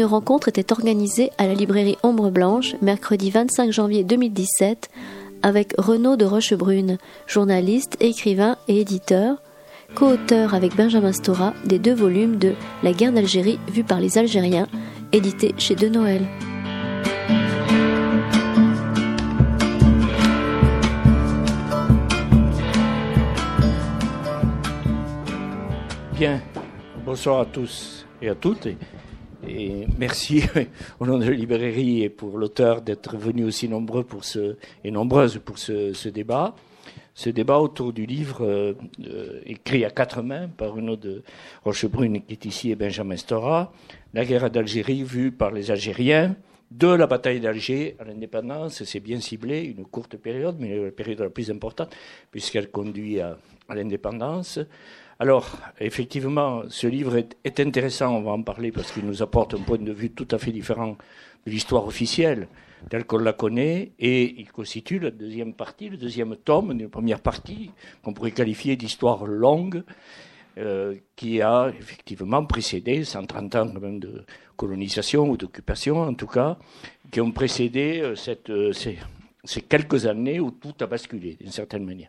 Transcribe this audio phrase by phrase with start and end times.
[0.00, 4.88] Une rencontre était organisée à la librairie Ombre Blanche mercredi 25 janvier 2017
[5.42, 6.96] avec Renaud de Rochebrune,
[7.26, 9.42] journaliste, écrivain et éditeur,
[9.94, 14.68] co-auteur avec Benjamin Stora des deux volumes de La guerre d'Algérie vue par les Algériens,
[15.12, 16.22] édité chez De Noël.
[26.14, 26.40] Bien,
[27.04, 28.66] bonsoir à tous et à toutes.
[29.98, 30.42] Merci
[31.00, 34.90] au nom de la librairie et pour l'auteur d'être venu aussi nombreux pour ce, et
[34.90, 36.54] nombreuses pour ce, débat.
[37.14, 38.74] Ce débat autour du livre euh,
[39.44, 41.22] écrit à quatre mains par Renaud de
[41.64, 43.72] Rochebrune qui est ici et Benjamin Stora,
[44.14, 46.36] La guerre d'Algérie vue par les Algériens,
[46.70, 51.18] de la bataille d'Alger à l'indépendance, c'est bien ciblé, une courte période, mais la période
[51.18, 51.94] la plus importante,
[52.30, 53.36] puisqu'elle conduit à
[53.68, 54.60] l'indépendance.
[55.20, 59.58] Alors, effectivement, ce livre est, intéressant, on va en parler, parce qu'il nous apporte un
[59.58, 60.96] point de vue tout à fait différent
[61.44, 62.48] de l'histoire officielle,
[62.88, 67.20] telle qu'on la connaît, et il constitue la deuxième partie, le deuxième tome, une première
[67.20, 67.70] partie,
[68.02, 69.82] qu'on pourrait qualifier d'histoire longue,
[70.56, 74.24] euh, qui a effectivement précédé 130 ans de
[74.56, 76.56] colonisation ou d'occupation, en tout cas,
[77.10, 78.14] qui ont précédé euh,
[78.48, 78.98] euh, ces,
[79.44, 82.08] ces quelques années où tout a basculé, d'une certaine manière.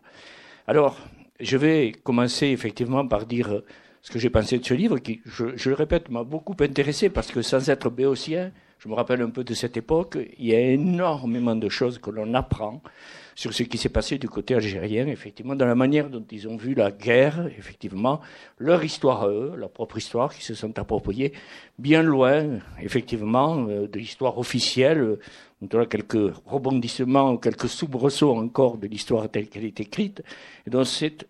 [0.66, 0.96] Alors,
[1.42, 3.64] je vais commencer effectivement par dire euh,
[4.00, 7.30] ce que j'ai pensé de ce livre, qui, je, le répète, m'a beaucoup intéressé parce
[7.30, 10.60] que sans être béotien, je me rappelle un peu de cette époque, il y a
[10.60, 12.82] énormément de choses que l'on apprend
[13.34, 16.56] sur ce qui s'est passé du côté algérien, effectivement, dans la manière dont ils ont
[16.56, 18.20] vu la guerre, effectivement,
[18.58, 21.32] leur histoire à eux, leur propre histoire, qui se sont appropriés
[21.78, 25.18] bien loin, effectivement, euh, de l'histoire officielle,
[25.62, 30.22] on a quelques rebondissements, quelques soubresauts encore de l'histoire telle qu'elle est écrite.
[30.66, 31.28] Et donc c'est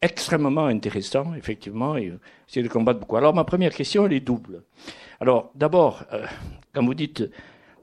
[0.00, 2.12] extrêmement intéressant, effectivement, et
[2.48, 3.16] essayer de combattre beaucoup.
[3.16, 4.62] Alors ma première question, elle est double.
[5.20, 6.26] Alors d'abord, euh,
[6.72, 7.24] quand vous dites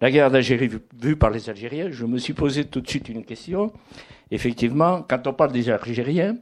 [0.01, 0.69] la guerre d'Algérie
[0.99, 3.71] vue par les Algériens, je me suis posé tout de suite une question.
[4.31, 6.37] Effectivement, quand on parle des Algériens,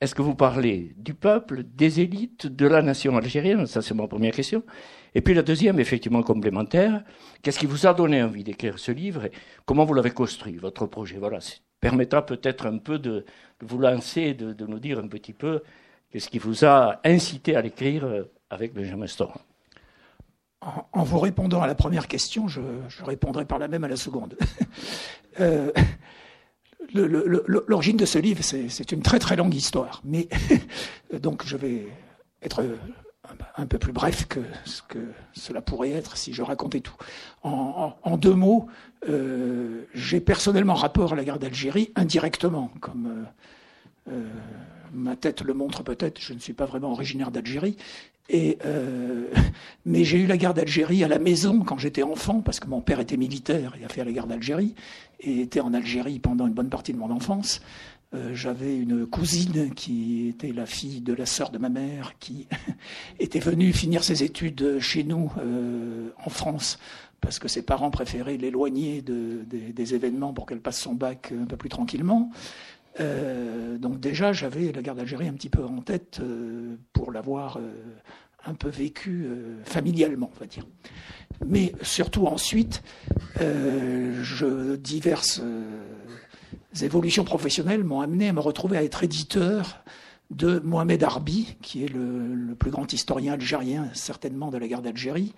[0.00, 3.66] est-ce que vous parlez du peuple, des élites, de la nation algérienne?
[3.66, 4.64] Ça, c'est ma première question.
[5.14, 7.04] Et puis la deuxième, effectivement complémentaire,
[7.42, 9.32] qu'est-ce qui vous a donné envie d'écrire ce livre et
[9.66, 11.18] comment vous l'avez construit, votre projet?
[11.18, 13.24] Voilà, ça permettra peut-être un peu de,
[13.60, 15.62] vous lancer, de, de, nous dire un petit peu
[16.10, 19.38] qu'est-ce qui vous a incité à l'écrire euh, avec Benjamin Storm.
[20.92, 22.60] En, vous répondant à la première question, je,
[23.04, 24.36] répondrai par la même à la seconde.
[25.40, 25.72] euh,
[26.94, 30.28] L'origine de ce livre, c'est une très très longue histoire, mais
[31.12, 31.86] donc je vais
[32.42, 32.62] être
[33.56, 34.98] un peu plus bref que ce que
[35.32, 36.96] cela pourrait être si je racontais tout.
[37.42, 38.66] En, deux mots,
[39.08, 43.24] euh, j'ai personnellement rapport à la guerre d'Algérie indirectement, comme euh,
[44.10, 44.28] euh,
[44.92, 46.20] ma tête le montre peut-être.
[46.20, 47.76] Je ne suis pas vraiment originaire d'Algérie,
[48.28, 48.58] et
[49.84, 52.80] mais j'ai eu la guerre d'Algérie à la maison quand j'étais enfant, parce que mon
[52.80, 54.74] père était militaire et a fait la guerre d'Algérie
[55.20, 57.60] et était en Algérie pendant une bonne partie de mon enfance.
[58.14, 62.46] Euh, j'avais une cousine qui était la fille de la sœur de ma mère, qui
[63.18, 66.78] était venue finir ses études chez nous euh, en France,
[67.22, 71.56] parce que ses parents préféraient l'éloigner des événements pour qu'elle passe son bac un peu
[71.56, 72.30] plus tranquillement.
[73.00, 76.20] Euh, donc déjà, j'avais la guerre d'Algérie un petit peu en tête
[76.92, 77.58] pour l'avoir
[78.44, 79.26] un peu vécu
[79.64, 80.66] familialement, on va dire.
[81.46, 82.82] Mais surtout ensuite,
[83.38, 85.40] je diverses
[86.80, 89.82] évolutions professionnelles m'ont amené à me retrouver à être éditeur
[90.30, 95.34] de Mohamed Arbi, qui est le, plus grand historien algérien certainement de la guerre d'Algérie,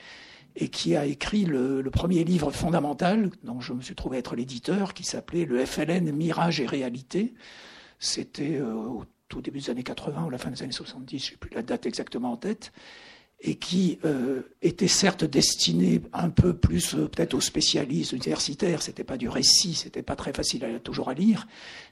[0.57, 4.95] et qui a écrit le, premier livre fondamental, dont je me suis trouvé être l'éditeur,
[4.95, 7.35] qui s'appelait Le FLN Mirage et Réalité.
[7.99, 11.31] C'était euh, au tout début des années 80 ou la fin des années 70, je
[11.33, 12.73] n'ai plus la date exactement en tête
[13.41, 18.81] et qui euh, était certes destiné un peu plus euh, peut-être aux spécialistes universitaires.
[18.81, 21.49] C'était pas du récit, c'était pas très facile à, toujours à lire,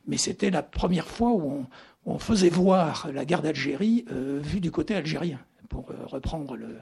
[0.06, 1.66] mais c'était la première fois où
[2.06, 6.78] on, faisait voir la guerre d'Algérie vue du côté algérien, pour reprendre le,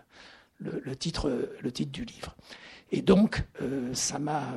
[0.60, 2.36] le, titre, le titre du livre.
[2.92, 3.44] Et donc,
[3.92, 4.54] ça m'a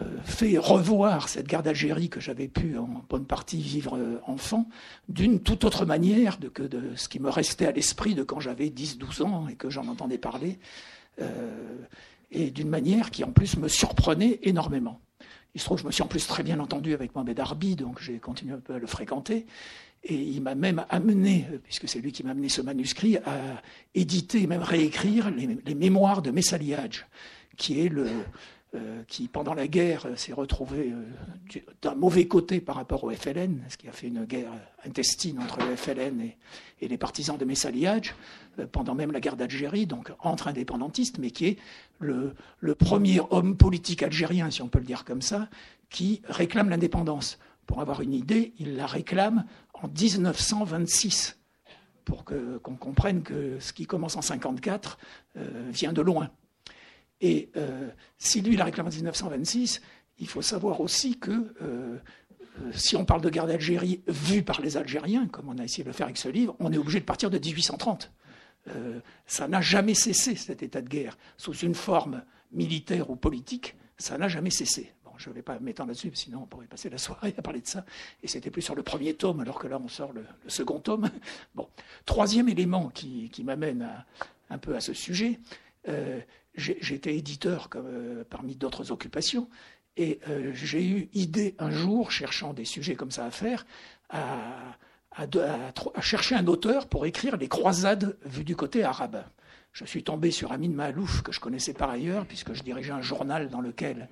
[0.00, 4.68] euh, fait revoir cette guerre d'Algérie que j'avais pu en bonne partie vivre euh, enfant
[5.08, 8.68] d'une toute autre manière que de ce qui me restait à l'esprit de quand j'avais
[8.68, 10.58] 10-12 ans et que j'en entendais parler,
[11.20, 11.76] euh,
[12.30, 15.00] et d'une manière qui en plus me surprenait énormément.
[15.54, 17.74] Il se trouve que je me suis en plus très bien entendu avec Mohamed Arbi,
[17.74, 19.46] donc j'ai continué un peu à le fréquenter.
[20.04, 23.62] Et il m'a même amené, puisque c'est lui qui m'a amené ce manuscrit, à
[23.94, 27.06] éditer, même réécrire les, mémoires de Messaliage,
[27.58, 28.08] qui est le,
[28.74, 30.94] euh, qui, pendant la guerre, s'est retrouvé
[31.82, 34.52] d'un mauvais côté par rapport au FLN, ce qui a fait une guerre
[34.86, 36.20] intestine entre le FLN
[36.80, 38.14] et, les partisans de Messaliage,
[38.72, 41.58] pendant même la guerre d'Algérie, donc entre indépendantistes, mais qui est
[41.98, 45.48] le, le premier homme politique algérien, si on peut le dire comme ça,
[45.90, 47.38] qui réclame l'indépendance.
[47.66, 49.44] Pour avoir une idée, il la réclame
[49.82, 51.38] en 1926
[52.04, 54.98] pour qu'on comprenne que ce qui commence en 54
[55.36, 56.30] euh, vient de loin.
[57.20, 57.88] Et euh,
[58.18, 59.80] si lui la réclame en 1926,
[60.18, 61.98] il faut savoir aussi que euh,
[62.72, 65.88] si on parle de guerre d'Algérie vue par les Algériens, comme on a essayé de
[65.88, 68.12] le faire avec ce livre, on est obligé de partir de 1830.
[69.26, 72.22] ça n'a jamais cessé, cet état de guerre, sous une forme
[72.52, 74.92] militaire ou politique, ça n'a jamais cessé.
[75.20, 77.66] Je ne vais pas m'étendre là-dessus, sinon on pourrait passer la soirée à parler de
[77.66, 77.84] ça.
[78.22, 81.10] Et c'était plus sur le premier tome, alors que là on sort le, second tome.
[81.54, 81.68] Bon.
[82.06, 83.86] Troisième élément qui, m'amène
[84.48, 85.38] un peu à ce sujet,
[85.88, 86.20] euh,
[86.54, 89.48] j'étais éditeur euh, parmi d'autres occupations,
[89.96, 93.66] et euh, j'ai eu idée un jour, cherchant des sujets comme ça à faire,
[94.08, 94.76] à,
[95.16, 99.22] à, chercher un auteur pour écrire les croisades vues du côté arabe.
[99.72, 103.02] Je suis tombé sur Amin Malouf, que je connaissais par ailleurs, puisque je dirigeais un
[103.02, 104.08] journal dans lequel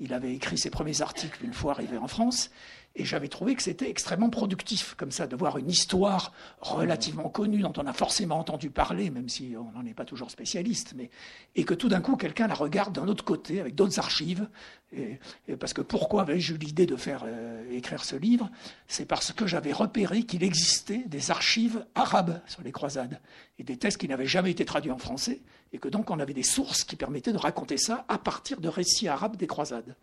[0.00, 2.50] il avait écrit ses premiers articles une fois arrivé en France.
[2.96, 7.60] Et j'avais trouvé que c'était extrêmement productif, comme ça, de voir une histoire relativement connue,
[7.60, 11.08] dont on a forcément entendu parler, même si on n'en est pas toujours spécialiste, mais,
[11.54, 14.48] et que tout d'un coup, quelqu'un la regarde d'un autre côté, avec d'autres archives.
[14.92, 15.20] Et,
[15.60, 18.50] parce que pourquoi avais-je eu l'idée de faire euh, écrire ce livre?
[18.88, 23.20] C'est parce que j'avais repéré qu'il existait des archives arabes sur les croisades,
[23.60, 26.34] et des textes qui n'avaient jamais été traduits en français, et que donc on avait
[26.34, 29.96] des sources qui permettaient de raconter ça à partir de récits arabes des croisades.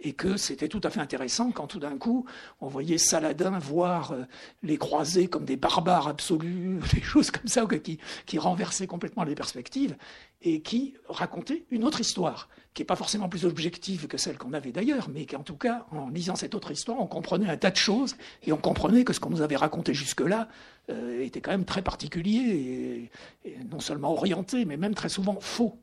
[0.00, 2.24] Et que c'était tout à fait intéressant quand tout d'un coup
[2.60, 4.22] on voyait Saladin voir euh,
[4.62, 9.34] les croisés comme des barbares absolus, des choses comme ça qui, qui renversaient complètement les
[9.34, 9.96] perspectives
[10.42, 14.52] et qui racontaient une autre histoire qui n'est pas forcément plus objective que celle qu'on
[14.52, 17.72] avait d'ailleurs, mais qu'en tout cas, en lisant cette autre histoire, on comprenait un tas
[17.72, 20.48] de choses et on comprenait que ce qu'on nous avait raconté jusque-là
[20.90, 23.10] euh, était quand même très particulier
[23.44, 25.76] et non seulement orienté, mais même très souvent faux.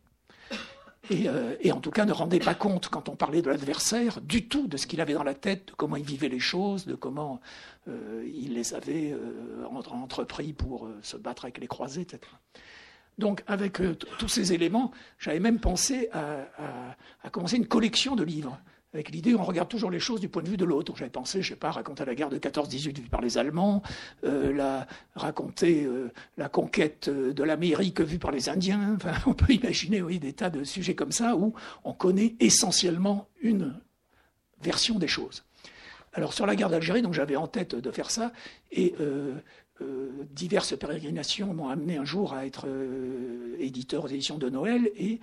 [1.11, 4.47] Euh, et, en tout cas ne rendait pas compte, quand on parlait de l'adversaire, du
[4.47, 6.95] tout de ce qu'il avait dans la tête, de comment il vivait les choses, de
[6.95, 7.41] comment
[7.89, 9.13] euh, il les avait
[9.69, 12.21] entrepris pour se battre avec les croisés, etc.
[13.17, 13.81] Donc, avec
[14.19, 18.59] tous ces éléments, j'avais même pensé à, commencer une collection de livres
[18.95, 20.93] avec l'idée on regarde toujours les choses du point de vue de l'autre.
[20.95, 23.83] J'avais pensé, je sais pas, raconter la guerre de 14-18 vue par les Allemands,
[24.23, 24.81] euh,
[25.15, 28.97] raconter euh, la conquête euh, de l'Amérique vue par les Indiens.
[29.25, 31.53] On peut imaginer des tas de sujets comme ça où
[31.83, 33.77] on connaît essentiellement une
[34.61, 35.43] version des choses.
[36.13, 38.31] Alors sur la guerre d'Algérie, j'avais en tête de faire ça,
[38.71, 38.95] et
[40.31, 42.67] diverses pérégrinations m'ont amené un jour à être
[43.59, 45.19] éditeur aux éditions de Noël, et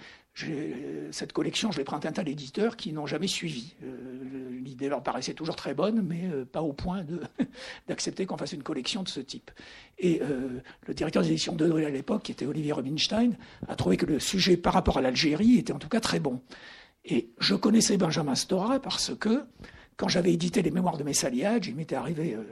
[1.10, 3.74] cette collection, je l'ai pris un tas d'éditeurs qui n'ont jamais suivi.
[3.84, 7.04] Euh, l'idée leur paraissait toujours très bonne, mais euh, pas au point
[7.88, 9.50] d'accepter qu'on fasse une collection de ce type.
[9.98, 13.36] Et euh, le directeur des éditions de Noël à l'époque, qui était Olivier Rubinstein,
[13.68, 16.40] a trouvé que le sujet par rapport à l'Algérie était en tout cas très bon.
[17.04, 19.44] Et je connaissais Benjamin Stora parce que
[19.96, 22.42] quand j'avais édité les mémoires de Messaliage, il m'était arrivé, euh,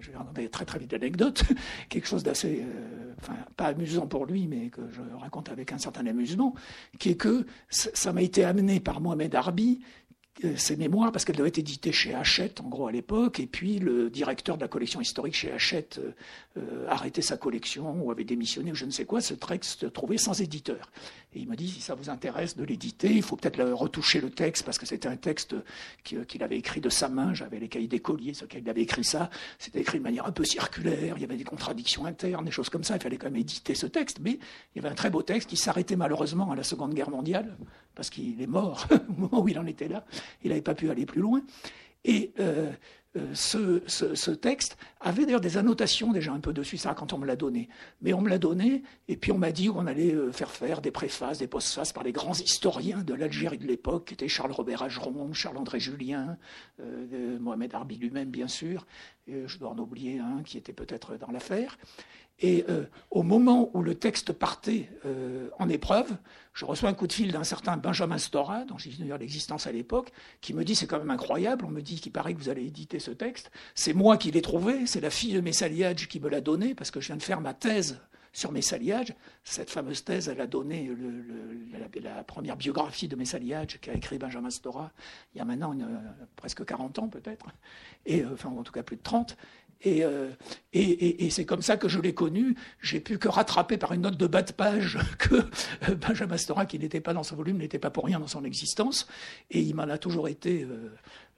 [0.00, 1.44] je, vais raconter très très vite l'anecdote,
[1.88, 5.78] quelque chose d'assez, euh, enfin pas amusant pour lui, mais que je raconte avec un
[5.78, 6.54] certain amusement,
[6.98, 9.80] qui est que ça m'a été amené par Mohamed Arbi,
[10.56, 13.38] ces mémoires parce qu'elles devaient être éditées chez Hachette, en gros, à l'époque.
[13.38, 16.12] Et puis, le directeur de la collection historique chez Hachette euh,
[16.56, 19.20] euh arrêtait sa collection ou avait démissionné ou je ne sais quoi.
[19.20, 20.90] Ce texte trouvait sans éditeur.
[21.34, 24.30] Et il m'a dit, si ça vous intéresse de l'éditer, il faut peut-être retoucher le
[24.30, 25.54] texte parce que c'était un texte
[26.02, 27.32] qu'il avait écrit de sa main.
[27.32, 29.30] J'avais les cahiers d'écolier sur lesquels il avait écrit ça.
[29.58, 31.14] C'était écrit de manière un peu circulaire.
[31.16, 32.96] Il y avait des contradictions internes, des choses comme ça.
[32.96, 34.18] Il fallait quand même éditer ce texte.
[34.20, 34.32] Mais
[34.74, 37.56] il y avait un très beau texte qui s'arrêtait malheureusement à la Seconde Guerre mondiale
[37.94, 40.04] parce qu'il est mort au moment où il en était là.
[40.42, 41.42] Il n'avait pas pu aller plus loin.
[42.04, 42.72] Et euh,
[43.16, 47.26] euh, ce, texte avait d'ailleurs des annotations déjà un peu dessus, ça quand on me
[47.26, 47.68] l'a donné.
[48.00, 50.80] Mais on me l'a donné, et puis on m'a dit qu'on allait euh, faire faire
[50.80, 54.82] des préfaces, des postfaces par les grands historiens de l'Algérie de l'époque, qui étaient Charles-Robert
[54.82, 56.36] Ageron, Charles-André Julien,
[57.40, 58.86] Mohamed Arbi lui-même, bien sûr.
[59.26, 61.78] Je dois en oublier un qui était peut-être dans l'affaire.
[62.40, 66.16] Et euh, au moment où le texte partait euh, en épreuve,
[66.54, 70.12] je reçois un coup de fil d'un certain Benjamin Stora, dont j'ignore l'existence à l'époque,
[70.40, 72.64] qui me dit c'est quand même incroyable, on me dit qu'il paraît que vous allez
[72.64, 73.52] éditer ce texte.
[73.76, 76.90] C'est moi qui l'ai trouvé, c'est la fille de Messaliage qui me l'a donné, parce
[76.90, 78.00] que je viens de faire ma thèse
[78.32, 79.14] sur Messaliage.
[79.44, 80.90] Cette fameuse thèse, elle a donné
[82.02, 84.92] la, première biographie de Messaliage qu'a écrit Benjamin Stora
[85.34, 85.76] il y a maintenant
[86.36, 87.46] presque 40 ans peut-être,
[88.06, 89.36] et enfin en tout cas plus de 30.
[89.84, 90.04] Et,
[90.72, 92.54] et, et, c'est comme ça que je l'ai connu.
[92.80, 95.44] J'ai pu que rattraper par une note de bas de page que
[95.94, 99.08] Benjamin Stora, qui n'était pas dans ce volume, n'était pas pour rien dans son existence.
[99.50, 100.68] Et il m'en a toujours été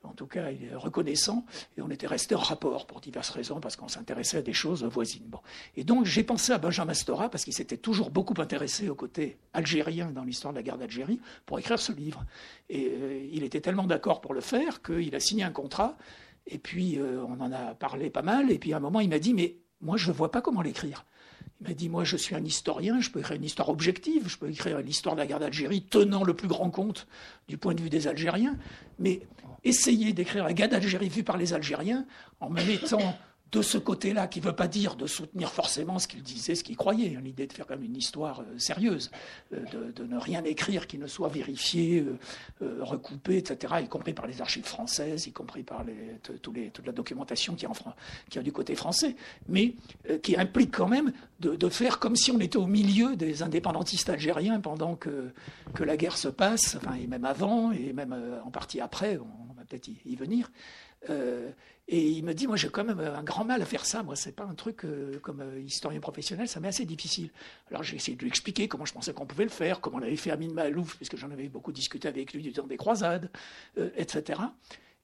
[0.05, 1.45] en tout cas, il est reconnaissant,
[1.77, 4.85] et on était resté en rapport pour diverses raisons, parce qu'on s'intéressait à des choses
[4.85, 5.31] voisines.
[5.77, 9.39] Et donc, j'ai pensé à Benjamin Stora, parce qu'il s'était toujours beaucoup intéressé au côté
[9.53, 12.25] algérien dans l'histoire de la guerre d'Algérie, pour écrire ce livre.
[12.69, 15.97] Et euh, il était tellement d'accord pour le faire qu'il a signé un contrat,
[16.47, 19.09] et puis euh, on en a parlé pas mal, et puis à un moment, il
[19.09, 21.05] m'a dit, mais moi, je ne vois pas comment l'écrire.
[21.65, 24.37] Il m'a dit, moi je suis un historien, je peux écrire une histoire objective, je
[24.37, 27.07] peux écrire l'histoire de la guerre d'Algérie tenant le plus grand compte
[27.49, 28.59] du point de vue des Algériens,
[28.99, 29.23] mais
[29.65, 32.05] essayer d'écrire la guerre d'Algérie vue par les Algériens
[32.41, 33.17] en me mettant
[33.55, 36.65] de ce côté-là, qui ne veut pas dire de soutenir forcément ce qu'il disait, ce
[36.65, 39.13] qu'il croyait, hein, l'idée de faire comme une histoire euh, sérieuse,
[39.53, 42.05] euh, de, ne rien écrire qui ne soit vérifié,
[42.63, 45.85] euh, recoupé, etc., y compris par les archives françaises, y compris par
[46.43, 49.15] toute la documentation qui est, en, du côté français,
[49.49, 49.75] mais
[50.23, 54.61] qui implique quand même de, faire comme si on était au milieu des indépendantistes algériens
[54.61, 55.31] pendant que,
[55.75, 59.55] que la guerre se passe, enfin, et même avant, et même en partie après, on,
[59.55, 60.51] va peut-être y, venir.
[61.87, 64.17] Et il me dit, moi j'ai quand même un grand mal à faire ça, moi
[64.17, 67.29] c'est pas un truc euh, comme euh, historien professionnel, ça m'est assez difficile.
[67.69, 70.03] Alors j'ai essayé de lui expliquer comment je pensais qu'on pouvait le faire, comment on
[70.03, 73.31] avait fait Amin Malouf, puisque j'en avais beaucoup discuté avec lui du temps des croisades,
[73.77, 74.41] euh, etc.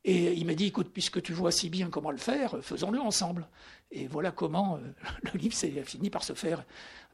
[0.07, 3.47] Et il m'a dit, écoute, puisque tu vois si bien comment le faire, faisons-le ensemble.
[3.91, 4.81] Et voilà comment
[5.23, 6.65] le livre s'est fini par se faire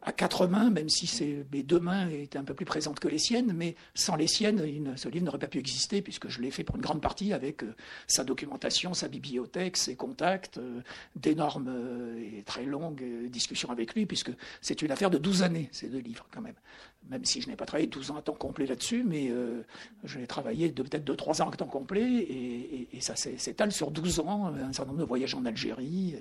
[0.06, 1.10] à quatre mains, même si
[1.52, 4.62] mes deux mains étaient un peu plus présentes que les siennes, mais sans les siennes,
[4.96, 7.64] ce livre n'aurait pas pu exister, puisque je l'ai fait pour une grande partie avec
[7.64, 7.74] euh,
[8.06, 10.80] sa documentation, sa bibliothèque, ses contacts, euh,
[11.16, 15.68] d'énormes euh, et très longues discussions avec lui, puisque c'est une affaire de 12 années,
[15.72, 16.54] ces deux livres, quand même.
[17.08, 19.30] Même si je n'ai pas travaillé 12 ans à temps complet là-dessus, mais
[20.04, 24.46] je l'ai travaillé peut-être 2-3 ans à temps complet, et, ça s'étale sur 12 ans,
[24.46, 26.16] un certain nombre de voyages en Algérie,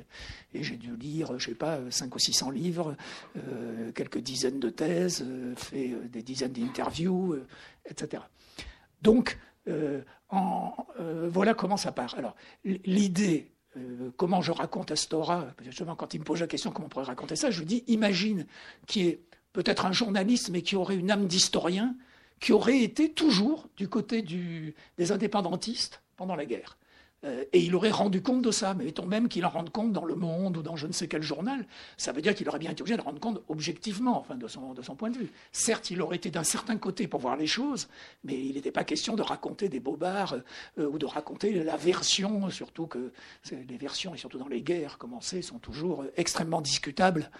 [0.54, 2.96] et j'ai dû lire, je ne sais pas, 5 ou 600 livres.
[3.38, 7.38] Euh, quelques dizaines de thèses, euh, fait euh, des dizaines d'interviews,
[7.86, 8.24] etc.
[9.02, 9.38] Donc,
[9.68, 12.16] voilà comment ça part.
[12.18, 13.52] Alors, l'idée,
[14.16, 17.36] comment je raconte Astora, justement, quand il me pose la question comment on pourrait raconter
[17.36, 18.46] ça, je lui dis imagine
[18.86, 19.22] qui est
[19.56, 21.96] peut-être un journaliste, mais qui aurait une âme d'historien,
[22.42, 26.78] qui aurait été toujours du côté des indépendantistes pendant la guerre.
[27.26, 28.74] Euh, et il aurait rendu compte de ça.
[28.74, 31.08] Mais mettons même qu'il en rende compte dans Le Monde ou dans je ne sais
[31.08, 31.66] quel journal.
[31.98, 34.96] Ça veut dire qu'il aurait bien été obligé de rendre compte objectivement, enfin, de son,
[34.96, 35.32] point de vue.
[35.52, 37.88] Certes, il aurait été d'un certain côté pour voir les choses,
[38.24, 40.36] mais il n'était pas question de raconter des bobards
[40.78, 43.12] euh, ou de raconter la version, surtout que
[43.52, 47.32] les versions, et surtout dans les guerres commencées, sont toujours extrêmement discutables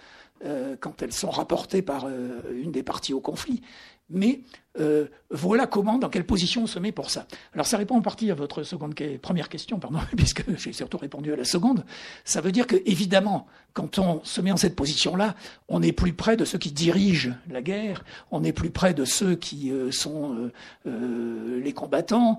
[0.44, 3.62] euh, quand elles sont rapportées par une des parties au conflit.
[4.08, 4.40] Mais
[4.80, 7.26] euh, voilà comment, dans quelle position on se met pour ça.
[7.54, 11.32] Alors ça répond en partie à votre seconde, première question, pardon, puisque j'ai surtout répondu
[11.32, 11.84] à la seconde.
[12.24, 15.34] Ça veut dire que, évidemment, quand on se met en cette position-là,
[15.68, 19.04] on est plus près de ceux qui dirigent la guerre, on est plus près de
[19.04, 20.50] ceux qui euh, sont
[20.86, 22.38] euh, les combattants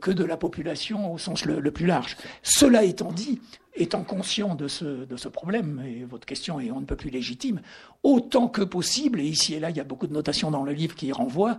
[0.00, 2.16] que de la population au sens le plus large.
[2.42, 3.40] Cela étant dit,
[3.76, 7.10] étant conscient de ce, de ce problème, et votre question est on ne peut plus
[7.10, 7.60] légitime,
[8.02, 10.72] autant que possible, et ici et là il y a beaucoup de notations dans le
[10.72, 11.58] livre qui y renvoient,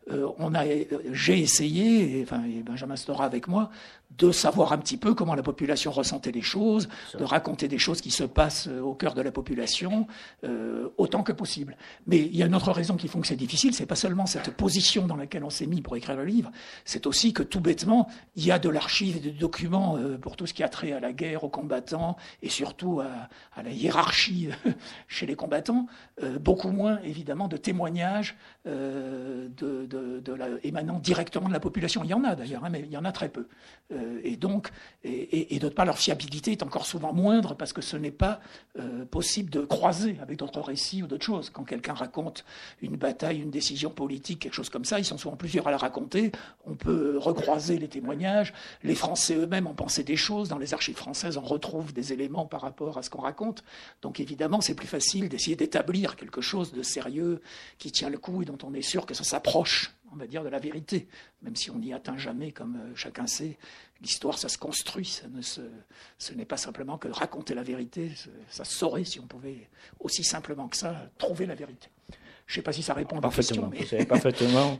[0.09, 0.63] on a,
[1.11, 3.69] j'ai essayé, et, enfin, et Benjamin Stora avec moi,
[4.17, 8.01] de savoir un petit peu comment la population ressentait les choses, de raconter des choses
[8.01, 10.07] qui se passent euh, au cœur de la population,
[10.43, 11.77] euh, autant que possible.
[12.07, 14.25] Mais il y a une autre raison qui font que c'est difficile, c'est pas seulement
[14.25, 16.51] cette position dans laquelle on s'est mis pour écrire le livre,
[16.83, 20.45] c'est aussi que tout bêtement, il y a de l'archive et des documents pour tout
[20.45, 24.49] ce qui a trait à la guerre, aux combattants, et surtout à, à la hiérarchie
[25.07, 25.87] chez les combattants,
[26.39, 29.85] beaucoup moins évidemment de témoignages de,
[30.63, 32.03] émanant directement de la population.
[32.03, 33.47] Il y en a d'ailleurs, hein, mais il y en a très peu.
[33.91, 34.69] Euh, et donc,
[35.03, 38.39] et, d'autre part, leur fiabilité est encore souvent moindre parce que ce n'est pas
[38.79, 41.49] euh, possible de croiser avec d'autres récits ou d'autres choses.
[41.49, 42.45] Quand quelqu'un raconte
[42.81, 45.77] une bataille, une décision politique, quelque chose comme ça, ils sont souvent plusieurs à la
[45.77, 46.31] raconter.
[46.65, 48.53] On peut recroiser les témoignages.
[48.83, 50.49] Les Français eux-mêmes ont pensé des choses.
[50.49, 53.63] Dans les archives françaises, on retrouve des éléments par rapport à ce qu'on raconte.
[54.01, 57.41] Donc évidemment, c'est plus facile d'essayer d'établir quelque chose de sérieux
[57.77, 59.80] qui tient le coup et dont on est sûr que ça s'approche
[60.11, 61.07] on va dire, de la vérité,
[61.41, 63.57] même si on n'y atteint jamais, comme euh, chacun sait.
[64.01, 68.11] L'histoire, ça se construit, ça ne ce n'est pas simplement que raconter la vérité,
[68.49, 71.87] ça saurait, si on pouvait aussi simplement que ça, trouver la vérité.
[72.47, 73.69] Je ne sais pas si ça répond à votre question.
[73.69, 73.79] Mais...
[73.79, 74.79] Vous avez parfaitement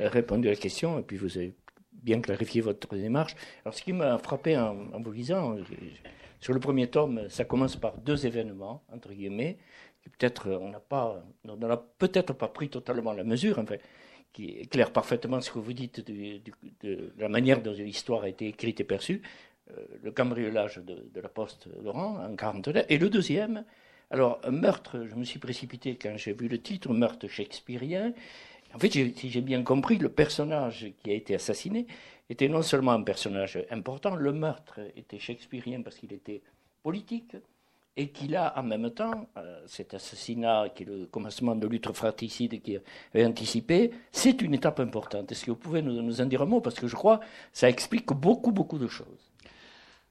[0.00, 1.54] répondu à la question, et puis vous avez
[1.92, 3.36] bien clarifié votre démarche.
[3.64, 5.56] Alors, ce qui m'a frappé en, vous lisant,
[6.40, 9.58] sur le premier tome, ça commence par deux événements, entre guillemets,
[10.02, 13.58] qui peut-être on n'a pas, on n'a peut-être pas pris totalement la mesure.
[13.58, 13.80] En fait
[14.34, 18.80] qui éclaire parfaitement ce que vous dites de, la manière dont l'histoire a été écrite
[18.80, 19.22] et perçue.
[20.02, 22.84] le cambriolage de, la poste d'Oran en 49.
[22.90, 23.64] Et le deuxième,
[24.10, 28.12] alors meurtre, je me suis précipité quand j'ai vu le titre, meurtre shakespearien.
[28.74, 31.86] En fait, si j'ai bien compris, le personnage qui a été assassiné
[32.28, 36.42] était non seulement un personnage important, le meurtre était shakespearien parce qu'il était
[36.82, 37.36] politique,
[37.96, 41.92] et qu'il a en même temps, euh, cet assassinat qui est le commencement de lutte
[41.92, 42.78] fratricide qui
[43.14, 45.30] est anticipé, c'est une étape importante.
[45.30, 46.60] Est-ce que vous pouvez nous, en dire un mot?
[46.60, 49.30] Parce que je crois que ça explique beaucoup, beaucoup de choses.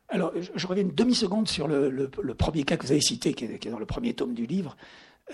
[0.07, 3.67] Alors, je, reviens une demi-seconde sur le, premier cas que vous avez cité, qui est,
[3.67, 4.77] dans le premier tome du livre,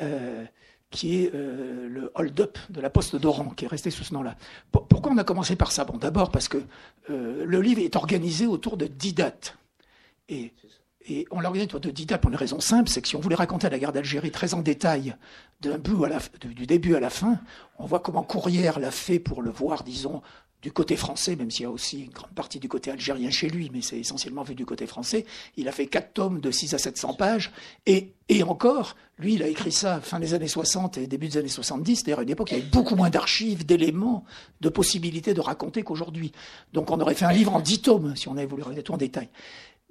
[0.01, 0.45] euh,
[0.89, 4.35] qui est euh, le hold-up de la poste d'Oran, qui est resté sous ce nom-là.
[4.71, 5.83] Pourquoi on a commencé par ça?
[5.83, 6.63] Bon, d'abord parce que
[7.07, 9.57] le livre est organisé autour de dix dates.
[10.29, 10.53] Et
[11.09, 13.69] et on l'a de Dida pour une raison simple, c'est que si on voulait raconter
[13.69, 15.15] la guerre d'Algérie très en détail,
[15.61, 16.05] bout
[16.43, 17.39] du début à la fin,
[17.79, 20.21] on voit comment Courrière l'a fait pour le voir, disons,
[20.61, 23.47] du côté français, même s'il y a aussi une grande partie du côté algérien chez
[23.47, 25.25] lui, mais c'est essentiellement vu du côté français.
[25.55, 27.51] Il a fait quatre tomes de 6 à 700 pages,
[27.85, 31.37] et, et encore, lui, il a écrit ça fin des années 60 et début des
[31.37, 34.25] années 70, c'est-à-dire une époque où il y avait beaucoup moins d'archives, d'éléments,
[34.59, 36.33] de possibilités de raconter qu'aujourd'hui.
[36.73, 38.93] Donc on aurait fait un livre en 10 tomes, si on avait voulu regarder tout
[38.93, 39.29] en détail.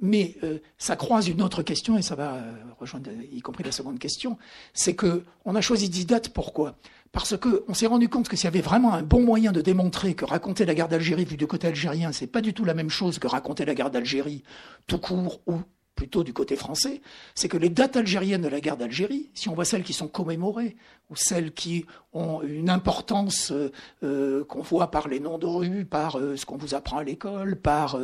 [0.00, 3.72] Mais euh, ça croise une autre question, et ça va euh, rejoindre y compris la
[3.72, 4.38] seconde question,
[4.72, 6.76] c'est que on a choisi Didat pourquoi?
[7.10, 10.14] Parce qu'on s'est rendu compte que s'il y avait vraiment un bon moyen de démontrer
[10.14, 12.90] que raconter la guerre d'Algérie vu du côté algérien, c'est pas du tout la même
[12.90, 14.42] chose que raconter la guerre d'Algérie
[14.86, 15.60] tout court ou
[15.98, 17.02] plutôt du côté français,
[17.34, 20.06] c'est que les dates algériennes de la guerre d'Algérie, si on voit celles qui sont
[20.06, 20.76] commémorées,
[21.10, 23.72] ou celles qui ont une importance euh,
[24.04, 27.02] euh, qu'on voit par les noms de rue, par euh, ce qu'on vous apprend à
[27.02, 27.98] l'école, par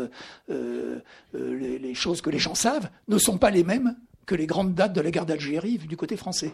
[0.49, 3.95] les, les, choses que les gens savent, ne sont pas les mêmes
[4.27, 6.53] que les grandes dates de la guerre d'Algérie du côté français.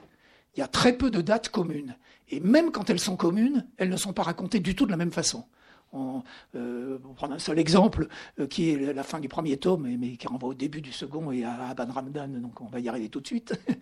[0.57, 1.97] Il y a très peu de dates communes.
[2.29, 4.99] Et même quand elles sont communes, elles ne sont pas racontées du tout de la
[4.99, 5.45] même façon.
[5.93, 6.23] On,
[6.55, 8.07] euh, prendre un seul exemple,
[8.39, 11.33] euh, qui est la fin du premier tome, mais, qui renvoie au début du second
[11.33, 13.55] et à Aban Ramdan, donc on va y arriver tout de suite.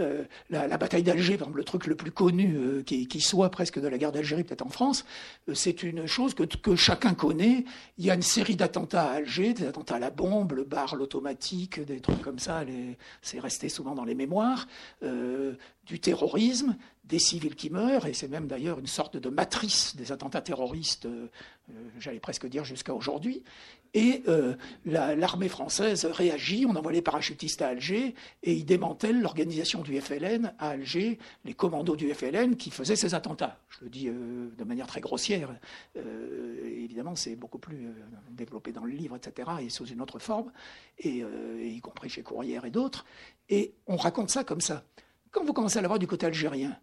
[0.00, 3.78] Euh, la, bataille d'Alger, par le truc le plus connu euh, qui, qui, soit presque
[3.78, 5.04] de la guerre d'Algérie, peut-être en France,
[5.52, 7.64] c'est une chose que, que, chacun connaît.
[7.98, 10.96] Il y a une série d'attentats à Alger, des attentats à la bombe, le bar,
[10.96, 12.64] l'automatique, des trucs comme ça,
[13.22, 14.66] c'est resté souvent dans les mémoires
[15.86, 20.10] du terrorisme, des civils qui meurent, et c'est même d'ailleurs une sorte de matrice des
[20.10, 21.28] attentats terroristes, euh,
[21.70, 23.42] euh, j'allais presque dire jusqu'à aujourd'hui.
[23.92, 29.82] Et euh, l'armée française réagit, on envoie les parachutistes à Alger, et ils démantèlent l'organisation
[29.82, 33.60] du FLN à Alger, les commandos du FLN qui faisaient ces attentats.
[33.68, 35.54] Je le dis de manière très grossière.
[35.94, 37.94] évidemment, c'est beaucoup plus
[38.32, 40.50] développé dans le livre, etc., et sous une autre forme,
[40.98, 41.22] et,
[41.62, 43.06] y compris chez Courrières et d'autres.
[43.48, 44.82] Et on raconte ça comme ça.
[45.30, 46.76] Quand vous commencez à l'avoir du côté algérien,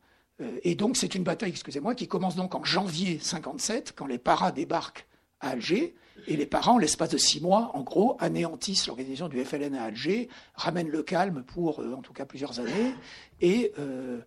[0.63, 4.51] et donc c'est une bataille, excusez-moi, qui commence donc en janvier 57, quand les paras
[4.51, 5.07] débarquent
[5.39, 5.95] à Alger,
[6.27, 10.29] et les parents, l'espace de six mois, en gros, anéantissent l'organisation du FLN à Alger,
[10.53, 12.93] ramènent le calme pour, euh, en tout cas, plusieurs années,
[13.39, 14.21] et euh,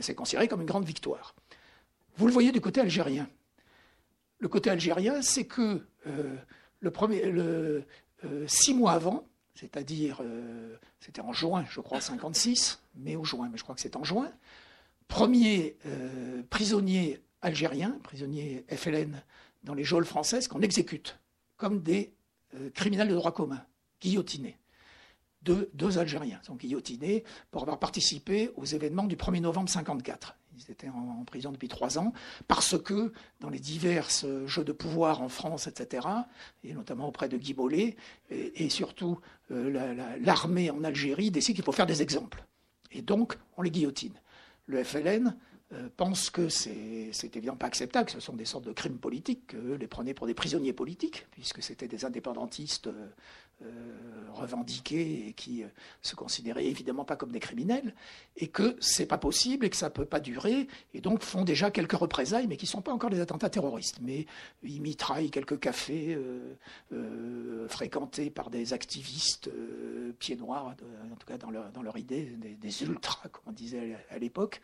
[0.00, 1.34] c'est considéré comme une grande victoire.
[2.16, 3.28] Vous le voyez du côté algérien.
[4.38, 5.84] Le côté algérien, c'est que
[6.80, 7.22] le premier,
[8.46, 10.22] six mois avant, c'est-à-dire,
[11.00, 14.04] c'était en juin, je crois, 56, mai ou juin, mais je crois que c'est en
[14.04, 14.30] juin,
[15.10, 19.22] premier euh, prisonnier algérien, prisonnier FLN
[19.64, 21.18] dans les geôles françaises qu'on exécute
[21.58, 22.14] comme des
[22.54, 23.62] euh, criminels de droit commun,
[24.00, 24.56] guillotinés.
[25.42, 30.36] Deux, Algériens sont guillotinés pour avoir participé aux événements du 1er novembre 1954.
[30.56, 32.12] Ils étaient en, prison depuis trois ans
[32.46, 36.06] parce que dans les divers euh, jeux de pouvoir en France, etc.,
[36.62, 37.96] et notamment auprès de Guy Mollet,
[38.30, 39.18] et, surtout
[39.48, 42.44] l'armée en Algérie décide qu'il faut faire des exemples.
[42.92, 44.14] Et donc, on les guillotine
[44.70, 45.36] le FLN
[45.72, 49.48] euh, pense que c'est évidemment pas acceptable, que ce sont des sortes de crimes politiques,
[49.48, 53.08] qu'eux les prenaient pour des prisonniers politiques, puisque c'était des indépendantistes euh,
[54.32, 55.64] revendiqués et qui
[56.00, 57.94] se considéraient évidemment pas comme des criminels,
[58.36, 61.70] et que c'est pas possible et que ça peut pas durer, et donc font déjà
[61.70, 64.26] quelques représailles, mais qui sont pas encore des attentats terroristes, mais
[64.62, 66.18] ils mitraillent quelques cafés
[67.68, 69.50] fréquentés par des activistes
[70.18, 70.74] pieds noirs,
[71.12, 71.50] en tout cas dans
[71.82, 74.62] leur, idée, des, ultras, comme on disait à l'époque.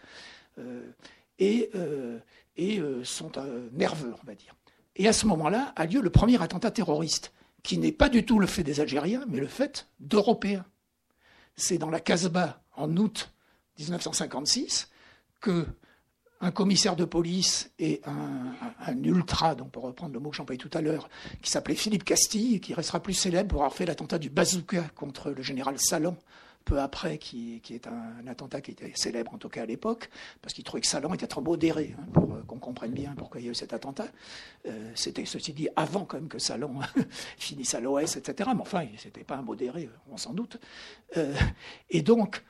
[0.58, 0.90] Euh,
[1.38, 2.18] et, euh,
[2.56, 3.30] et euh, sont
[3.72, 4.54] nerveux, on va dire.
[4.96, 7.32] Et à ce moment-là a lieu le premier attentat terroriste,
[7.66, 10.64] qui n'est pas du tout le fait des Algériens, mais le fait d'Européens.
[11.56, 13.32] C'est dans la Casbah, en août
[13.80, 14.88] 1956,
[15.40, 15.66] que
[16.40, 20.70] un commissaire de police et un, ultra, donc pour reprendre le mot que j'employais tout
[20.74, 21.08] à l'heure,
[21.42, 25.30] qui s'appelait Philippe Castille, qui restera plus célèbre pour avoir fait l'attentat du bazooka contre
[25.30, 26.16] le général Salan
[26.66, 30.10] peu après, qui, est un, attentat qui était célèbre, en tout cas à l'époque,
[30.42, 33.40] parce qu'il trouvait que Salon était trop modéré, hein, pour euh, qu'on comprenne bien pourquoi
[33.40, 34.08] il y a eu cet attentat.
[34.66, 36.80] Euh, c'était, ceci dit, avant quand même que Salon
[37.38, 38.50] finisse à l'OS, etc.
[38.54, 40.58] Mais enfin, c'était pas un modéré, on s'en doute.
[41.88, 42.42] et donc,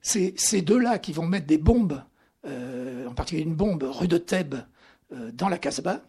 [0.00, 2.02] c'est ces deux-là qui vont mettre des bombes,
[2.44, 4.56] en particulier une bombe rue de Thèbes,
[5.10, 6.02] dans la Casbah,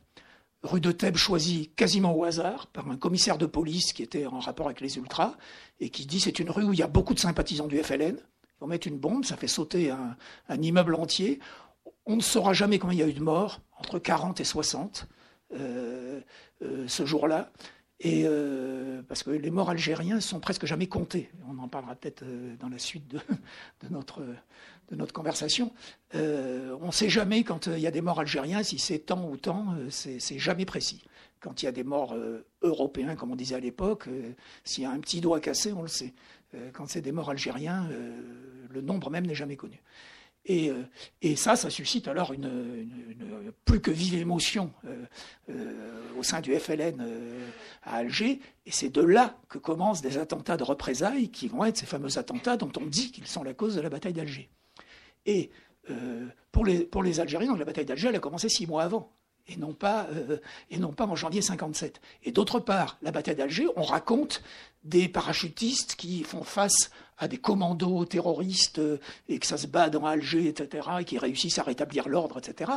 [0.63, 4.39] rue de Thèbes choisie quasiment au hasard par un commissaire de police qui était en
[4.39, 5.35] rapport avec les ultras
[5.79, 8.17] et qui dit c'est une rue où il y a beaucoup de sympathisants du FLN.
[8.61, 10.15] On met une bombe, ça fait sauter un,
[10.61, 11.39] immeuble entier.
[12.05, 15.07] On ne saura jamais combien il y a eu de morts, entre 40 et 60
[15.53, 16.21] euh,
[16.61, 17.51] euh, ce jour-là.
[18.03, 21.31] Et euh, parce que les morts algériens sont presque jamais comptés.
[21.49, 22.23] On en parlera peut-être
[22.59, 23.07] dans la suite
[23.81, 25.71] de, notre conversation.
[26.15, 28.99] Euh, on ne sait jamais quand euh, il y a des morts algériens, si c'est
[28.99, 31.03] tant ou tant, euh, c'est jamais précis.
[31.39, 32.15] Quand il y a des morts
[32.61, 34.07] européens, comme on disait à l'époque,
[34.63, 36.13] s'il y a un petit doigt cassé, on le sait.
[36.71, 37.89] quand c'est des morts algériens,
[38.69, 39.81] le nombre même n'est jamais connu.
[40.45, 40.71] Et,
[41.37, 42.89] ça, ça suscite alors une,
[43.63, 44.71] plus que vive émotion
[46.17, 47.01] au sein du FLN
[47.83, 48.41] à Alger.
[48.65, 52.17] Et c'est de là que commencent des attentats de représailles qui vont être ces fameux
[52.17, 54.49] attentats dont on dit qu'ils sont la cause de la bataille d'Alger.
[55.25, 55.49] Et
[55.89, 59.11] euh, pour, les, Algériens, la bataille d'Alger, a commencé six mois avant.
[59.47, 60.37] Et non, pas, euh,
[60.71, 61.99] et non pas en janvier 57.
[62.23, 64.41] Et d'autre part, la bataille d'Alger, on raconte
[64.85, 69.89] des parachutistes qui font face à des commandos terroristes euh, et que ça se bat
[69.89, 72.71] dans Alger, etc., et qui réussissent à rétablir l'ordre, etc.,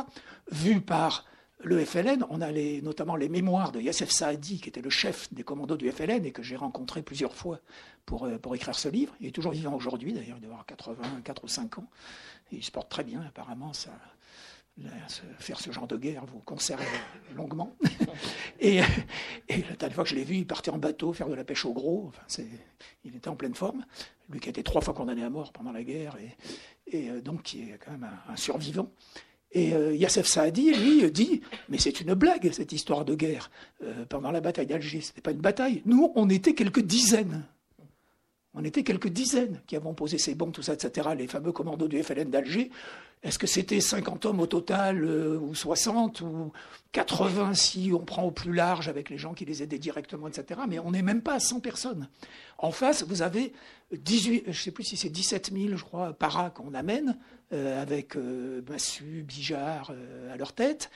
[0.51, 1.25] vu par
[1.63, 2.51] le FLN, on a
[2.83, 6.31] notamment les mémoires de Yassef Saadi, qui était le chef des commandos du FLN et
[6.31, 7.59] que j'ai rencontré plusieurs fois
[8.05, 9.15] pour, pour écrire ce livre.
[9.21, 11.87] Il est toujours vivant aujourd'hui, d'ailleurs, il doit avoir 84 ou 5 ans
[12.51, 13.73] il se porte très bien, apparemment.
[13.73, 13.91] Ça,
[15.39, 16.83] faire ce genre de guerre vous conserve
[17.35, 17.75] longuement.
[18.59, 18.79] et,
[19.49, 21.65] la dernière fois que je l'ai vu, il partait en bateau faire de la pêche
[21.65, 22.09] au gros.
[22.09, 22.43] Enfin,
[23.03, 23.85] il était en pleine forme.
[24.29, 26.17] Lui qui a été trois fois condamné à mort pendant la guerre,
[26.87, 28.89] et, euh, donc qui est quand même un, survivant.
[29.51, 33.49] Et euh, Saadi, lui, dit Mais c'est une blague, cette histoire de guerre.
[33.81, 35.81] Euh, pendant la bataille d'Alger, ce n'était pas une bataille.
[35.85, 37.45] Nous, on était quelques dizaines
[38.57, 41.87] on était quelques dizaines qui avons posé ces bombes, tout ça, etc., les fameux commandos
[41.87, 42.71] du FLN d'Alger.
[43.21, 46.51] Est-ce que c'était 50 hommes au total, euh, ou 60, ou
[46.91, 50.61] 80 si on prend au plus large avec les gens qui les aidaient directement, etc.
[50.67, 52.09] Mais on n'est même pas à 100 personnes.
[52.57, 53.53] En face, vous avez
[53.91, 57.15] 18, je ne sais plus si c'est 17 000, je crois, paras qu'on amène,
[57.53, 59.93] euh, avec euh, Massu, Bijard
[60.33, 60.89] à leur tête,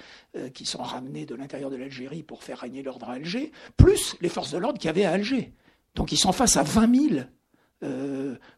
[0.55, 4.29] qui sont ramenés de l'intérieur de l'Algérie pour faire régner l'ordre à Alger, plus les
[4.29, 5.53] forces de l'ordre qui avaient à Alger.
[5.95, 7.23] Donc ils sont face à 20 000 euh,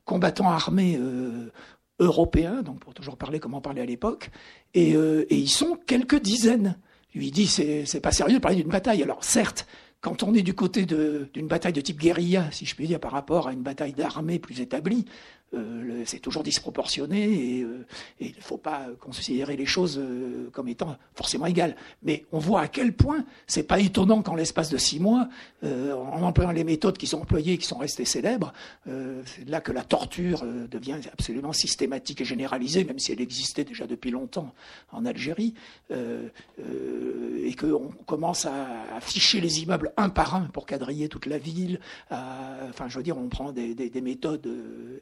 [0.05, 1.51] combattants armés euh,
[1.99, 4.29] européens, donc pour toujours parler comme on parlait à l'époque,
[4.73, 6.77] et, euh, et, ils sont quelques dizaines.
[7.13, 9.03] Lui dit c'est pas sérieux de parler d'une bataille.
[9.03, 9.67] Alors certes,
[10.01, 13.11] quand on est du côté d'une bataille de type guérilla, si je puis dire, par
[13.11, 15.05] rapport à une bataille d'armée plus établie,
[15.53, 17.85] euh, c'est toujours disproportionné et, euh,
[18.19, 21.75] il ne faut pas considérer les choses euh, comme étant forcément égales.
[22.01, 25.27] Mais on voit à quel point c'est pas étonnant qu'en l'espace de six mois,
[25.63, 28.53] en employant les méthodes qui sont employées et qui sont restées célèbres,
[28.85, 33.87] c'est là que la torture devient absolument systématique et généralisée, même si elle existait déjà
[33.87, 34.53] depuis longtemps
[34.91, 35.53] en Algérie,
[35.91, 41.79] et qu'on commence à afficher les immeubles un par un pour quadriller toute la ville.
[42.09, 44.49] enfin, je veux dire, on prend des méthodes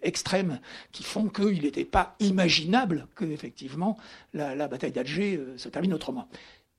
[0.02, 0.41] extrêmes
[0.92, 3.98] qui font qu'il n'était pas imaginable que, effectivement,
[4.34, 6.28] la, bataille d'Alger euh, se termine autrement.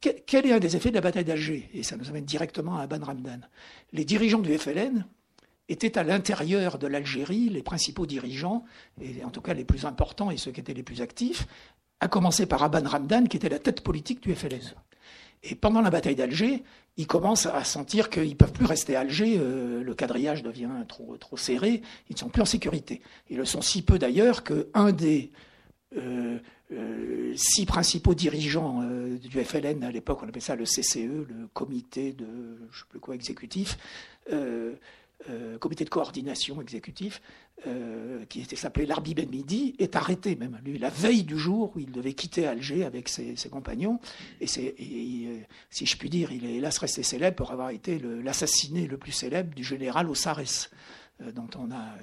[0.01, 1.70] Quel est un des effets de la bataille d'Alger?
[1.75, 3.40] Et ça nous amène directement à Ban Ramdan.
[3.92, 5.05] Les dirigeants du FLN
[5.68, 8.64] étaient à l'intérieur de l'Algérie, les principaux dirigeants,
[9.01, 11.46] et en tout cas les plus importants et ceux qui étaient les plus actifs,
[12.01, 14.75] à commencer par Aban Ramdan, qui était la tête politique du FLN.
[15.42, 16.62] Et pendant la bataille d'Alger,
[16.96, 20.68] ils commencent à sentir qu'ils ne peuvent plus rester à Alger, euh, le quadrillage devient
[20.88, 23.00] trop, trop serré, ils ne sont plus en sécurité.
[23.31, 25.33] Ils le sont si peu d'ailleurs qu'un des
[25.96, 26.38] euh,
[26.72, 32.12] euh, six principaux dirigeants du FLN, à l'époque on appelait ça le CCE, le comité
[32.12, 32.26] de,
[32.70, 33.78] je sais plus quoi, exécutif,
[35.61, 37.22] comité de coordination exécutif,
[37.66, 41.72] euh, qui était s'appelait l'Arbi Ben Midi, est arrêté même, lui, la veille du jour
[41.75, 44.01] où il devait quitter Alger avec ses, compagnons.
[44.40, 45.38] Et, euh,
[45.70, 49.12] si je puis dire, il est hélas resté célèbre pour avoir été l'assassiné le, plus
[49.12, 50.70] célèbre du général Osares,
[51.35, 51.94] dont on a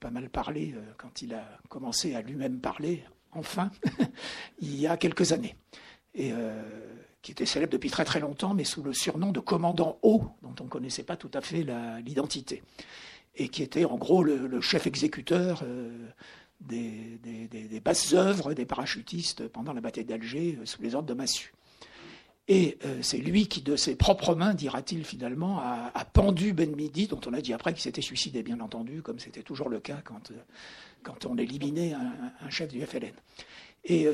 [0.00, 3.70] pas mal parlé quand il a commencé à lui-même parler, enfin,
[4.60, 5.56] il y a quelques années.
[6.14, 6.32] Et
[7.22, 10.54] qui était célèbre depuis très très longtemps, mais sous le surnom de commandant haut, dont
[10.60, 11.66] on ne connaissait pas tout à fait
[12.04, 12.62] l'identité,
[13.38, 15.90] et qui était en gros le, chef exécuteur euh,
[16.60, 21.54] des, basses œuvres des parachutistes pendant la bataille d'Alger euh, sous les ordres de Massu.
[22.48, 27.06] Et euh, c'est lui qui, de ses propres mains, dira-t-il finalement, a, pendu Ben Midi,
[27.06, 30.00] dont on a dit après qu'il s'était suicidé, bien entendu, comme c'était toujours le cas
[30.02, 30.32] quand,
[31.02, 33.12] quand on éliminait un, un, chef du FLN.
[33.84, 34.08] Et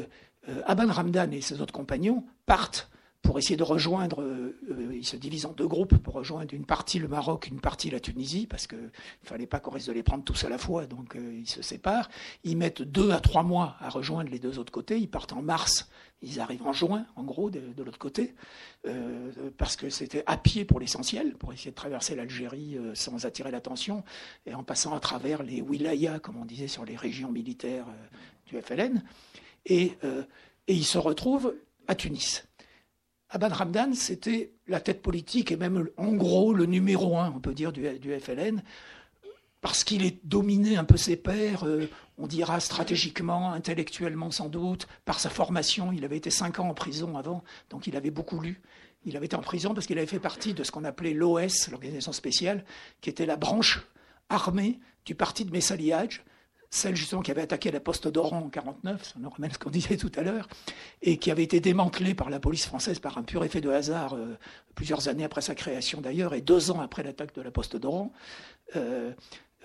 [0.48, 2.90] euh, Aban Ramdan et ses autres compagnons partent
[3.24, 6.66] pour essayer de rejoindre, euh, euh, ils se divisent en deux groupes pour rejoindre une
[6.66, 9.92] partie le Maroc, une partie la Tunisie, parce qu'il ne fallait pas qu'on risque de
[9.92, 12.10] les prendre tous à la fois, donc euh, ils se séparent.
[12.44, 14.98] Ils mettent deux à trois mois à rejoindre les deux autres côtés.
[14.98, 15.88] Ils partent en mars,
[16.20, 18.34] ils arrivent en juin, en gros, de, l'autre côté,
[19.58, 24.04] parce que c'était à pied pour l'essentiel, pour essayer de traverser l'Algérie sans attirer l'attention,
[24.46, 27.86] et en passant à travers les wilayas, comme on disait, sur les régions militaires
[28.46, 29.02] du FLN.
[29.66, 29.98] Et,
[30.66, 31.54] et ils se retrouvent
[31.88, 32.44] à Tunis.
[33.30, 37.54] Abad Ramdan, c'était la tête politique et même en gros le numéro un, on peut
[37.54, 37.84] dire, du,
[38.20, 38.62] FLN,
[39.60, 44.86] parce qu'il est dominé un peu ses pairs, euh, on dira stratégiquement, intellectuellement sans doute,
[45.04, 45.90] par sa formation.
[45.90, 48.60] Il avait été cinq ans en prison avant, donc il avait beaucoup lu.
[49.06, 51.68] Il avait été en prison parce qu'il avait fait partie de ce qu'on appelait l'OS,
[51.70, 52.64] l'organisation spéciale,
[53.00, 53.86] qui était la branche
[54.28, 56.24] armée du parti de Messaliage,
[56.74, 59.70] celle justement qui avait attaqué la poste d'Oran en 49, ça nous ramène ce qu'on
[59.70, 60.48] disait tout à l'heure,
[61.02, 64.14] et qui avait été démantelée par la police française par un pur effet de hasard,
[64.14, 64.36] euh,
[64.74, 68.12] plusieurs années après sa création d'ailleurs, et deux ans après l'attaque de la poste d'Oran,
[68.74, 69.12] euh,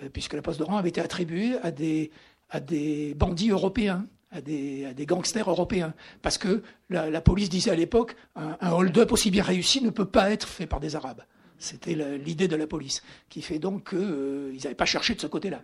[0.04, 2.12] euh, puisque la poste d'Oran avait été attribuée à des,
[2.52, 2.60] à
[3.16, 4.06] bandits européens.
[4.32, 5.96] À des, gangsters européens.
[6.22, 10.30] Parce que la, police disait à l'époque, un hold-up aussi bien réussi ne peut pas
[10.30, 11.24] être fait par des Arabes.
[11.60, 15.62] C'était l'idée de la police, qui fait donc qu'ils n'avaient pas cherché de ce côté-là.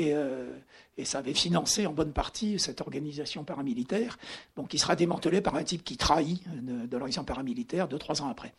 [0.00, 0.50] Euh,
[0.96, 4.18] et, ça avait financé en bonne partie cette organisation paramilitaire,
[4.56, 8.28] donc qui sera démantelée par un type qui trahit de, l'organisation paramilitaire deux, trois ans
[8.28, 8.52] après.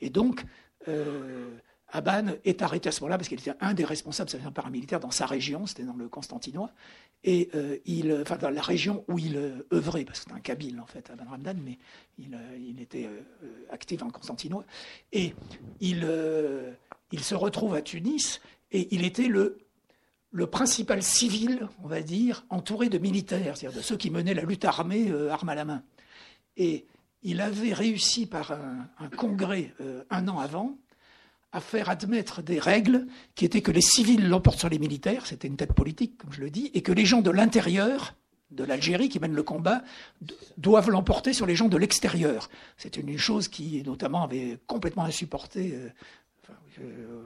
[0.00, 0.44] Et donc,
[0.88, 1.50] euh,
[1.88, 4.98] Aban est arrêté à ce moment-là parce qu'il était un des responsables de cette paramilitaire
[4.98, 6.70] dans sa région, c'était dans le Constantinois,
[7.22, 9.36] et euh, il, enfin dans la région où il
[9.72, 11.78] œuvrait, parce que c'était un Kabyle en fait, Aban Ramdan, mais
[12.18, 13.08] il, était
[13.70, 14.64] actif en Constantinois,
[15.12, 15.34] et
[15.80, 16.02] il
[17.20, 18.40] se retrouve à Tunis,
[18.72, 19.58] et il était le
[20.34, 24.42] le principal civil, on va dire, entouré de militaires, c'est-à-dire de ceux qui menaient la
[24.42, 25.84] lutte armée, euh, arme à la main.
[26.56, 26.86] Et
[27.22, 30.76] il avait réussi par un, congrès euh, un an avant
[31.52, 35.46] à faire admettre des règles qui étaient que les civils l'emportent sur les militaires, c'était
[35.46, 38.16] une tête politique, comme je le dis, et que les gens de l'intérieur,
[38.50, 39.84] de l'Algérie qui mènent le combat,
[40.58, 42.50] doivent l'emporter sur les gens de l'extérieur.
[42.76, 45.78] C'est une chose qui, notamment, avait complètement insupporté,
[46.80, 47.24] euh,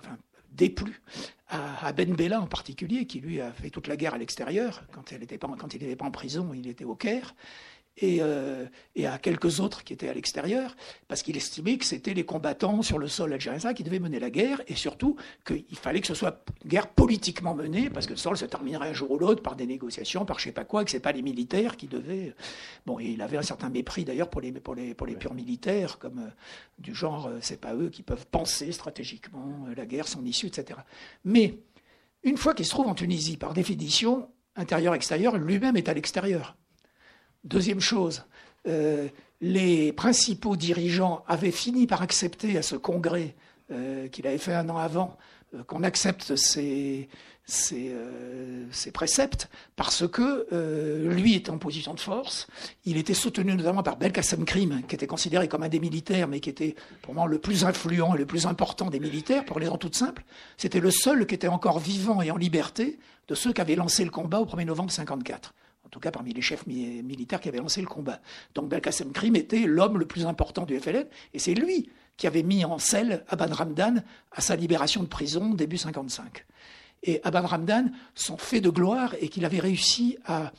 [0.53, 1.01] déplu
[1.49, 4.85] à, Ben Bella en particulier, qui lui a fait toute la guerre à l'extérieur.
[4.93, 7.35] Quand, il n'était pas en prison, il était au Caire.
[8.03, 12.25] Euh, et, à quelques autres qui étaient à l'extérieur, parce qu'il estimait que c'était les
[12.25, 16.07] combattants sur le sol algérien qui devaient mener la guerre, et surtout qu'il fallait que
[16.07, 19.19] ce soit une guerre politiquement menée, parce que le sol se terminerait un jour ou
[19.19, 21.87] l'autre par des négociations, par je sais pas quoi, que c'est pas les militaires qui
[21.87, 22.35] devaient.
[22.87, 25.35] Bon, et il avait un certain mépris d'ailleurs pour les, pour les, pour les purs
[25.35, 26.31] militaires, comme euh,
[26.79, 30.81] du genre, euh, c'est pas eux qui peuvent penser stratégiquement la guerre, son issue, etc.
[31.25, 31.59] Mais
[32.23, 36.58] une fois qu'il se trouve en Tunisie, par définition, intérieur-extérieur, lui-même est à l'extérieur.
[37.45, 38.25] Deuxième chose,
[38.67, 39.09] euh,
[39.41, 43.37] les principaux dirigeants avaient fini par accepter à ce congrès
[43.71, 45.17] euh, qu'il avait fait un an avant
[45.55, 47.09] euh, qu'on accepte ces,
[48.93, 50.47] préceptes parce que
[51.09, 52.49] lui était en position de force.
[52.85, 56.41] Il était soutenu notamment par Belkacem Krim, qui était considéré comme un des militaires, mais
[56.41, 59.67] qui était pour moi le plus influent et le plus important des militaires, pour les
[59.67, 60.25] raisons toutes simples.
[60.57, 62.99] C'était le seul qui était encore vivant et en liberté
[63.29, 65.55] de ceux qui avaient lancé le combat au 1er novembre 1954
[65.89, 68.21] en tout cas parmi les chefs militaires qui avaient lancé le combat.
[68.55, 72.43] Donc Belkacem Krim était l'homme le plus important du FLN, et c'est lui qui avait
[72.43, 76.45] mis en selle Abad Ramdan à sa libération de prison début 55.
[77.05, 80.53] Et Abad Ramdan, son fait de gloire est qu'il avait réussi à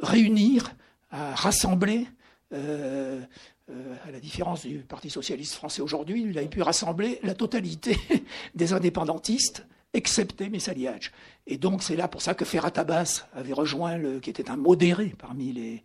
[0.00, 0.72] réunir,
[1.10, 2.06] à rassembler,
[2.54, 3.20] euh,
[3.70, 7.98] euh, à la différence du Parti socialiste français aujourd'hui, il avait pu rassembler la totalité
[8.54, 11.12] des indépendantistes, excepté Messaliage.
[11.46, 15.14] Et donc c'est là pour ça que Ferrat Abbas avait rejoint, qui était un modéré
[15.18, 15.82] parmi les,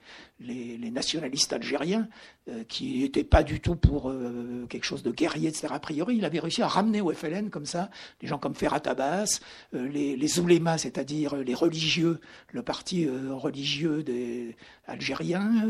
[0.91, 2.07] nationalistes algériens,
[2.49, 5.67] euh, qui n'étaient pas du tout pour euh, quelque chose de guerrier, etc.
[5.71, 7.89] A priori, il avait réussi à ramener au FLN comme ça
[8.21, 9.39] des gens comme Ferrat Abbas,
[9.73, 12.19] euh, les, les c'est-à-dire les religieux,
[12.51, 15.67] le parti religieux des Algériens,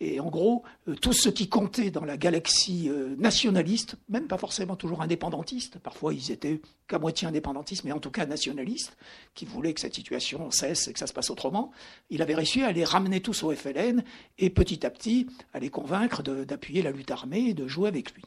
[0.00, 0.64] et en gros,
[1.00, 6.32] tout ce qui comptait dans la galaxie nationaliste, même pas forcément toujours indépendantiste, parfois ils
[6.32, 8.96] étaient qu'à moitié indépendantistes, mais en tout cas nationalistes,
[9.36, 11.70] qui voulait que cette situation cesse et que ça se passe autrement,
[12.10, 14.02] il avait réussi à les ramener tous au FLN
[14.38, 18.12] et petit à petit à les convaincre d'appuyer la lutte armée et de jouer avec
[18.14, 18.24] lui.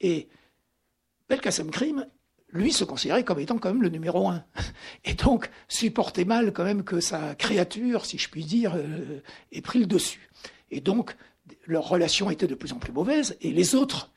[0.00, 0.28] Et
[1.30, 2.06] Belkacem Krim,
[2.50, 4.44] lui, se considérait comme étant quand même le numéro un.
[5.04, 9.20] Et donc supportait mal quand même que sa créature, si je puis dire, euh,
[9.50, 10.30] ait pris le dessus.
[10.70, 11.16] Et donc
[11.66, 14.12] leurs relations étaient de plus en plus mauvaises, et les autres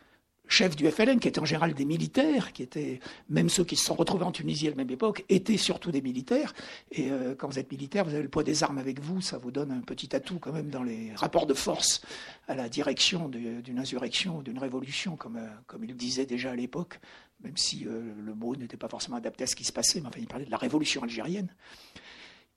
[0.47, 3.85] chefs du FLN, qui étaient en général des militaires, qui étaient, même ceux qui se
[3.85, 6.53] sont retrouvés en Tunisie à la même époque, étaient surtout des militaires.
[6.91, 9.37] Et euh, quand vous êtes militaire, vous avez le poids des armes avec vous, ça
[9.37, 12.01] vous donne un petit atout quand même dans les rapports de force
[12.47, 16.99] à la direction d'une insurrection, d'une révolution, comme, euh, comme il disait déjà à l'époque,
[17.43, 20.07] même si euh, le mot n'était pas forcément adapté à ce qui se passait, mais
[20.07, 21.49] enfin il parlait de la révolution algérienne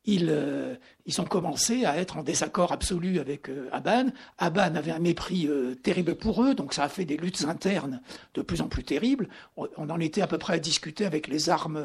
[0.07, 4.07] ils, euh, ils, ont commencé à être en désaccord absolu avec euh, Aban.
[4.39, 8.01] Aban avait un mépris euh, terrible pour eux, donc ça a fait des luttes internes
[8.35, 9.29] de plus en plus terribles.
[9.57, 11.83] On, en était à peu près à discuter avec les armes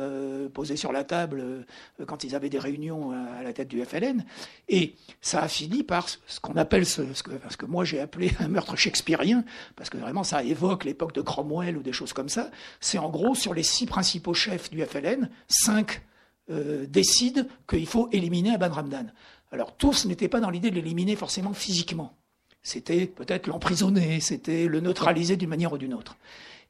[0.54, 1.66] posées sur la table
[2.06, 4.24] quand ils avaient des réunions à, la tête du FLN.
[4.70, 8.00] Et ça a fini par ce qu'on appelle, ce, ce, que, ce, que, moi j'ai
[8.00, 9.44] appelé un meurtre shakespearien,
[9.76, 12.50] parce que vraiment ça évoque l'époque de Cromwell ou des choses comme ça.
[12.80, 16.02] C'est en gros sur les six principaux chefs du FLN, cinq
[16.50, 19.08] euh, décide qu'il faut éliminer Aban Ramdan.
[19.52, 22.16] Alors tous n'étaient pas dans l'idée de l'éliminer forcément physiquement.
[22.62, 26.18] C'était peut-être l'emprisonner, c'était le neutraliser d'une manière ou d'une autre.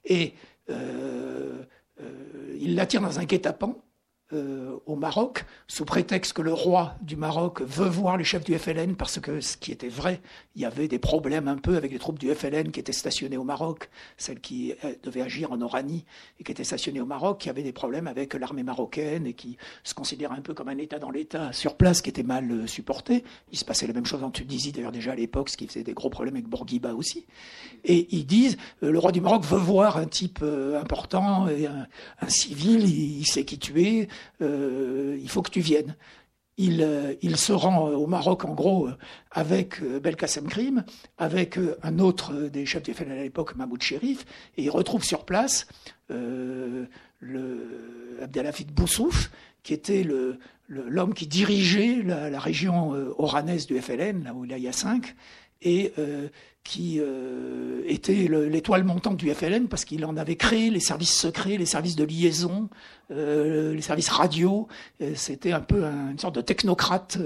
[0.05, 0.33] Et
[0.69, 1.63] euh,
[2.01, 3.77] euh, il l'attire dans un guet-apens
[4.35, 8.57] euh, au Maroc, sous prétexte que le roi du Maroc veut voir les chefs du
[8.57, 10.21] FLN, parce que ce qui était vrai,
[10.55, 13.37] il y avait des problèmes un peu avec les troupes du FLN qui étaient stationnées
[13.37, 16.05] au Maroc, celles qui euh, devaient agir en Oranie
[16.39, 19.57] et qui étaient stationnées au Maroc, qui avaient des problèmes avec l'armée marocaine et qui
[19.83, 22.67] se considéraient un peu comme un État dans l'État sur place qui était mal euh,
[22.67, 23.23] supporté.
[23.51, 25.83] Il se passait la même chose en Tunisie d'ailleurs déjà à l'époque, ce qui faisait
[25.83, 27.25] des gros problèmes avec Bourguiba aussi.
[27.83, 30.43] Et ils disent, le roi du Maroc veut voir un type
[30.79, 31.87] important, et un,
[32.27, 34.05] civil, il, il sait qui tu es, euh,
[34.41, 35.95] il faut que tu viennes.
[36.57, 38.87] Il, euh, se rend au Maroc, en gros,
[39.31, 40.85] avec euh, Belkacem Krim,
[41.17, 45.25] avec un autre des chefs du FNL à l'époque, Mahmoud Sherif, et il retrouve sur
[45.25, 45.67] place
[46.11, 46.85] euh,
[48.21, 49.31] Abdelhafid Boussouf,
[49.63, 50.07] qui était
[50.69, 55.15] l'homme qui dirigeait la, la région oranaise du FLN, là où il y a cinq,
[55.61, 56.27] et euh,
[56.63, 61.57] qui euh, était l'étoile montante du FLN parce qu'il en avait créé les services secrets,
[61.57, 62.69] les services de liaison,
[63.11, 64.67] euh, les services radio.
[65.13, 67.19] C'était un peu une sorte de technocrate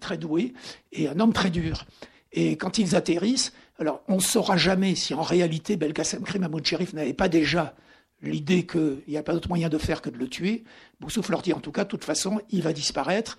[0.00, 0.54] très doué
[0.92, 1.84] et un homme très dur.
[2.32, 6.64] Et quand ils atterrissent, alors on ne saura jamais si en réalité Belkacem Krim Mahmoud
[6.64, 7.74] Sherif n'avait pas déjà
[8.22, 10.64] l'idée qu'il n'y a pas d'autre moyen de faire que de le tuer.
[11.00, 13.36] Boussouf leur dit en tout cas, de toute façon, il va disparaître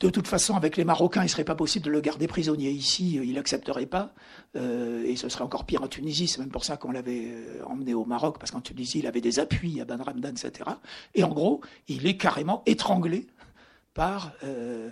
[0.00, 2.70] de toute façon, avec les Marocains, il ne serait pas possible de le garder prisonnier
[2.70, 4.12] ici, il n'accepterait pas,
[4.56, 7.64] euh, et ce serait encore pire en Tunisie, c'est même pour ça qu'on l'avait euh,
[7.66, 10.70] emmené au Maroc, parce qu'en Tunisie, il avait des appuis à Ben Ramdan, etc.
[11.14, 13.26] Et en gros, il est carrément étranglé
[13.98, 14.90] par euh,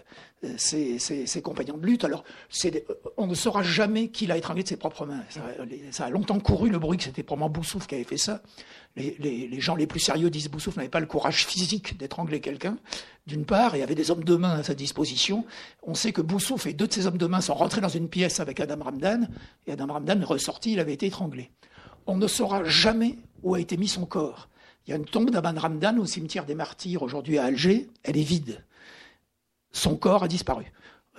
[0.57, 0.99] ses,
[1.41, 2.05] compagnons de lutte.
[2.05, 2.25] Alors,
[3.17, 5.23] on ne saura jamais qui l'a étranglé de ses propres mains.
[5.93, 8.43] Ça, a longtemps couru le bruit que c'était probablement Boussouf qui avait fait ça.
[8.97, 12.79] Les, gens les plus sérieux disent Boussouf n'avait pas le courage physique d'étrangler quelqu'un,
[13.27, 15.45] d'une part, et avait des hommes de main à sa disposition.
[15.83, 18.09] On sait que Boussouf et deux de ses hommes de main sont rentrés dans une
[18.09, 19.29] pièce avec Adam Ramdan,
[19.67, 21.51] et Adam Ramdan est ressorti, il avait été étranglé.
[22.07, 24.49] On ne saura jamais où a été mis son corps.
[24.87, 28.17] Il y a une tombe d'Aban Ramdan au cimetière des Martyrs aujourd'hui à Alger, elle
[28.17, 28.65] est vide.
[29.73, 30.73] Son corps a disparu.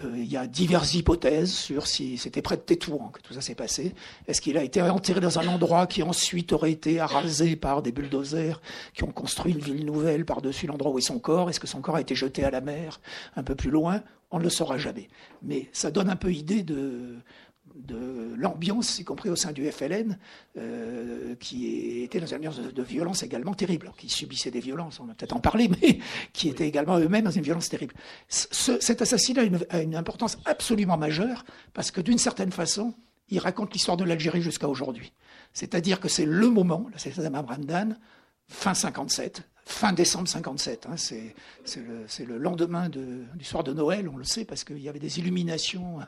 [0.04, 3.42] Euh, il y a diverses hypothèses sur si c'était près de Tétouan que tout ça
[3.42, 3.96] s'est passé.
[4.28, 7.92] Est-ce qu'il a été enterré dans un endroit qui ensuite aurait été arasé par des
[7.92, 8.62] bulldozers
[8.94, 11.50] qui ont construit une ville nouvelle par-dessus l'endroit où est son corps?
[11.50, 13.00] Est-ce que son corps a été jeté à la mer
[13.36, 14.04] un peu plus loin?
[14.30, 15.08] On ne le saura jamais.
[15.42, 17.16] Mais ça donne un peu idée de,
[17.78, 20.18] de l'ambiance, y compris au sein du FLN,
[20.58, 25.06] euh, qui était dans une ambiance de, violence également terrible, qui subissait des violences, on
[25.06, 26.00] va peut-être en parler, mais
[26.34, 27.96] qui étaient également eux-mêmes dans une violence terrible.
[28.30, 32.94] cet assassinat a une, importance absolument majeure, parce que d'une certaine façon,
[33.30, 35.14] il raconte l'histoire de l'Algérie jusqu'à aujourd'hui.
[35.54, 37.98] C'est-à-dire que c'est le moment, c'est Ramdan,
[38.48, 40.88] fin 57, fin décembre 57.
[40.90, 41.34] Hein, c'est
[41.76, 45.00] le, le, lendemain de, du soir de Noël, on le sait, parce qu'il y avait
[45.00, 46.00] des illuminations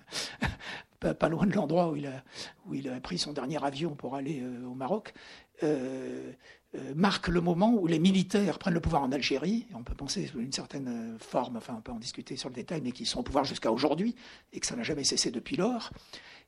[0.99, 4.73] pas, loin de l'endroit où, il a, pris son dernier avion pour aller euh, au
[4.73, 5.13] Maroc,
[5.63, 6.31] euh,
[6.75, 9.65] euh, marque le moment où les militaires prennent le pouvoir en Algérie.
[9.73, 12.81] On peut penser sous une certaine forme, enfin on peut en discuter sur le détail,
[12.83, 14.15] mais qui sont au pouvoir jusqu'à aujourd'hui
[14.53, 15.91] et que ça n'a jamais cessé depuis lors.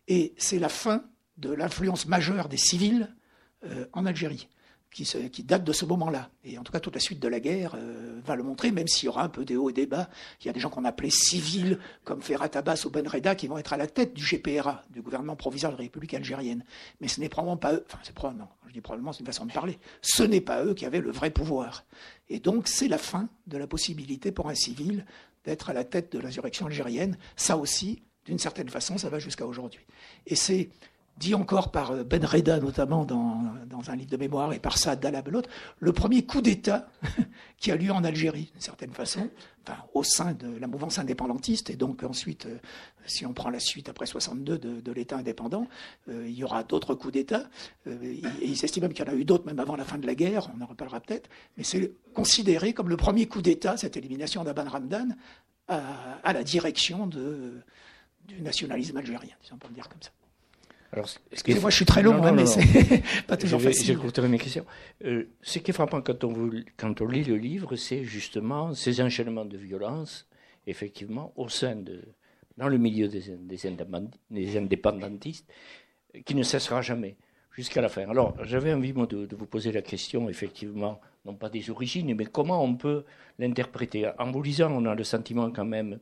[0.07, 1.03] Et c'est la fin
[1.37, 3.15] de l'influence majeure des civils
[3.93, 4.47] en Algérie
[4.91, 6.30] qui, qui, date de ce moment-là.
[6.43, 8.88] Et en tout cas, toute la suite de la guerre euh, va le montrer, même
[8.88, 10.10] s'il y aura un peu des hauts et des bas.
[10.41, 13.47] Il y a des gens qu'on appelait civils, comme Ferhat Abbas ou Ben Reda, qui
[13.47, 16.65] vont être à la tête du GPRA, du gouvernement provisoire de la République algérienne.
[16.99, 19.45] Mais ce n'est probablement pas eux, enfin, c'est probablement, je dis probablement, c'est une façon
[19.45, 21.85] de parler, ce n'est pas eux qui avaient le vrai pouvoir.
[22.29, 25.06] Et donc, c'est la fin de la possibilité pour un civil
[25.46, 27.17] d'être à la tête de l'insurrection algérienne.
[27.35, 29.85] Ça aussi, d'une certaine façon, ça va jusqu'à aujourd'hui.
[30.27, 30.69] Et c'est
[31.17, 33.53] dit encore par euh, Ben Reda notamment dans,
[33.87, 35.03] un livre de mémoire et par Saad
[35.79, 36.87] le premier coup d'État
[37.57, 39.27] qui a lieu en Algérie, d'une certaine façon,
[39.95, 41.71] au sein de la mouvance indépendantiste.
[41.71, 42.57] Et donc ensuite, euh,
[43.07, 45.67] si on prend la suite après 62 de, l'État indépendant,
[46.09, 47.49] euh, il y aura d'autres coups d'État.
[47.87, 50.05] et il s'estime même qu'il y en a eu d'autres même avant la fin de
[50.05, 51.29] la guerre, on en reparlera peut-être.
[51.57, 55.15] Mais c'est considéré comme le premier coup d'État, cette élimination d'Aban Ramdan,
[55.67, 57.62] à, la direction de,
[58.27, 60.12] du nationalisme algérien, si on peut le dire comme ça.
[60.94, 63.85] Alors, Excusez-moi, je suis très long, hein, mais c'est pas toujours facile.
[63.85, 64.65] J'écouterai mes questions.
[65.06, 69.02] Euh, ce qui est frappant quand on, quand on lit le livre, c'est justement ces
[69.02, 70.27] enchaînements de violence,
[70.67, 72.02] effectivement, au sein de,
[72.58, 75.50] dans le milieu des, des, indépendantistes,
[76.25, 77.15] qui ne cessera jamais,
[77.54, 78.10] jusqu'à la fin.
[78.10, 82.13] Alors, j'avais envie, moi, de, de, vous poser la question, effectivement, non pas des origines,
[82.13, 83.06] mais comment on peut
[83.39, 84.12] l'interpréter.
[84.19, 86.00] En vous lisant, on a le sentiment quand même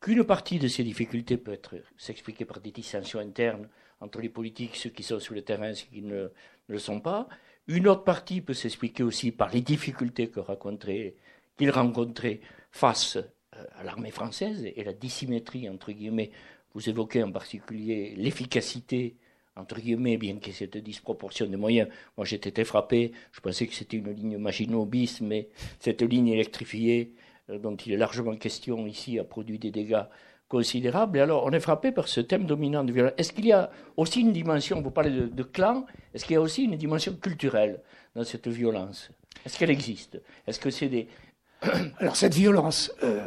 [0.00, 3.68] qu'une partie de ces difficultés peut être s'expliquer par des dissensions internes
[4.04, 6.28] entre les politiques, ceux qui sont sur le terrain ceux qui ne,
[6.68, 7.28] le sont pas.
[7.66, 12.40] Une autre partie peut s'expliquer aussi par les difficultés qu'il rencontrait
[12.70, 16.30] face euh, à l'armée française et la dissymétrie, entre guillemets.
[16.74, 19.16] Vous évoquez en particulier l'efficacité,
[19.56, 21.88] entre guillemets, bien ait cette disproportion des moyens.
[22.16, 25.48] Moi, j'étais frappé, je pensais que c'était une ligne Maginot bis, mais
[25.78, 27.14] cette ligne électrifiée,
[27.48, 30.04] euh, dont il est largement question ici, a produit des dégâts
[30.54, 31.18] considérable.
[31.18, 33.14] Et alors, on est frappé par ce thème dominant de violence.
[33.18, 35.84] Est-ce qu'il y a aussi une dimension, vous parlez de, clan,
[36.14, 37.80] est-ce qu'il y a aussi une dimension culturelle
[38.14, 39.10] dans cette violence?
[39.44, 40.20] Est-ce qu'elle existe?
[40.46, 41.08] Est-ce que c'est des...
[41.98, 43.26] Alors, cette violence, euh,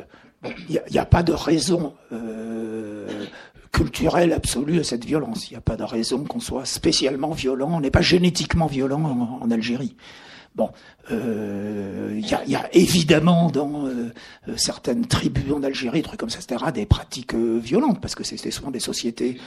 [0.70, 3.26] il n'y a, pas de raison euh,
[3.74, 5.50] culturelle absolue à cette violence.
[5.50, 7.72] Il n'y a pas de raison qu'on soit spécialement violent.
[7.74, 9.98] On n'est pas génétiquement violent en Algérie.
[10.58, 10.72] Bon,
[11.12, 14.10] euh, il y, a, évidemment dans euh,
[14.56, 18.50] certaines tribus en Algérie, trucs comme ça, etc., des pratiques euh, violentes, parce que c'était
[18.50, 19.38] souvent des sociétés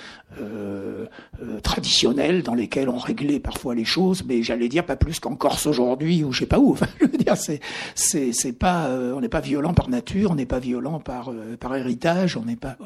[1.65, 5.67] traditionnelles dans lesquelles on réglait parfois les choses, mais j'allais dire pas plus qu'en Corse
[5.67, 6.71] aujourd'hui ou je sais pas où.
[6.81, 7.61] Enfin, je veux dire, c'est
[7.97, 12.37] c'est pas, on n'est pas violent par nature, on n'est pas violent par par héritage,
[12.37, 12.77] on n'est pas.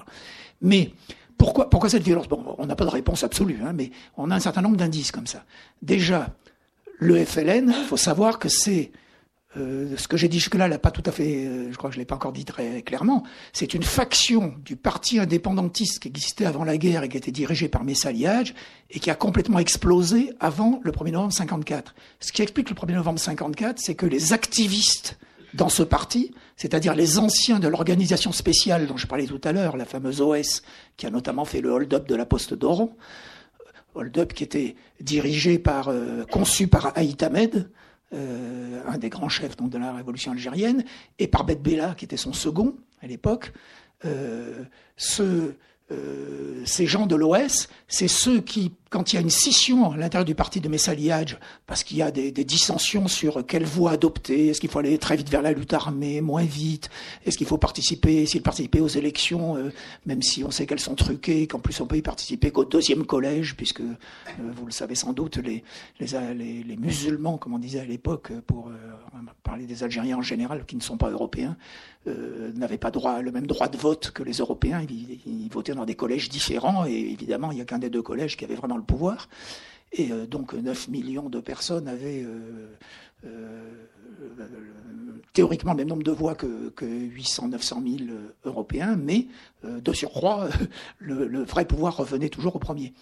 [0.62, 0.92] Mais
[1.36, 2.28] pourquoi pourquoi cette violence?
[2.28, 5.12] Bon, on n'a pas de réponse absolue, hein, mais on a un certain nombre d'indices
[5.12, 5.44] comme ça.
[5.82, 6.30] Déjà
[6.98, 8.92] le FLN, il faut savoir que c'est
[9.56, 11.94] euh, ce que j'ai dit jusque-là, là, pas tout à fait, euh, je crois que
[11.94, 13.22] je l'ai pas encore dit très clairement.
[13.52, 17.68] C'est une faction du parti indépendantiste qui existait avant la guerre et qui était dirigée
[17.68, 18.54] par Messaliage
[18.90, 21.94] et qui a complètement explosé avant le 1er novembre 54.
[22.18, 25.18] Ce qui explique le 1er novembre 54, c'est que les activistes
[25.52, 29.76] dans ce parti, c'est-à-dire les anciens de l'organisation spéciale dont je parlais tout à l'heure,
[29.76, 30.62] la fameuse OS,
[30.96, 32.96] qui a notamment fait le hold-up de la Poste d'Oron,
[33.94, 37.70] hold-up qui était dirigé par, euh, conçu par Haït Ahmed,
[38.12, 40.84] euh, un des grands chefs de la révolution algérienne,
[41.18, 43.52] et par Bet Bella, qui était son second à l'époque.
[44.04, 44.64] Euh,
[44.96, 45.54] ce,
[45.90, 49.96] euh, ces gens de l'OS, c'est ceux qui, quand il y a une scission à
[49.98, 54.48] l'intérieur du parti de Messaliage, parce qu'il y a des, dissensions sur quelle voie adopter,
[54.48, 56.88] est-ce qu'il faut aller très vite vers la lutte armée, moins vite,
[57.26, 59.72] est-ce qu'il faut participer, s'il participer aux élections, euh,
[60.06, 63.04] même si on sait qu'elles sont truquées, qu'en plus on peut y participer qu'au deuxième
[63.04, 63.94] collège, puisque euh,
[64.56, 65.64] vous le savez sans doute, les,
[66.00, 68.70] les, les, musulmans, comme on disait à l'époque, pour
[69.42, 71.56] parler des Algériens en général, qui ne sont pas européens,
[72.06, 75.94] n'avaient pas droit, le même droit de vote que les Européens, ils, votaient dans des
[75.94, 78.82] collèges différents, et évidemment, il n'y a qu'un des deux collèges qui avait vraiment le
[78.82, 79.28] pouvoir.
[79.94, 82.76] Et euh, donc 9 millions de personnes avaient euh,
[83.24, 83.70] euh,
[85.32, 88.10] théoriquement le même nombre de voix que, que 800, 900 000
[88.44, 89.26] Européens, mais
[89.64, 90.48] de surcroît,
[90.98, 92.92] le, vrai pouvoir revenait toujours au premier.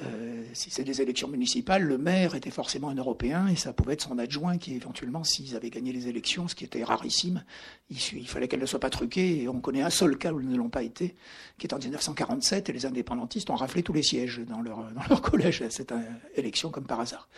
[0.00, 3.92] Euh, si c'est des élections municipales, le maire était forcément un Européen et ça pouvait
[3.92, 7.44] être son adjoint qui, éventuellement, s'ils avaient gagné les élections, ce qui était rarissime,
[7.90, 9.42] il, fallait qu'elles ne soient pas truquées.
[9.42, 11.14] Et on connaît un seul cas où elles ne l'ont pas été,
[11.58, 15.04] qui est en 1947 et les indépendantistes ont raflé tous les sièges dans leur, dans
[15.10, 16.00] leur collège à cette euh,
[16.36, 17.28] élection comme par hasard.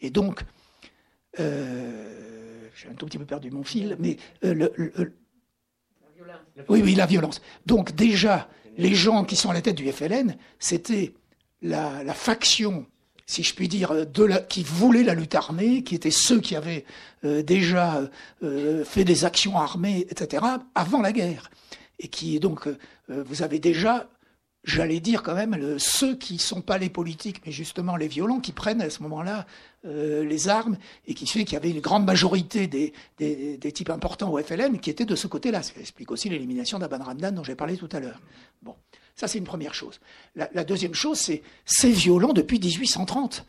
[0.00, 0.40] Et donc,
[1.38, 4.72] euh, j'ai un tout petit peu perdu mon fil, mais le,
[6.70, 7.42] oui, oui, la violence.
[7.66, 8.48] Donc déjà,
[8.78, 11.12] les gens qui sont à la tête du FLN, c'était
[11.62, 12.86] la, faction,
[13.26, 16.56] si je puis dire, de la, qui voulait la lutte armée, qui étaient ceux qui
[16.56, 16.84] avaient
[17.24, 18.08] euh, déjà
[18.42, 20.44] euh, fait des actions armées, etc.,
[20.74, 21.50] avant la guerre.
[21.98, 22.76] Et qui, donc, euh,
[23.08, 24.08] vous avez déjà,
[24.64, 28.40] j'allais dire quand même, ceux qui ne sont pas les politiques, mais justement les violents,
[28.40, 29.46] qui prennent à ce moment-là
[29.82, 34.30] les armes, et qui fait qu'il y avait une grande majorité des, des, types importants
[34.30, 35.62] au FLN qui étaient de ce côté-là.
[35.62, 38.20] Ça explique aussi l'élimination d'Aban Ramdan dont j'ai parlé tout à l'heure.
[38.60, 38.74] Bon.
[39.20, 40.00] Ça, c'est une première chose.
[40.34, 43.44] La, deuxième chose, c'est c'est violent depuis 1830.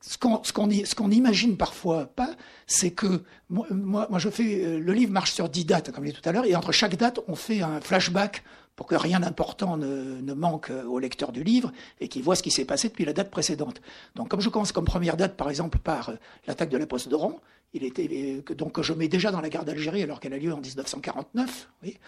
[0.00, 2.36] Ce qu'on n'imagine parfois pas,
[2.68, 6.22] c'est que moi, je fais euh, le livre marche sur dix dates, comme je disais
[6.22, 8.44] tout à l'heure, et entre chaque date, on fait un flashback
[8.78, 12.52] pour que rien d'important ne, manque au lecteur du livre et qu'il voit ce qui
[12.52, 13.82] s'est passé depuis la date précédente.
[14.14, 16.12] Donc comme je commence comme première date, par exemple, par
[16.46, 17.40] l'attaque de la poste d'Oran,
[17.74, 20.60] il était, donc je mets déjà dans la guerre d'Algérie alors qu'elle a lieu en
[20.60, 21.98] 1949, oui,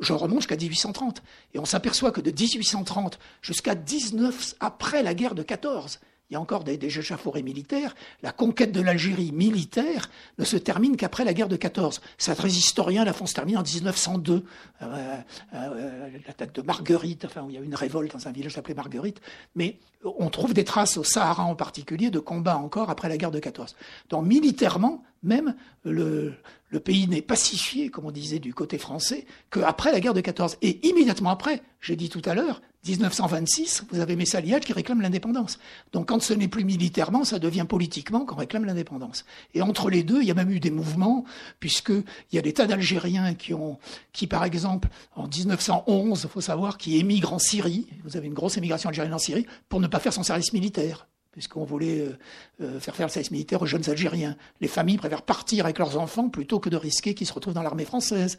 [0.00, 1.22] je remonte jusqu'à 1830.
[1.54, 6.00] Et on s'aperçoit que de 1830 jusqu'à 19, après la guerre de 14,
[6.30, 7.94] il y a encore des, des échafauds militaires.
[8.22, 12.00] La conquête de l'Algérie militaire ne se termine qu'après la guerre de 14.
[12.18, 14.44] Certains historiens la font se terminer en 1902.
[14.82, 15.16] Euh,
[15.54, 18.58] euh, L'attaque de Marguerite, enfin, où il y a eu une révolte dans un village
[18.58, 19.20] appelé Marguerite.
[19.54, 23.30] Mais on trouve des traces au Sahara en particulier de combats encore après la guerre
[23.30, 23.76] de 14.
[24.08, 25.54] Donc militairement, même
[25.84, 26.34] le,
[26.70, 30.58] le pays n'est pacifié, comme on disait du côté français, qu'après la guerre de 14.
[30.62, 35.58] Et immédiatement après, j'ai dit tout à l'heure, 1926, vous avez Messaliage qui réclame l'indépendance.
[35.92, 39.24] Donc quand ce n'est plus militairement, ça devient politiquement qu'on réclame l'indépendance.
[39.54, 41.24] Et entre les deux, il y a même eu des mouvements,
[41.60, 43.78] puisqu'il y a des tas d'Algériens qui ont,
[44.12, 48.34] qui par exemple, en 1911, il faut savoir, qui émigrent en Syrie, vous avez une
[48.34, 52.18] grosse émigration algérienne en Syrie, pour ne pas faire son service militaire puisqu'on voulait euh,
[52.62, 54.38] euh, faire faire le service militaire aux jeunes Algériens.
[54.62, 57.62] Les familles préfèrent partir avec leurs enfants plutôt que de risquer qu'ils se retrouvent dans
[57.62, 58.38] l'armée française.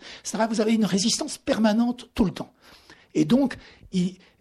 [0.49, 2.51] Vous avez une résistance permanente tout le temps.
[3.13, 3.55] Et donc,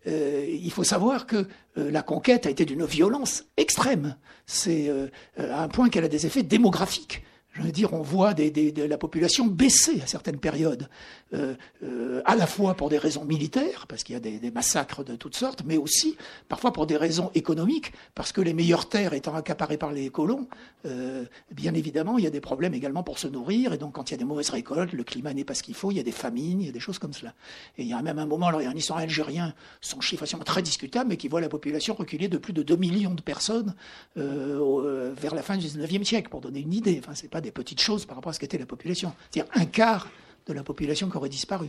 [0.07, 1.47] euh, il faut savoir que
[1.79, 4.17] euh, la conquête a été d'une violence extrême.
[4.47, 7.25] C'est euh, à un point qu'elle a des effets démographiques.
[7.57, 10.91] Je veux dire, on voit la population baisser à certaines périodes,
[11.33, 15.03] euh, euh, à la fois pour des raisons militaires, parce qu'il y a des, massacres
[15.03, 16.17] de toutes sortes, mais aussi
[16.49, 20.49] parfois pour des raisons économiques, parce que les meilleures terres étant accaparées par les colons,
[20.85, 24.11] euh, bien évidemment, il y a des problèmes également pour se nourrir, et donc quand
[24.11, 26.01] il y a des mauvaises récoltes, le climat n'est pas ce qu'il faut, il y
[26.01, 27.33] a des famines, il y a des choses comme cela.
[27.79, 30.03] Et il y a même un moment, alors il y a un historien algérien, son
[30.03, 33.15] chiffre est très discutable, mais qui voit la population reculer de plus de 2 millions
[33.15, 33.75] de personnes
[34.15, 37.01] vers la fin du 19e siècle, pour donner une idée.
[37.03, 39.15] Enfin, c'est pas des petites choses par rapport à ce qu'était la population.
[39.31, 40.09] C'est-à-dire un quart
[40.47, 41.69] de la population qui aurait disparu.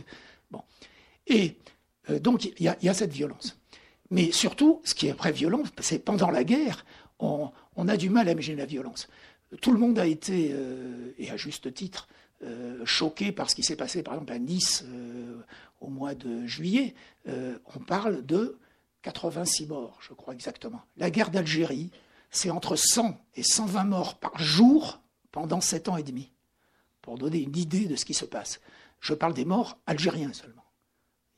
[0.50, 0.62] Bon.
[1.28, 1.56] Et
[2.10, 3.56] euh, donc, il y, a cette violence.
[4.10, 6.84] Mais surtout, ce qui est après violent, c'est pendant la guerre,
[7.20, 7.50] on,
[7.86, 9.08] a du mal à imaginer la violence.
[9.60, 12.08] Tout le monde a été, euh, et à juste titre,
[12.42, 14.84] euh, choqué par ce qui s'est passé, par exemple, à Nice
[15.80, 16.94] au mois de juillet.
[17.26, 18.58] On parle de
[19.02, 20.80] 86 morts, je crois exactement.
[20.96, 21.90] La guerre d'Algérie,
[22.30, 25.00] c'est entre 100 et 120 morts par jour
[25.38, 26.32] pendant sept ans et demi,
[27.00, 28.60] pour donner une idée de ce qui se passe.
[28.98, 30.64] Je parle des morts algériens seulement.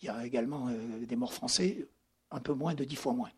[0.00, 1.86] Il y a également euh, des morts français,
[2.30, 3.28] un peu moins de dix fois moins.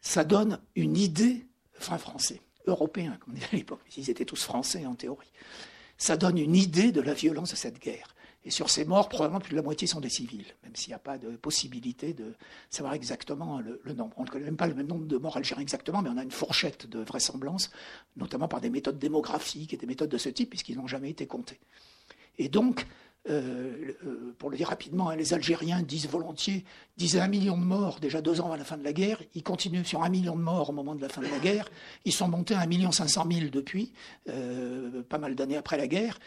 [0.00, 1.46] Ça donne une idée,
[1.78, 5.30] enfin français, européens, comme on disait à l'époque, ils étaient tous français en théorie.
[5.96, 8.13] Ça donne une idée de la violence de cette guerre.
[8.46, 10.94] Et sur ces morts, probablement plus de la moitié sont des civils, même s'il n'y
[10.94, 12.34] a pas de possibilité de
[12.68, 14.12] savoir exactement le, nombre.
[14.18, 16.22] On ne connaît même pas le même nombre de morts algériens exactement, mais on a
[16.22, 17.70] une fourchette de vraisemblance,
[18.16, 21.26] notamment par des méthodes démographiques et des méthodes de ce type, puisqu'ils n'ont jamais été
[21.26, 21.58] comptés.
[22.36, 22.86] Et donc,
[23.30, 23.94] euh,
[24.38, 26.66] pour le dire rapidement, hein, les Algériens disent volontiers,
[26.98, 29.22] disaient un million de morts déjà deux ans à la fin de la guerre.
[29.34, 31.70] Ils continuent sur un million de morts au moment de la fin de la guerre.
[32.04, 33.94] Ils sont montés à un million cinq cent mille depuis,
[34.28, 36.18] euh, pas mal d'années après la guerre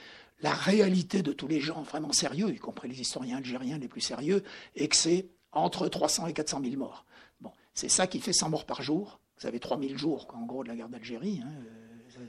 [0.41, 4.01] la réalité de tous les gens vraiment sérieux, y compris les historiens algériens les plus
[4.01, 4.43] sérieux,
[4.75, 7.05] est que c'est entre 300 et 400 000 morts.
[7.41, 9.19] Bon, c'est ça qui fait 100 morts par jour.
[9.39, 11.41] Vous avez 3000 jours, quoi, en gros, de la guerre d'Algérie.
[11.43, 11.51] Hein,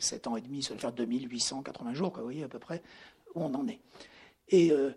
[0.01, 2.83] 7 ans et demi, ça va faire 2880 jours, quoi, vous voyez à peu près
[3.35, 3.81] où on en est.
[4.49, 4.93] Et euh,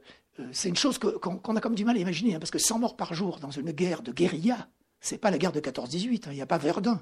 [0.51, 2.79] c'est une chose qu'on qu a comme du mal à imaginer, hein, parce que 100
[2.79, 6.33] morts par jour dans une guerre de guérilla, c'est pas la guerre de 14-18, il
[6.33, 7.01] n'y a pas Verdun.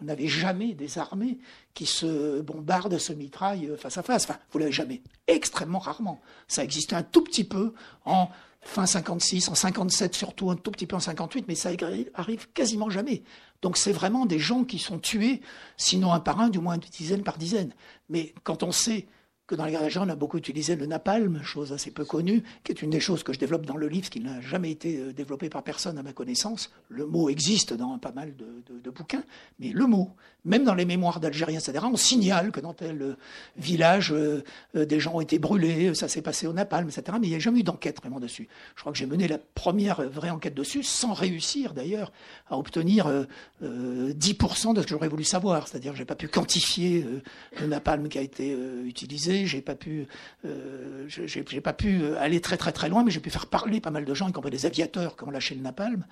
[0.00, 1.38] Vous n'avez jamais des armées
[1.74, 4.24] qui se bombardent, se mitraillent face à face.
[4.24, 5.02] Enfin, vous l'avez jamais.
[5.26, 6.20] Extrêmement rarement.
[6.48, 7.74] Ça existait un tout petit peu
[8.04, 8.28] en
[8.62, 11.70] fin 56, en 57 surtout, un tout petit peu en 58, mais ça
[12.14, 13.22] arrive quasiment jamais.
[13.62, 15.40] Donc c'est vraiment des gens qui sont tués,
[15.76, 17.72] sinon un par un, du moins une dizaine par dizaine.
[18.08, 19.06] Mais quand on sait
[19.50, 22.70] que dans les d'Algérie, on a beaucoup utilisé le napalm, chose assez peu connue, qui
[22.70, 25.48] est une des choses que je développe dans le livre, qui n'a jamais été développé
[25.50, 26.70] par personne à ma connaissance.
[26.88, 29.24] Le mot existe dans pas mal de, bouquins,
[29.58, 30.10] mais le mot,
[30.44, 33.16] même dans les mémoires d'Algériens, etc., on signale que dans tel
[33.56, 34.44] village, euh,
[34.74, 37.40] des gens ont été brûlés, ça s'est passé au napalm, etc., mais il n'y a
[37.40, 38.46] jamais eu d'enquête vraiment dessus.
[38.76, 42.12] Je crois que j'ai mené la première vraie enquête dessus, sans réussir d'ailleurs
[42.48, 43.24] à obtenir euh,
[43.62, 47.04] euh, 10% de ce que j'aurais voulu savoir, c'est-à-dire que je n'ai pas pu quantifier
[47.04, 47.20] euh,
[47.60, 48.86] le napalm qui a été euh,
[49.46, 50.06] j'ai pas pu,
[50.44, 53.90] euh, j'ai pas pu aller très très très loin, mais j'ai pu faire parler pas
[53.90, 56.04] mal de gens, y compris des aviateurs qui ont lâché le napalm.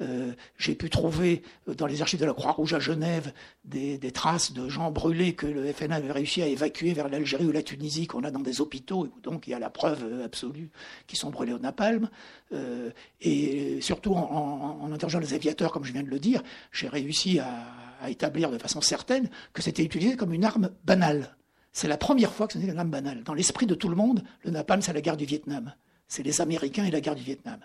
[0.00, 3.32] Euh, j'ai pu trouver dans les archives de la Croix-Rouge à Genève
[3.64, 7.46] des, des, traces de gens brûlés que le FNA avait réussi à évacuer vers l'Algérie
[7.46, 10.04] ou la Tunisie, qu'on a dans des hôpitaux, et donc il y a la preuve
[10.24, 10.70] absolue
[11.06, 12.08] qu'ils sont brûlés au napalm.
[12.52, 17.38] Euh, et surtout en, interrogeant les aviateurs, comme je viens de le dire, j'ai réussi
[17.38, 21.36] à établir de façon certaine que c'était utilisé comme une arme banale.
[21.72, 23.22] C'est la première fois que c'était une arme banale.
[23.24, 25.74] Dans l'esprit de tout le monde, le napalm, c'est la guerre du Vietnam.
[26.06, 27.58] c'est les Américains et la guerre du Vietnam.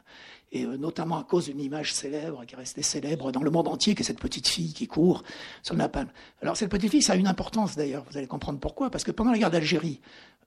[0.54, 3.68] Et euh, notamment à cause d'une image célèbre qui est restée célèbre dans le monde
[3.68, 5.24] entier, qui est cette petite fille qui court
[5.62, 6.08] sur le napalm.
[6.42, 9.12] Alors cette petite fille, ça a une importance d'ailleurs, vous allez comprendre pourquoi, parce que
[9.12, 10.00] pendant la guerre d'Algérie,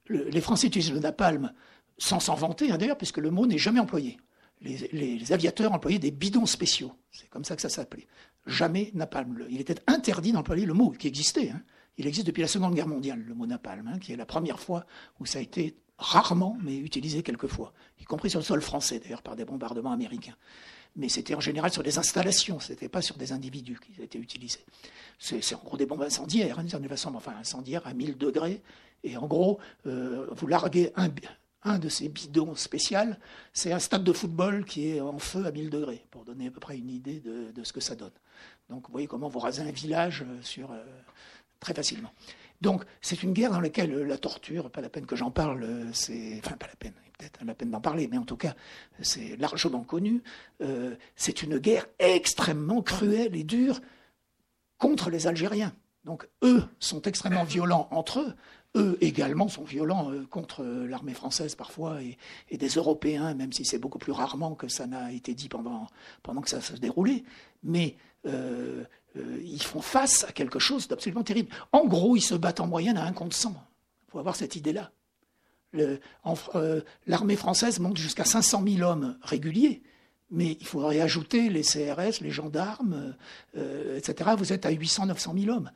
[0.09, 1.53] les Français utilisent le napalm
[1.99, 4.19] sans s'en vanter, hein, d'ailleurs, puisque le mot n'est jamais employé.
[4.63, 8.07] Les, les, aviateurs employaient des bidons spéciaux, c'est comme ça que ça s'appelait.
[8.47, 9.47] Jamais napalm.
[9.51, 11.51] Il était interdit d'employer le mot qui existait.
[11.51, 11.63] Hein.
[11.99, 14.87] Il existe depuis la Seconde Guerre mondiale, le mot hein, qui est la première fois
[15.19, 19.23] où ça a été rarement, mais utilisé quelquefois, y compris sur le sol français, d'ailleurs,
[19.23, 20.37] par des bombardements américains.
[20.97, 24.19] Mais c'était en général sur des installations, ce n'était pas sur des individus qui étaient
[24.19, 24.65] utilisés.
[25.19, 28.63] C'est en gros des bombes incendiaires, hein, d'une enfin incendiaires à 1000 degrés.
[29.05, 32.99] Et en gros, euh, vous larguez un, de ces bidons spéciaux,
[33.53, 36.51] c'est un stade de football qui est en feu à 1000 degrés, pour donner à
[36.51, 38.11] peu près une idée de, ce que ça donne.
[38.69, 40.83] Donc vous voyez comment vous rasez un village euh, sur, euh,
[41.61, 42.13] très facilement.
[42.61, 46.41] Donc, c'est une guerre dans laquelle la torture, pas la peine que j'en parle, c'est.
[46.45, 48.55] Enfin, pas la peine, peut-être la peine d'en parler, mais en tout cas,
[49.01, 50.23] c'est largement connu.
[50.61, 53.81] Euh, c'est une guerre extrêmement cruelle et dure
[54.79, 55.73] contre les Algériens.
[56.05, 58.35] Donc, eux sont extrêmement violents entre eux.
[58.77, 63.79] Eux également sont violents euh, contre l'armée française parfois et, des Européens, même si c'est
[63.79, 65.89] beaucoup plus rarement que ça n'a été dit pendant,
[66.23, 67.25] pendant que ça se déroulait.
[67.65, 67.97] Mais
[68.27, 68.85] euh,
[69.17, 71.51] euh, ils font face à quelque chose d'absolument terrible.
[71.73, 73.51] En gros, ils se battent en moyenne à un contre 100.
[73.51, 74.93] Il faut avoir cette idée-là.
[75.77, 79.83] Euh, l'armée française monte jusqu'à 500 000 hommes réguliers,
[80.31, 83.15] mais il faudrait ajouter les CRS, les gendarmes,
[83.57, 84.31] euh, etc.
[84.37, 85.71] Vous êtes à 800 900 000 hommes.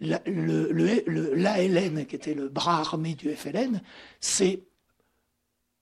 [0.00, 3.82] L'ALN, qui était le bras armé du FLN,
[4.20, 4.62] c'est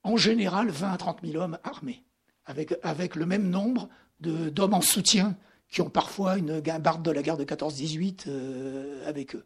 [0.02, 2.02] en général 20 à 30 000 hommes armés,
[2.46, 3.88] avec le même nombre
[4.20, 5.36] d'hommes en soutien
[5.71, 9.45] qui ont parfois une guimbarde de la guerre de 14-18 euh, avec eux.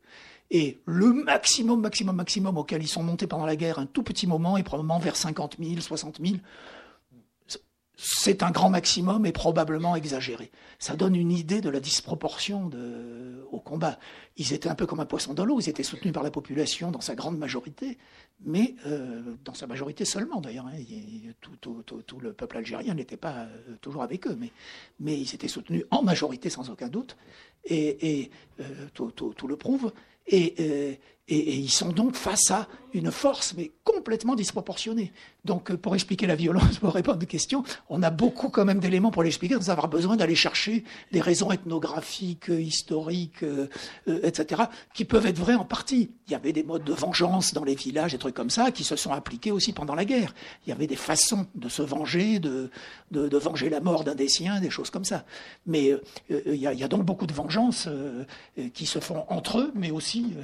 [0.51, 4.27] Et le maximum, maximum, maximum auquel ils sont montés pendant la guerre, un tout petit
[4.27, 6.37] moment, est probablement vers 50 000, 60 000
[8.03, 10.51] c'est un grand maximum et probablement exagéré.
[10.79, 12.71] Ça donne une idée de la disproportion
[13.53, 13.99] au combat.
[14.39, 16.91] Ils étaient un peu comme un poisson dans l'eau, ils étaient soutenus par la population
[16.91, 17.99] dans sa grande majorité,
[18.43, 20.67] mais euh, dans sa majorité seulement d'ailleurs.
[20.67, 20.79] Hein.
[21.61, 24.39] Tout, le peuple algérien n'était pas euh, toujours avec eux,
[24.99, 27.19] mais, ils étaient soutenus en majorité sans aucun doute,
[27.65, 28.31] et,
[28.61, 29.93] euh, tout, le prouve.
[31.31, 35.13] Et, ils sont donc face à une force, mais complètement disproportionnée.
[35.45, 38.81] Donc, euh, pour expliquer la violence, pour répondre aux questions, on a beaucoup quand même
[38.81, 43.69] d'éléments pour l'expliquer, sans avoir besoin d'aller chercher des raisons ethnographiques, euh, historiques, euh,
[44.25, 44.63] etc.,
[44.93, 46.11] qui peuvent être vraies en partie.
[46.27, 48.83] Il y avait des modes de vengeance dans les villages, des trucs comme ça, qui
[48.83, 50.35] se sont appliqués aussi pendant la guerre.
[50.67, 52.71] Il y avait des façons de se venger, de,
[53.13, 55.25] de, venger la mort d'un des siens, des choses comme ça.
[55.67, 55.93] Mais
[56.29, 57.89] il y, y a, donc beaucoup de vengeances
[58.75, 60.35] qui se font entre eux, mais aussi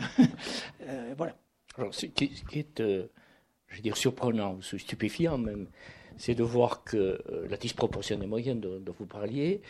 [0.83, 1.37] Euh, voilà.
[1.79, 3.07] Alors, ce qui, est, euh,
[3.69, 5.67] je veux dire, surprenant, ou stupéfiant même,
[6.17, 9.61] c'est de voir que euh, la disproportion des moyens dont, vous parliez,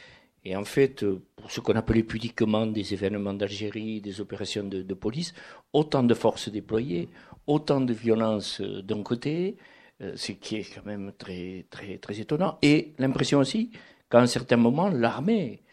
[0.45, 1.05] et en fait,
[1.35, 5.35] pour ce qu'on appelait pudiquement des événements d'Algérie, des opérations de, police,
[5.73, 7.09] autant de forces déployées,
[7.49, 9.57] autant de violence d'un côté,
[9.99, 13.73] ce qui est quand même très, très, très étonnant, et l'impression aussi
[14.09, 15.65] qu'à un certain moment, l'armée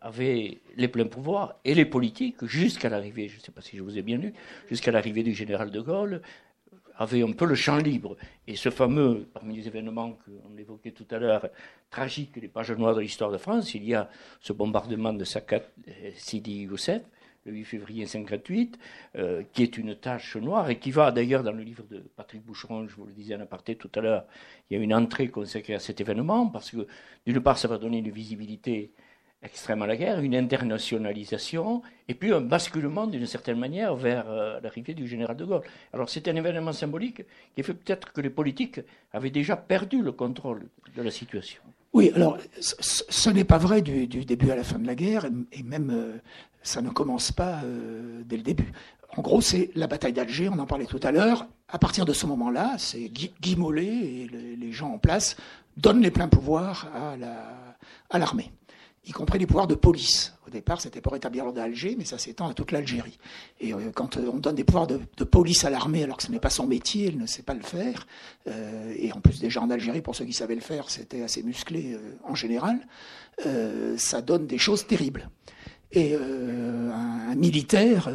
[0.00, 3.82] avait les pleins pouvoirs et les politiques jusqu'à l'arrivée, je ne sais pas si je
[3.82, 4.32] vous ai bien lu,
[4.68, 6.20] jusqu'à l'arrivée du général de Gaulle,
[6.96, 8.16] avaient un peu le champ libre.
[8.46, 11.48] Et ce fameux, parmi les événements qu'on évoquait tout à l'heure,
[11.90, 14.08] tragiques, les pages noires de l'histoire de France, il y a
[14.40, 17.02] ce bombardement de Sakat euh, Sidi Youssef,
[17.46, 18.78] le 8 février 1958,
[19.16, 22.42] euh, qui est une tâche noire et qui va d'ailleurs dans le livre de Patrick
[22.42, 24.24] Boucheron, je vous le disais en aparté tout à l'heure,
[24.70, 26.86] il y a une entrée consacrée à cet événement parce que
[27.26, 28.92] d'une part ça va donner une visibilité
[29.44, 34.58] extrême à la guerre, une internationalisation, et puis un basculement d'une certaine manière vers euh,
[34.62, 35.62] l'arrivée du général de Gaulle.
[35.92, 37.22] Alors c'est un événement symbolique
[37.54, 38.80] qui fait peut-être que les politiques
[39.12, 40.62] avaient déjà perdu le contrôle
[40.96, 41.62] de la situation.
[41.92, 45.62] Oui, alors ce n'est pas vrai du, début à la fin de la guerre, et
[45.62, 46.16] même euh,
[46.62, 48.72] ça ne commence pas euh, dès le début.
[49.16, 51.46] En gros, c'est la bataille d'Alger, on en parlait tout à l'heure.
[51.68, 55.36] À partir de ce moment-là, c'est Guy, Mollet et les gens en place
[55.76, 56.88] donnent les pleins pouvoirs
[58.10, 58.50] à l'armée
[59.06, 60.34] y compris les pouvoirs de police.
[60.46, 63.18] Au départ, c'était pour établir l'ordre d'Alger, mais ça s'étend à toute l'Algérie.
[63.60, 66.30] Et euh, quand euh, on donne des pouvoirs de, police à l'armée, alors que ce
[66.30, 68.06] n'est pas son métier, elle ne sait pas le faire,
[68.48, 71.42] euh, et en plus déjà en Algérie, pour ceux qui savaient le faire, c'était assez
[71.42, 72.86] musclé en général,
[73.96, 75.28] ça donne des choses terribles.
[75.92, 78.08] Et un, militaire,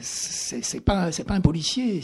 [0.00, 2.00] c'est pas pas un policier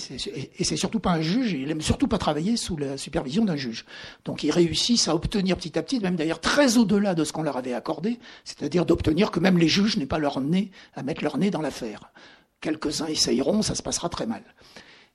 [0.59, 1.53] et c'est surtout pas un juge.
[1.53, 3.85] Il aime surtout pas travailler sous la supervision d'un juge.
[4.25, 7.43] Donc ils réussissent à obtenir petit à petit, même d'ailleurs très au-delà de ce qu'on
[7.43, 11.23] leur avait accordé, c'est-à-dire d'obtenir que même les juges n'aient pas leur nez à mettre
[11.23, 12.13] leur nez dans l'affaire.
[12.61, 14.43] Quelques-uns essayeront, ça se passera très mal.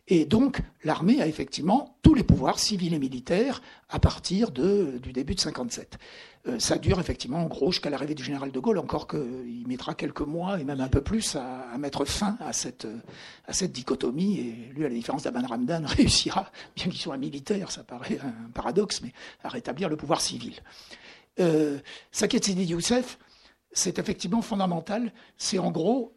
[0.09, 5.11] Et donc, l'armée a effectivement tous les pouvoirs civils et militaires à partir de, du
[5.11, 5.97] début de 57.
[6.47, 9.95] Euh, ça dure effectivement en gros jusqu'à l'arrivée du général de Gaulle, encore qu'il mettra
[9.95, 12.87] quelques mois et même un peu plus à, mettre fin à cette,
[13.45, 14.39] à cette dichotomie.
[14.39, 18.19] Et lui, à la différence d'Aban Ramdan, réussira, bien qu'il soit un militaire, ça paraît
[18.23, 19.11] un paradoxe, mais
[19.43, 20.53] à rétablir le pouvoir civil.
[21.39, 21.79] Euh,
[22.11, 23.19] Saket Sidi Youssef,
[23.73, 25.11] c'est effectivement fondamental.
[25.37, 26.16] C'est en gros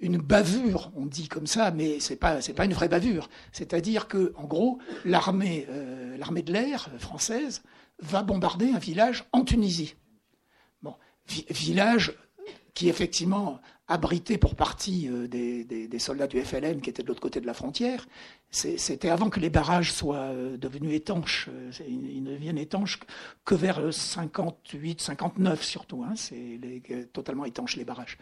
[0.00, 3.28] une bavure, on dit comme ça, mais c'est pas pas une vraie bavure.
[3.52, 7.62] C'est-à-dire que en gros, l'armée euh, l'armée de l'air française
[8.00, 9.94] va bombarder un village en Tunisie.
[10.82, 10.94] Bon,
[11.50, 12.14] village
[12.74, 17.40] qui effectivement abritait pour partie euh, des, soldats du FLN qui étaient de l'autre côté
[17.40, 18.06] de la frontière.
[18.50, 21.48] C'était avant que les barrages soient euh, devenus étanches.
[21.86, 23.00] Ils ne deviennent étanches
[23.44, 26.04] que vers 58, 59 surtout.
[26.04, 26.14] Hein.
[26.14, 26.60] C'est
[27.12, 28.16] totalement étanches les barrages.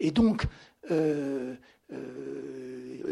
[0.00, 0.46] Et donc,
[0.90, 1.54] euh,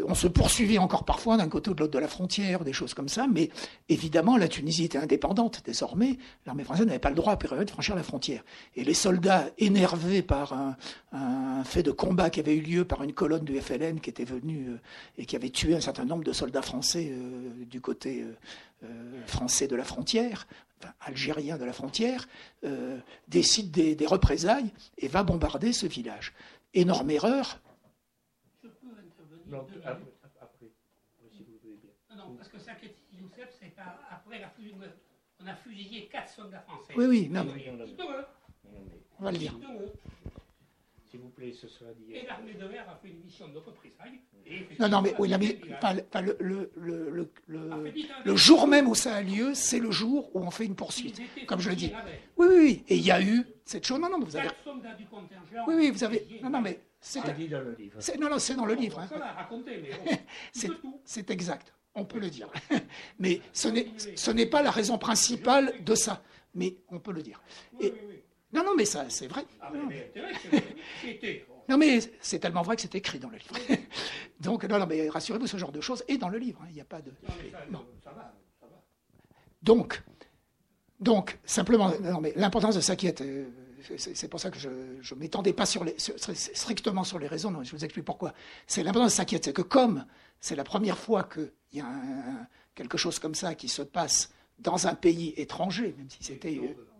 [0.07, 2.93] on se poursuivait encore parfois d'un côté ou de l'autre de la frontière, des choses
[2.93, 3.49] comme ça, mais
[3.89, 6.17] évidemment, la Tunisie était indépendante désormais.
[6.45, 8.43] L'armée française n'avait pas le droit à période de franchir la frontière.
[8.75, 13.13] Et les soldats, énervés par un, fait de combat qui avait eu lieu par une
[13.13, 14.79] colonne du FLN qui était venue euh,
[15.17, 18.25] et qui avait tué un certain nombre de soldats français euh, du côté
[19.27, 20.47] français de la frontière,
[21.01, 22.27] algérien de la frontière,
[23.27, 26.33] décide des, des représailles et va bombarder ce village.
[26.73, 27.59] Énorme erreur,
[29.51, 29.67] non,
[30.39, 30.71] après,
[31.29, 31.91] si vous voulez bien.
[32.09, 32.71] Non, non, parce que ça,
[33.11, 34.95] Youssef, c'est pas après la fusillade.
[35.41, 36.93] On a fusillé quatre soldats français.
[36.95, 37.43] Oui, oui, non.
[37.43, 37.73] mais...
[39.19, 39.53] On va le dire.
[41.11, 42.13] S'il vous plaît, ce sera dit.
[42.13, 44.21] Et l'armée de l'air a fait une mission de représailles.
[44.79, 47.93] Non, non, mais, oui, mais pas, pas le, le, le, le,
[48.23, 51.21] le jour même où ça a lieu, c'est le jour où on fait une poursuite,
[51.47, 51.91] comme je le dis.
[52.37, 52.83] Oui, oui, oui.
[52.87, 53.99] Et il y a eu cette chose.
[53.99, 54.47] Non, non, vous avez.
[55.67, 56.25] Oui, oui, vous avez.
[56.41, 57.99] Non, non, mais c'est dans le livre.
[58.17, 58.99] Non, non, c'est dans le livre.
[58.99, 60.17] Hein.
[61.03, 61.73] c'est exact.
[61.93, 62.49] On peut le dire.
[63.19, 66.23] mais ce n'est pas la raison principale de ça.
[66.55, 67.41] Mais on peut le dire.
[67.81, 67.93] Et,
[68.53, 69.45] non, non, mais ça, c'est vrai.
[69.61, 69.71] Ah,
[71.69, 73.55] non, mais c'est tellement vrai que c'est écrit dans le livre.
[74.39, 76.59] Donc, non, non, mais rassurez-vous, ce genre de choses est dans le livre.
[76.63, 76.67] Hein.
[76.69, 77.11] Il n'y a pas de.
[77.71, 78.81] Non, ça, va, ça va.
[79.61, 80.03] Donc,
[80.99, 83.21] donc, simplement, non, mais l'importance de ça qui est.
[83.21, 83.45] Euh,
[83.97, 87.49] c'est pour ça que je ne m'étendais pas sur les, strictement sur les raisons.
[87.49, 88.33] Non, je vous explique pourquoi.
[88.67, 89.49] C'est l'important de s'inquiéter.
[89.49, 90.05] C'est que comme
[90.39, 91.89] c'est la première fois qu'il y a
[92.75, 96.59] quelque chose comme ça qui se passe dans un pays étranger, même si c'était.
[96.59, 96.90] Euh,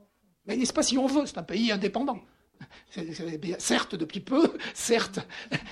[0.52, 2.20] mais n'est-ce pas si on veut, c'est un pays indépendant.
[3.58, 5.20] Certes, depuis peu, certes,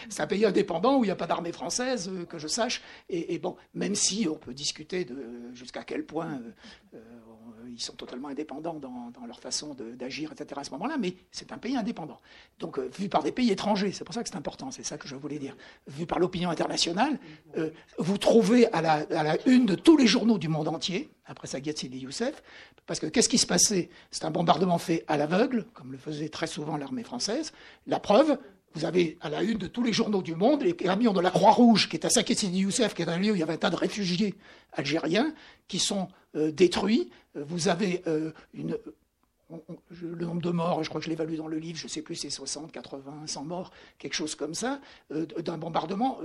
[0.08, 2.82] c'est un pays indépendant où il n'y a pas d'armée française, euh, que je sache.
[3.10, 6.40] Et, bon, même si on peut discuter de jusqu'à quel point
[6.94, 7.00] euh,
[7.72, 10.60] ils sont totalement indépendants dans, leur façon d'agir, etc.
[10.62, 12.20] à ce moment-là, mais c'est un pays indépendant.
[12.60, 14.98] Donc, euh, vu par des pays étrangers, c'est pour ça que c'est important, c'est ça
[14.98, 15.56] que je voulais dire.
[15.88, 17.20] Vu par l'opinion internationale,
[17.58, 21.76] euh, vous trouvez à la, une de tous les journaux du monde entier, après Saguet
[21.78, 22.44] Sidi Youssef,
[22.88, 23.90] parce que qu'est-ce qui se passait?
[24.12, 27.54] C'est un bombardement fait à l'aveugle, comme le faisait très souvent l'armée française.
[27.86, 28.38] La preuve,
[28.74, 31.30] vous avez à la une de tous les journaux du monde les camions de la
[31.30, 33.54] Croix-Rouge, qui est à Saket Sidi Youssef, qui est un lieu où il y avait
[33.54, 34.36] un tas de réfugiés
[34.74, 35.34] algériens,
[35.68, 37.12] qui sont euh, détruits.
[37.36, 41.58] Euh, vous avez euh, le nombre de morts, je crois que je l'évalue dans le
[41.58, 45.58] livre, je ne sais plus, c'est 60, 80, 100 morts, quelque chose comme ça, d'un
[45.58, 46.20] bombardement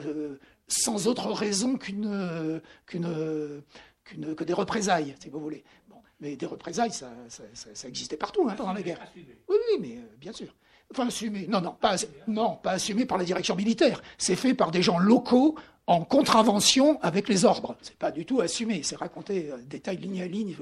[0.68, 3.62] sans autre raison qu'une, qu'une,
[4.05, 5.64] que des représailles, si vous voulez.
[5.88, 9.00] Bon, mais des représailles, ça, ça, existait partout hein, pendant la guerre.
[9.16, 10.55] Oui, oui, mais bien sûr.
[10.90, 11.46] Enfin, assumé.
[11.48, 11.96] Non, non, pas,
[12.28, 14.02] non, pas assumé par la direction militaire.
[14.18, 15.57] C'est fait par des gens locaux
[15.87, 17.76] en contravention avec les ordres.
[17.82, 20.55] C'est pas du tout assumé, c'est raconté euh, détail ligne à ligne.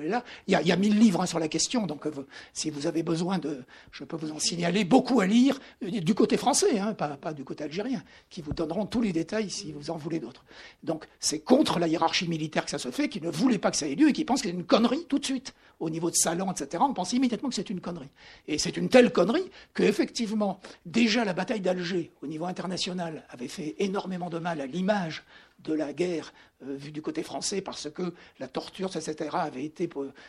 [0.49, 3.39] Il y a, mille livres hein, sur la question, donc euh, si vous avez besoin
[3.39, 3.63] de,
[3.93, 7.33] je peux vous en signaler beaucoup à lire euh, du côté français, hein, pas, pas,
[7.33, 10.45] du côté algérien, qui vous donneront tous les détails si vous en voulez d'autres.
[10.83, 13.77] Donc c'est contre la hiérarchie militaire que ça se fait, qui ne voulait pas que
[13.77, 16.11] ça ait lieu et qui pense que c'est une connerie tout de suite au niveau
[16.11, 16.83] de Salon, etc.
[16.87, 18.09] On pense immédiatement que c'est une connerie.
[18.47, 23.49] Et c'est une telle connerie que effectivement, déjà la bataille d'Alger au niveau international avait
[23.49, 25.25] fait énormément de mal à l'image
[25.59, 26.33] de la guerre
[26.67, 29.89] euh, vue du côté français parce que la torture, etc., avait été,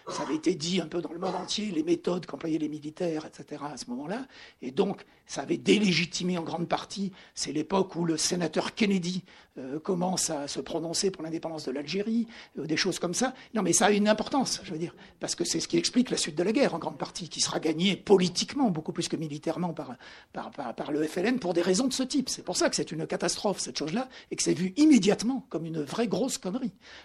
[0.10, 3.26] ça avait été dit un peu dans le monde entier, les méthodes qu'employaient les militaires,
[3.26, 4.26] etc., à ce moment-là.
[4.62, 7.12] Et donc, ça avait délégitimé en grande partie.
[7.34, 9.24] C'est l'époque où le sénateur Kennedy
[9.58, 12.28] euh, commence à se prononcer pour l'indépendance de l'Algérie,
[12.58, 13.34] euh, des choses comme ça.
[13.54, 16.10] Non, mais ça a une importance, je veux dire, parce que c'est ce qui explique
[16.10, 19.16] la suite de la guerre, en grande partie, qui sera gagnée politiquement, beaucoup plus que
[19.16, 19.96] militairement, par,
[20.34, 22.30] par, par le FLN, pour des raisons de ce type.
[22.30, 25.66] C'est pour ça que c'est une catastrophe, cette chose-là, et que c'est vu immédiatement comme
[25.66, 26.40] une vraie grosse grosse.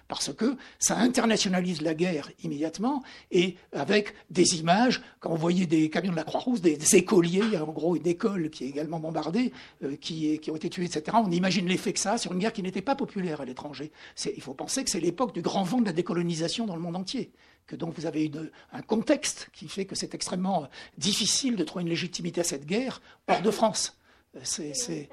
[0.08, 5.90] Parce que ça internationalise la guerre immédiatement et avec des images, quand on voyait des
[5.90, 9.52] camions de la Croix-Rouge, des, écoliers, en gros une école qui est également bombardée,
[9.84, 11.16] euh, qui, ont été tués, etc.
[11.22, 13.92] On imagine l'effet que ça a sur une guerre qui n'était pas populaire à l'étranger.
[14.24, 16.96] Il faut penser que c'est l'époque du grand vent de la décolonisation dans le monde
[16.96, 17.30] entier
[17.66, 18.32] que donc vous avez
[18.72, 23.02] un contexte qui fait que c'est extrêmement difficile de trouver une légitimité à cette guerre
[23.28, 23.98] hors de France.
[24.36, 25.08] Euh, c'est,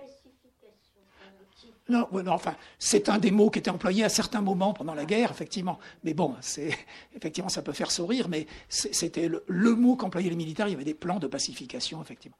[1.88, 5.30] non, enfin, c'est un des mots qui était employé à certains moments pendant la guerre,
[5.30, 5.78] effectivement.
[6.04, 6.76] Mais bon, c'est
[7.16, 10.68] effectivement, ça peut faire sourire, mais c'était le, mot qu'employaient les militaires.
[10.68, 12.38] Il y avait des plans de pacification, effectivement.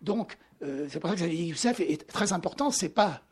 [0.00, 2.70] Donc, euh, c'est pour ça que Youssef est très important.
[2.70, 3.22] C'est pas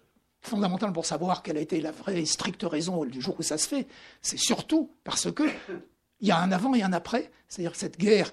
[0.43, 3.67] fondamental pour savoir quelle a été la vraie stricte raison du jour où ça se
[3.67, 3.87] fait.
[4.21, 5.45] C'est surtout parce que
[6.21, 7.31] il y a un avant et un après.
[7.49, 8.31] C'est-à-dire que cette guerre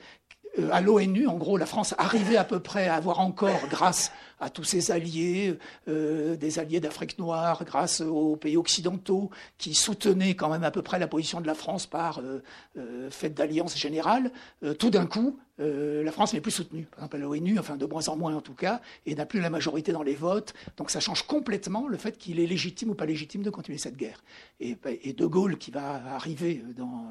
[0.71, 4.49] à l'ONU, en gros, la France arrivait à peu près à avoir encore, grâce à
[4.49, 10.49] tous ses alliés, euh, des alliés d'Afrique noire, grâce aux pays occidentaux qui soutenaient quand
[10.49, 14.31] même à peu près la position de la France par euh, fait d'alliance générale,
[14.77, 16.83] tout d'un coup, la France n'est plus soutenue.
[16.83, 19.39] Par exemple, à l'ONU, enfin de moins en moins en tout cas, et n'a plus
[19.39, 20.53] la majorité dans les votes.
[20.77, 23.97] Donc ça change complètement le fait qu'il est légitime ou pas légitime de continuer cette
[23.97, 24.23] guerre.
[24.59, 27.07] Et De Gaulle, qui va arriver dans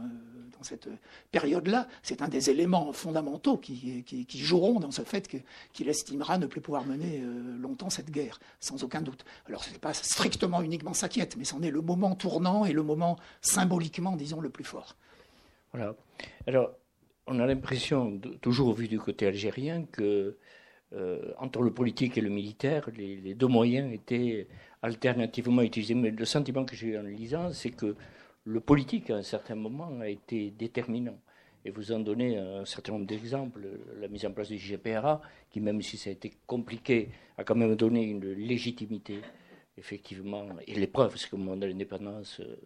[0.56, 0.88] dans cette
[1.30, 5.28] période-là, c'est un des éléments fondamentaux qui, joueront dans ce fait
[5.72, 9.24] qu'il estimera ne plus pouvoir mener euh, longtemps cette guerre, sans aucun doute.
[9.46, 12.82] Alors ce n'est pas strictement uniquement sa mais c'en est le moment tournant et le
[12.82, 14.96] moment symboliquement, disons, le plus fort.
[15.72, 15.94] Voilà.
[16.46, 16.72] Alors,
[17.26, 20.36] on a l'impression, toujours vu du côté algérien, que
[20.92, 24.46] euh, entre le politique et le militaire, les, les, deux moyens étaient
[24.82, 25.94] alternativement utilisés.
[25.94, 27.96] Mais le sentiment que j'ai eu en lisant, c'est que
[28.46, 31.18] le politique, à un certain moment, a été déterminant.
[31.64, 33.60] Et vous en donnez un certain nombre d'exemples.
[34.00, 35.20] La mise en place du GPRA,
[35.50, 39.18] qui, même si ça a été compliqué, a quand même donné une légitimité,
[39.76, 42.56] effectivement, et l'épreuve, parce qu'au moment de l'indépendance, euh,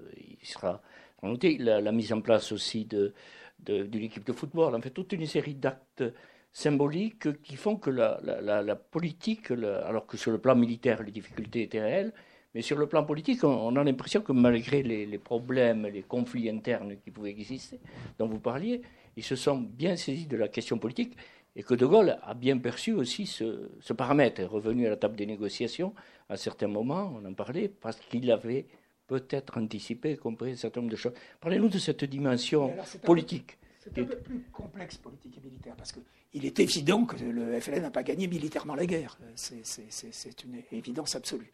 [0.42, 0.82] il sera
[1.22, 1.56] noté.
[1.56, 3.14] La, la, mise en place aussi de,
[3.60, 6.04] de, l'équipe de football, en fait, toute une série d'actes
[6.52, 11.80] symboliques qui font que la politique, alors que sur le plan militaire, les difficultés étaient
[11.80, 12.12] réelles,
[12.54, 16.96] mais sur le plan politique, on, a l'impression que malgré les, problèmes, les conflits internes
[17.02, 17.78] qui pouvaient exister,
[18.18, 18.82] dont vous parliez,
[19.16, 21.16] ils se sont bien saisis de la question politique
[21.54, 25.16] et que De Gaulle a bien perçu aussi ce, paramètre, est revenu à la table
[25.16, 25.94] des négociations
[26.28, 28.66] à certains moments, on en parlait, parce qu'il avait
[29.06, 31.12] peut-être anticipé et compris un certain nombre de choses.
[31.40, 32.72] Parlez-nous de cette dimension
[33.04, 33.58] politique.
[33.80, 37.82] C'est un peu plus complexe politique et militaire, parce qu'il est évident que le FLN
[37.82, 39.18] n'a pas gagné militairement la guerre.
[39.34, 41.52] C'est une évidence absolue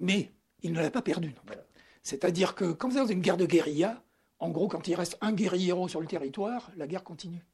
[0.00, 0.32] mais
[0.62, 1.34] il ne l'a pas perdu.
[2.02, 4.02] C'est-à-dire que quand vous êtes dans une guerre de guérilla,
[4.38, 7.44] en gros, quand il reste un guerriero sur le territoire, la guerre continue.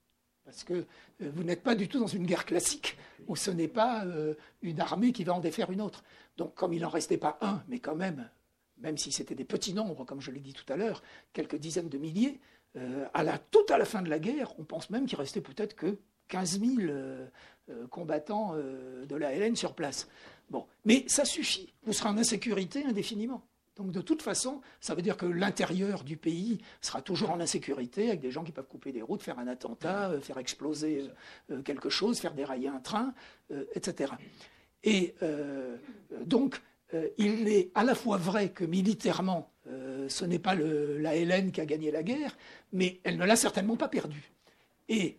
[0.44, 3.68] Parce que euh, vous n'êtes pas du tout dans une guerre classique où ce n'est
[3.68, 6.04] pas euh, une armée qui va en défaire une autre.
[6.36, 8.30] Donc, comme il n'en restait pas un, mais quand même,
[8.78, 11.88] même si c'était des petits nombres, comme je l'ai dit tout à l'heure, quelques dizaines
[11.88, 12.40] de milliers,
[12.76, 15.40] euh, à la, tout à la fin de la guerre, on pense même qu'il restait
[15.40, 16.92] peut-être que 15 000
[17.90, 20.08] combattants de la LN sur place.
[20.50, 21.72] Bon, mais ça suffit.
[21.84, 23.42] Vous serez en insécurité indéfiniment.
[23.76, 28.08] Donc de toute façon, ça veut dire que l'intérieur du pays sera toujours en insécurité,
[28.08, 31.02] avec des gens qui peuvent couper des routes, faire un attentat, euh, faire exploser
[31.50, 33.12] euh, euh, quelque chose, faire dérailler un train,
[33.74, 34.12] etc.
[34.82, 35.14] Et
[36.24, 36.60] donc,
[37.18, 41.66] il est à la fois vrai que militairement, ce n'est pas la Hélène qui a
[41.66, 42.36] gagné la guerre,
[42.72, 44.30] mais elle ne l'a certainement pas perdue.
[44.88, 45.18] Et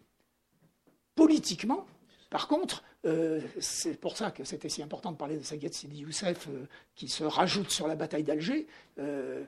[1.16, 1.86] politiquement,
[2.30, 6.00] par contre, euh, c'est pour ça que c'était si important de parler de Sayed Sidi
[6.00, 8.68] Youssef, euh, qui se rajoute sur la bataille d'Alger,
[9.00, 9.46] euh,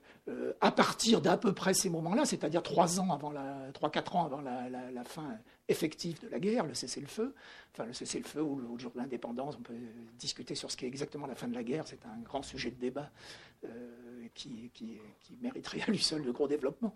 [0.61, 4.25] à partir d'à peu près ces moments-là, c'est-à-dire trois ans avant la, trois quatre ans
[4.25, 5.37] avant la, fin
[5.67, 7.33] effective de la guerre, le cessez-le-feu,
[7.73, 9.73] enfin le cessez-le-feu ou le jour de l'indépendance, on peut
[10.17, 12.79] discuter sur ce qu'est exactement la fin de la guerre, c'est un grand sujet de
[12.79, 13.09] débat
[14.35, 14.99] qui, qui,
[15.41, 16.93] mériterait à lui seul de gros développement.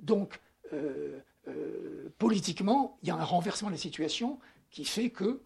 [0.00, 0.38] donc,
[2.18, 4.38] politiquement, il y a un renversement de la situation
[4.72, 5.40] qui fait que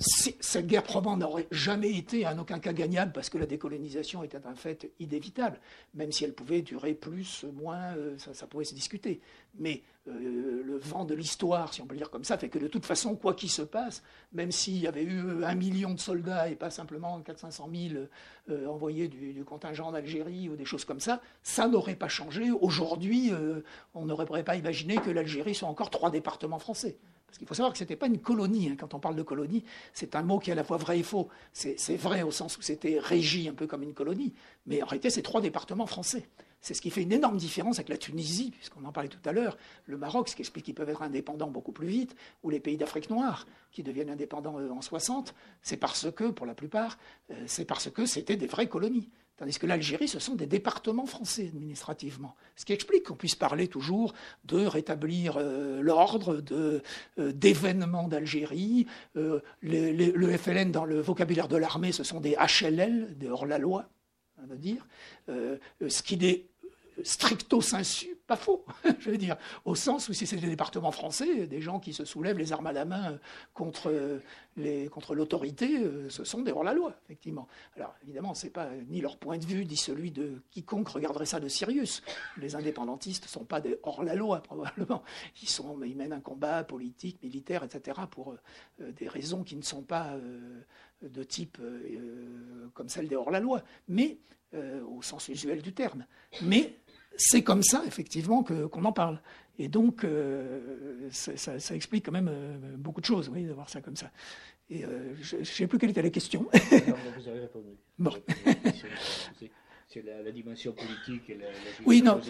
[0.00, 4.46] cette guerre probablement n'aurait jamais été en aucun cas gagnable parce que la décolonisation était
[4.46, 5.60] un fait inévitable,
[5.92, 9.20] même si elle pouvait durer plus, moins, euh, ça, pouvait se discuter.
[9.58, 12.58] Mais euh, le vent de l'histoire, si on peut le dire comme ça, fait que
[12.58, 14.02] de toute façon, quoi qu'il se passe,
[14.32, 18.04] même s'il y avait eu un million de soldats et pas simplement 400 000
[18.48, 22.50] euh, envoyés du, contingent en Algérie ou des choses comme ça, ça n'aurait pas changé.
[22.50, 23.32] Aujourd'hui,
[23.92, 26.96] on n'aurait pas imaginé que l'Algérie soit encore trois départements français.
[27.30, 28.70] Parce qu'il faut savoir que ce n'était pas une colonie.
[28.70, 28.76] Hein.
[28.78, 29.62] Quand on parle de colonie,
[29.92, 31.28] c'est un mot qui est à la fois vrai et faux.
[31.52, 34.34] C'est vrai au sens où c'était régi un peu comme une colonie,
[34.66, 36.28] mais en réalité, c'est trois départements français.
[36.60, 39.32] C'est ce qui fait une énorme différence avec la Tunisie, puisqu'on en parlait tout à
[39.32, 39.56] l'heure,
[39.86, 42.76] le Maroc, ce qui explique qu'ils peuvent être indépendants beaucoup plus vite, ou les pays
[42.76, 46.98] d'Afrique noire, qui deviennent indépendants euh, en 60, c'est parce que, pour la plupart,
[47.30, 49.08] euh, c'est parce que c'était des vraies colonies.
[49.40, 52.36] Tandis que l'Algérie, ce sont des départements français administrativement.
[52.56, 54.12] Ce qui explique qu'on puisse parler toujours
[54.44, 56.82] de rétablir euh, l'ordre, euh,
[57.16, 58.86] d'événements d'Algérie.
[59.16, 63.88] Euh, le FLN, dans le vocabulaire de l'armée, ce sont des HLL, des hors-la-loi,
[64.46, 64.86] va dire.
[65.26, 66.44] ce qui est
[67.02, 68.64] stricto sensu, pas faux,
[69.00, 72.04] je veux dire, au sens où si c'est des départements français, des gens qui se
[72.04, 73.18] soulèvent les armes à la main
[73.54, 73.90] contre,
[74.56, 77.48] les, contre l'autorité, euh, ce sont des hors-la-loi, effectivement.
[77.74, 81.26] Alors, évidemment, ce n'est pas ni leur point de vue, ni celui de quiconque regarderait
[81.26, 82.02] ça de Sirius.
[82.36, 85.02] Les indépendantistes ne sont pas des hors-la-loi, probablement.
[85.42, 88.36] Ils, sont, ils mènent un combat politique, militaire, etc., pour
[88.80, 90.62] euh, des raisons qui ne sont pas euh,
[91.02, 91.58] de type
[92.74, 94.18] comme celle des hors-la-loi, mais
[94.52, 96.04] au sens usuel du terme.
[96.42, 96.74] Mais
[97.16, 99.20] c'est comme ça, effectivement, qu'on en parle.
[99.60, 103.82] Et donc, euh, ça, explique quand même euh, beaucoup de choses, oui, de voir ça
[103.82, 104.10] comme ça.
[104.70, 106.48] Et euh, je ne sais plus quelle était la question.
[106.52, 107.68] Non, vous avez répondu.
[107.98, 108.12] Bon.
[109.86, 111.46] C'est la, dimension politique et la,
[111.84, 112.20] oui, non.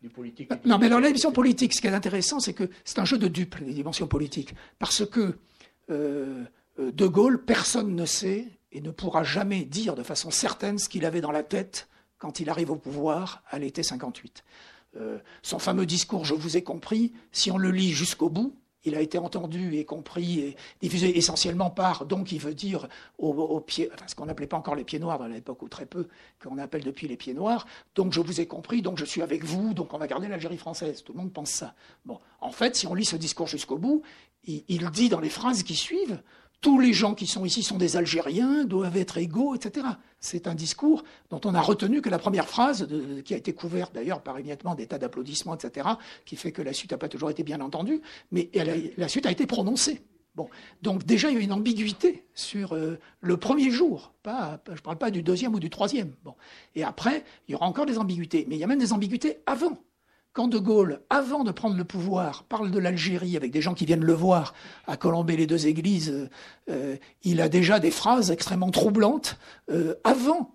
[0.00, 0.50] du politique.
[0.64, 3.18] Non, mais alors la dimension politique, ce qui est intéressant, c'est que c'est un jeu
[3.18, 4.54] de dupes, les dimensions politiques.
[4.78, 5.38] Parce que
[5.88, 11.04] De Gaulle, personne ne sait et ne pourra jamais dire de façon certaine ce qu'il
[11.04, 11.88] avait dans la tête
[12.22, 14.44] quand il arrive au pouvoir à l'été 58.
[14.96, 18.54] Euh, son fameux discours Je vous ai compris, si on le lit jusqu'au bout,
[18.84, 22.86] il a été entendu et compris et diffusé essentiellement par, donc il veut dire
[23.18, 25.84] aux, pieds, enfin ce qu'on n'appelait pas encore les pieds noirs dans l'époque ou très
[25.84, 26.06] peu,
[26.40, 27.66] qu'on appelle depuis les pieds noirs.
[27.96, 30.58] Donc je vous ai compris, donc je suis avec vous, donc on va garder l'Algérie
[30.58, 31.02] française.
[31.02, 31.74] Tout le monde pense ça.
[32.40, 34.02] En fait, si on lit ce discours jusqu'au bout,
[34.44, 36.22] il dit dans les phrases qui suivent
[36.62, 39.86] tous les gens qui sont ici sont des Algériens, doivent être égaux, etc.
[40.20, 42.88] C'est un discours dont on a retenu que la première phrase,
[43.24, 45.88] qui a été couverte d'ailleurs par émiettement des tas d'applaudissements, etc.,
[46.24, 48.00] qui fait que la suite n'a pas toujours été bien entendue,
[48.30, 48.48] mais
[48.96, 50.02] la suite a été prononcée.
[50.34, 50.48] Bon,
[50.80, 54.96] donc déjà il y a une ambiguïté sur euh, le premier jour, je ne parle
[54.96, 56.14] pas du deuxième ou du troisième.
[56.74, 59.40] Et après il y aura encore des ambiguïtés, mais il y a même des ambiguïtés
[59.44, 59.76] avant.
[60.32, 63.84] Quand De Gaulle, avant de prendre le pouvoir, parle de l'Algérie avec des gens qui
[63.84, 64.54] viennent le voir
[64.86, 66.30] à colomber les deux églises,
[66.70, 69.36] euh, il a déjà des phrases extrêmement troublantes
[69.70, 70.54] euh, avant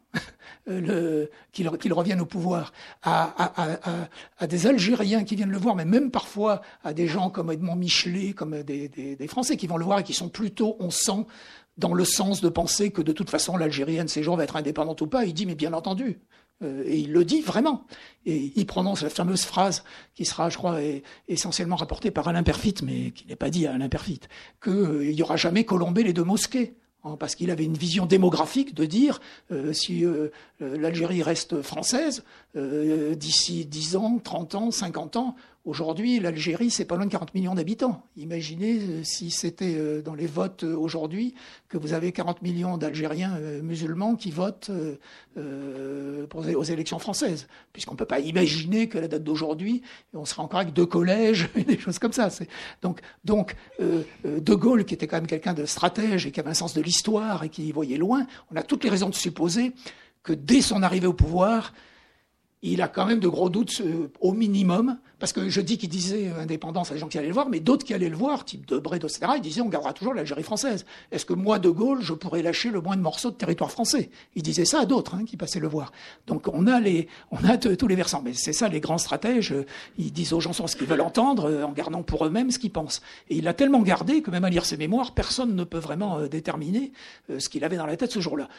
[1.53, 2.73] qu'il revienne au pouvoir,
[3.03, 4.07] à,
[4.47, 8.33] des Algériens qui viennent le voir, mais même parfois à des gens comme Edmond Michelet,
[8.33, 11.25] comme des, Français qui vont le voir et qui sont plutôt, on sent,
[11.77, 14.43] dans le sens de penser que de toute façon l'Algérie, un de ces jours, va
[14.43, 15.25] être indépendante ou pas.
[15.25, 17.85] Il dit, mais bien entendu, euh, et il le dit vraiment.
[18.25, 19.83] Et il prononce la fameuse phrase
[20.15, 20.79] qui sera, je crois,
[21.27, 24.21] essentiellement rapportée par Alain Perfit, mais qui n'est pas dit à Alain Perfit,
[24.63, 26.75] qu'il euh, n'y aura jamais colombé les deux mosquées.
[27.03, 30.03] Hein, parce qu'il avait une vision démographique de dire euh, si
[30.59, 32.23] l'Algérie reste française,
[32.55, 35.35] d'ici 10 ans, 30 ans, 50 ans,
[35.67, 38.01] Aujourd'hui, l'Algérie, c'est pas loin de 40 millions d'habitants.
[38.15, 41.35] Imaginez euh, si c'était euh, dans les votes euh, aujourd'hui
[41.67, 44.71] que vous avez 40 millions d'Algériens musulmans qui votent
[45.35, 47.47] aux élections françaises.
[47.73, 49.81] Puisqu'on ne peut pas imaginer que la date d'aujourd'hui,
[50.13, 52.29] on sera encore avec deux collèges, des choses comme ça.
[52.81, 56.53] Donc, donc De Gaulle, qui était quand même quelqu'un de stratège et qui avait un
[56.53, 59.73] sens de l'histoire et qui voyait loin, on a toutes les raisons de supposer
[60.23, 61.73] que dès son arrivée au pouvoir,
[62.61, 63.81] il a quand même de gros doutes
[64.19, 67.33] au minimum, parce que je dis qu'il disait indépendance à des gens qui allaient le
[67.33, 70.13] voir, mais d'autres qui allaient le voir, type Debré, etc., ils disaient on gardera toujours
[70.13, 70.85] l'Algérie française.
[71.11, 74.09] Est-ce que moi, De Gaulle, je pourrais lâcher le moins de morceaux de territoire français?
[74.35, 75.91] Il disait ça à d'autres hein, qui passaient le voir.
[76.25, 78.21] Donc on a, les, on a tous les versants.
[78.23, 79.53] Mais c'est ça, les grands stratèges,
[79.97, 82.71] ils disent aux gens ce qu'ils veulent entendre, euh, en gardant pour eux-mêmes ce qu'ils
[82.71, 83.01] pensent.
[83.29, 86.19] Et il a tellement gardé que même à lire ses mémoires, personne ne peut vraiment
[86.19, 86.91] euh, déterminer
[87.29, 88.49] euh, ce qu'il avait dans la tête ce jour-là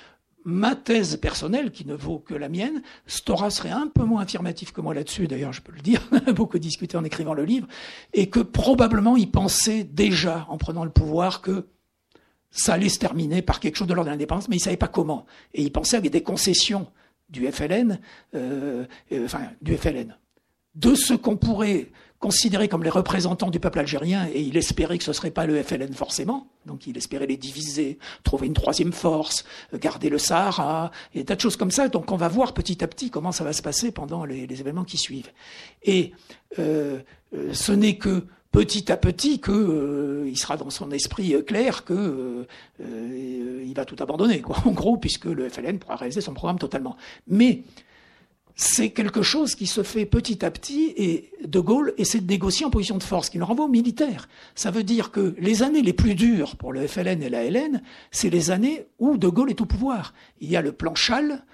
[0.49, 4.73] ma thèse personnelle, qui ne vaut que la mienne, Stora serait un peu moins affirmatif
[4.73, 6.01] que moi là-dessus, d'ailleurs je peux le dire,
[6.35, 7.69] beaucoup discuté en écrivant le livre,
[8.15, 11.67] et que probablement il pensait déjà, en prenant le pouvoir, que
[12.51, 14.79] ça allait se terminer par quelque chose de l'ordre de l'indépendance, mais il ne savait
[14.79, 15.27] pas comment.
[15.53, 16.87] Et il pensait avec des concessions
[17.29, 18.01] du FLN,
[18.35, 20.17] euh, euh, enfin du FLN,
[20.77, 21.89] de ce qu'on pourrait
[22.19, 25.47] considérés comme les représentants du peuple algérien, et il espérait que ce ne serait pas
[25.47, 29.45] le FLN forcément, donc il espérait les diviser, trouver une troisième force,
[29.75, 31.89] garder le Sahara, et tas de choses comme ça.
[31.89, 34.85] Donc on va voir petit à petit comment ça va se passer pendant les, événements
[34.85, 35.31] qui suivent.
[35.85, 36.13] Et
[36.59, 36.99] euh,
[37.35, 42.47] euh, ce n'est que petit à petit que euh, sera dans son esprit clair que
[42.81, 46.97] il va tout abandonner, quoi, en gros, puisque le FLN pourra réaliser son programme totalement.
[47.29, 47.63] Mais
[48.61, 52.67] c'est quelque chose qui se fait petit à petit et De Gaulle essaie de négocier
[52.67, 54.29] en position de force, qui le renvoie aux militaires.
[54.57, 57.81] Ça veut dire que les années les plus dures pour le FLN et la LN,
[58.11, 60.13] c'est les années où De Gaulle est au pouvoir.
[60.41, 61.45] Il y a le plan Chal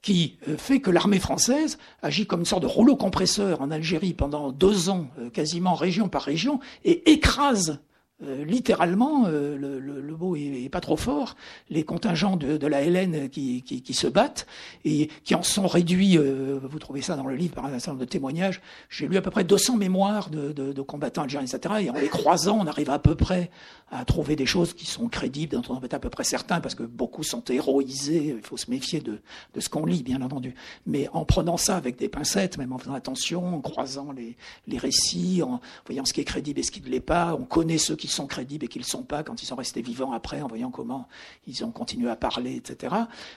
[0.00, 4.14] qui euh, fait que l'armée française agit comme une sorte de rouleau compresseur en Algérie
[4.14, 7.78] pendant deux ans, euh, quasiment région par région, et écrase
[8.26, 11.36] euh, littéralement, euh, le, mot est, pas trop fort,
[11.70, 14.46] les contingents de, la Hélène qui, qui, se battent
[14.84, 18.04] et qui en sont réduits, vous trouvez ça dans le livre par un certain nombre
[18.04, 21.74] de témoignages, j'ai lu à peu près 200 mémoires de, de, combattants algériens, etc.
[21.80, 23.50] Et en les croisant, on arrive à peu près
[23.90, 26.74] à trouver des choses qui sont crédibles, dont on être à peu près certain, parce
[26.74, 29.20] que beaucoup sont héroïsés, il faut se méfier de,
[29.54, 30.54] de ce qu'on lit, bien entendu.
[30.86, 34.78] Mais en prenant ça avec des pincettes, même en faisant attention, en croisant les, les
[34.78, 37.78] récits, en voyant ce qui est crédible et ce qui ne l'est pas, on connaît
[37.78, 40.40] ceux qui sont crédibles et qui ne sont pas quand ils sont restés vivants après,
[40.40, 41.08] en voyant comment
[41.46, 42.94] ils ont continué à parler, etc.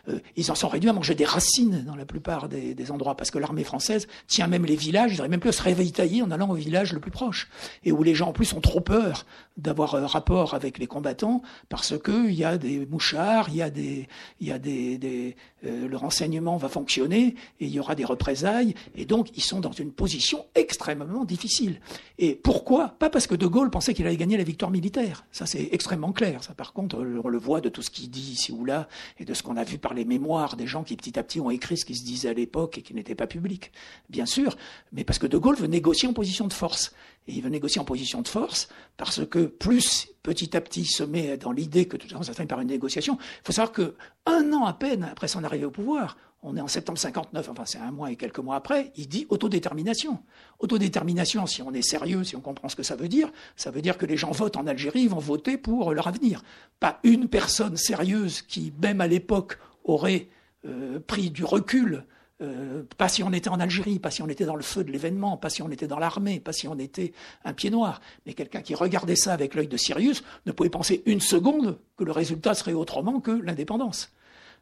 [0.09, 3.31] Euh, ils en sont réduits à manger des racines dans la plupart des, endroits, parce
[3.31, 6.31] que l'armée française tient même les villages, ils n'auraient même plus à se réveiller en
[6.31, 7.49] allant au village le plus proche,
[7.83, 9.25] et où les gens en plus ont trop peur
[9.57, 13.69] d'avoir un rapport avec les combattants, parce qu'il y a des mouchards, il y a
[13.69, 14.07] des,
[14.39, 19.05] y a des euh, le renseignement va fonctionner, et il y aura des représailles, et
[19.05, 21.79] donc ils sont dans une position extrêmement difficile.
[22.19, 22.89] Et pourquoi?
[22.99, 25.25] Pas parce que De Gaulle pensait qu'il allait gagner la victoire militaire.
[25.31, 26.43] Ça, c'est extrêmement clair.
[26.43, 28.87] Ça, par contre, on le voit de tout ce qu'il dit ici ou là,
[29.19, 31.39] et de ce qu'on a vu par les mémoires des gens qui petit à petit
[31.39, 33.71] ont écrit ce qui se disait à l'époque et qui n'était pas public.
[34.09, 34.57] Bien sûr,
[34.91, 36.93] mais parce que De Gaulle veut négocier en position de force.
[37.27, 41.03] Et il veut négocier en position de force parce que plus petit à petit se
[41.03, 43.17] met dans l'idée que tout ça finit par une négociation.
[43.19, 43.95] Il faut savoir que
[44.25, 47.65] un an à peine après son arrivée au pouvoir, on est en septembre 59, enfin
[47.65, 50.19] c'est un mois et quelques mois après, il dit autodétermination.
[50.59, 53.81] Autodétermination, si on est sérieux, si on comprend ce que ça veut dire, ça veut
[53.81, 56.43] dire que les gens votent en Algérie, vont voter pour leur avenir.
[56.79, 60.27] Pas une personne sérieuse qui, même à l'époque, aurait
[60.65, 62.05] euh, pris du recul
[62.39, 64.91] euh, pas si on était en Algérie, pas si on était dans le feu de
[64.91, 67.11] l'événement, pas si on était dans l'armée, pas si on était
[67.43, 71.01] un pied noir, mais quelqu'un qui regardait ça avec l'œil de Sirius ne pouvait penser
[71.07, 74.11] une seconde que le résultat serait autrement que l'indépendance.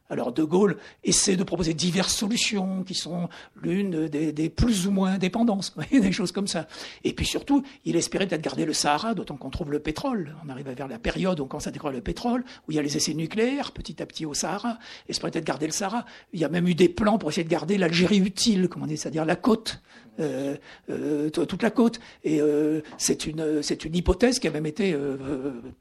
[0.08, 3.28] Alors De Gaulle essaie de proposer diverses solutions qui sont
[3.62, 6.68] l'une des, plus ou moins indépendances, des choses comme ça.
[7.04, 10.34] Et puis surtout, il espérait peut-être garder le Sahara, d'autant qu'on trouve le pétrole.
[10.44, 12.78] On arrive vers la période où on commence à découvrir le pétrole, où il y
[12.78, 14.78] a les essais nucléaires petit à petit au Sahara.
[15.08, 16.04] Il espérait peut-être garder le Sahara.
[16.32, 18.96] Il y a même eu des plans pour essayer de garder l'Algérie utile, comment on
[18.96, 19.80] c'est-à-dire la côte,
[20.18, 20.56] euh,
[20.88, 22.00] euh, toute la côte.
[22.24, 24.96] Et euh, c'est une, c'est une hypothèse qui a même été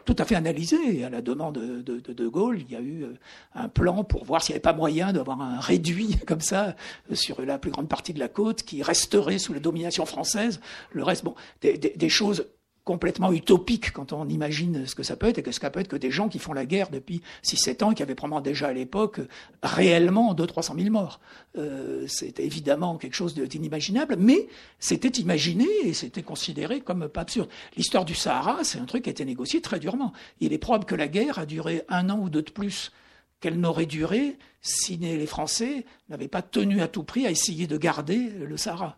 [0.06, 1.04] tout à fait analysée.
[1.04, 3.06] À la demande de, de, de Gaulle, il y a eu
[3.54, 6.74] un plan pour pour voir s'il n'y avait pas moyen d'avoir un réduit comme ça
[7.12, 10.62] sur la plus grande partie de la côte qui resterait sous la domination française.
[10.94, 12.48] Le reste, bon, des, choses
[12.86, 15.90] complètement utopiques quand on imagine ce que ça peut être et que ça peut être
[15.90, 18.68] que des gens qui font la guerre depuis 6-7 ans et qui avaient probablement déjà
[18.68, 19.20] à l'époque
[19.62, 21.20] réellement 200-300 000 morts.
[21.58, 24.48] Euh, c'était évidemment quelque chose d'inimaginable, mais
[24.80, 27.50] c'était imaginé et c'était considéré comme pas absurde.
[27.76, 30.14] L'histoire du Sahara, c'est un truc qui a été négocié très durement.
[30.40, 32.94] Il est probable que la guerre a duré un an ou deux de plus
[33.40, 37.78] qu'elle n'aurait duré si les Français n'avaient pas tenu à tout prix à essayer de
[37.78, 38.98] garder le Sahara.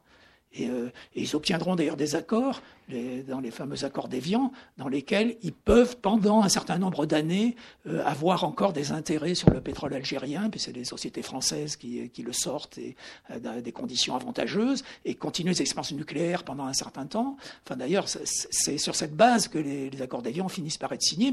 [0.53, 2.61] Et, euh, ils obtiendront d'ailleurs des accords,
[3.27, 8.01] dans les fameux accords d'Évian, dans lesquels ils peuvent, pendant un certain nombre d'années, euh,
[8.05, 12.33] avoir encore des intérêts sur le pétrole algérien, puis c'est les sociétés françaises qui, le
[12.33, 12.95] sortent et,
[13.31, 17.35] euh, dans des conditions avantageuses, et continuer les expériences nucléaires pendant un certain temps.
[17.65, 21.31] Enfin, d'ailleurs, c'est sur cette base que les, accords d'Évian finissent par être signés,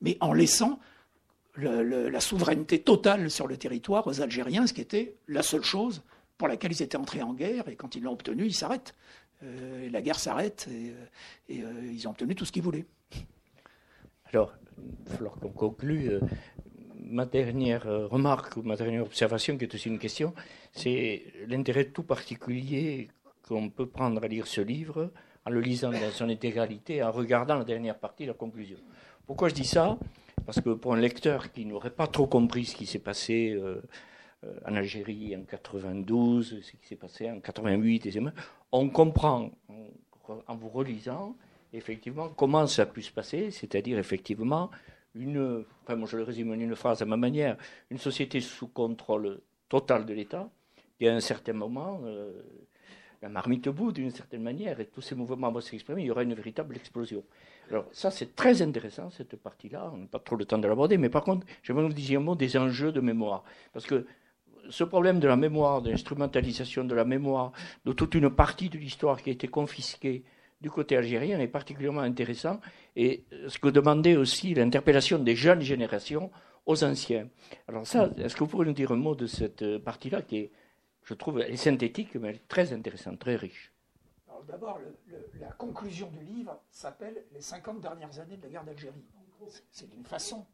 [0.00, 0.78] mais en laissant
[1.56, 6.02] la souveraineté totale sur le territoire aux Algériens, ce qui était la seule chose
[6.36, 8.94] pour laquelle ils étaient entrés en guerre, et quand ils l'ont obtenu, ils s'arrêtent.
[9.42, 12.86] Euh, la guerre s'arrête, et, euh, euh, ils ont obtenu tout ce qu'ils voulaient.
[14.32, 16.10] Alors, il va qu'on conclue.
[16.98, 20.34] ma dernière remarque ou ma dernière observation, qui est aussi une question,
[20.72, 23.08] c'est l'intérêt tout particulier
[23.46, 25.12] qu'on peut prendre à lire ce livre
[25.46, 28.78] en le lisant dans son intégralité, en regardant la dernière partie, la conclusion.
[29.26, 29.98] Pourquoi je dis ça?
[30.46, 33.82] Parce que pour un lecteur qui n'aurait pas trop compris ce qui s'est passé euh,
[34.44, 38.18] euh, en Algérie en 92, ce qui s'est passé en 88,
[38.72, 39.50] on comprend
[40.48, 41.36] en, vous relisant
[41.72, 44.70] effectivement comment ça a pu se passer, c'est-à-dire effectivement
[45.14, 47.56] une, enfin moi je le résume en une phrase à ma manière,
[47.90, 50.48] une société sous contrôle total de l'État,
[51.00, 52.32] et à un certain moment, euh,
[53.22, 56.22] la marmite bout d'une certaine manière, et tous ces mouvements vont s'exprimer, il y aura
[56.22, 57.24] une véritable explosion.
[57.70, 59.90] Alors ça, c'est très intéressant, cette partie-là.
[59.92, 62.22] On n'a pas trop le temps de l'aborder, mais par contre, j'aimerais vous dire un
[62.22, 63.44] mot des enjeux de mémoire.
[63.72, 64.06] Parce que
[64.70, 67.52] ce problème de la mémoire, de l'instrumentalisation de la mémoire,
[67.84, 70.24] de toute une partie de l'histoire qui a été confisquée
[70.60, 72.60] du côté algérien est particulièrement intéressant.
[72.96, 76.30] Et ce que demandait aussi l'interpellation des jeunes générations
[76.64, 77.28] aux anciens.
[77.68, 80.50] Alors ça, est-ce que vous pourriez nous dire un mot de cette partie-là qui est,
[81.04, 83.73] je trouve, est synthétique, mais très intéressante, très riche?
[84.48, 84.78] D'abord,
[85.40, 89.04] la conclusion du livre s'appelle Les 50 dernières années de la guerre d'Algérie.
[89.70, 90.46] C'est une façon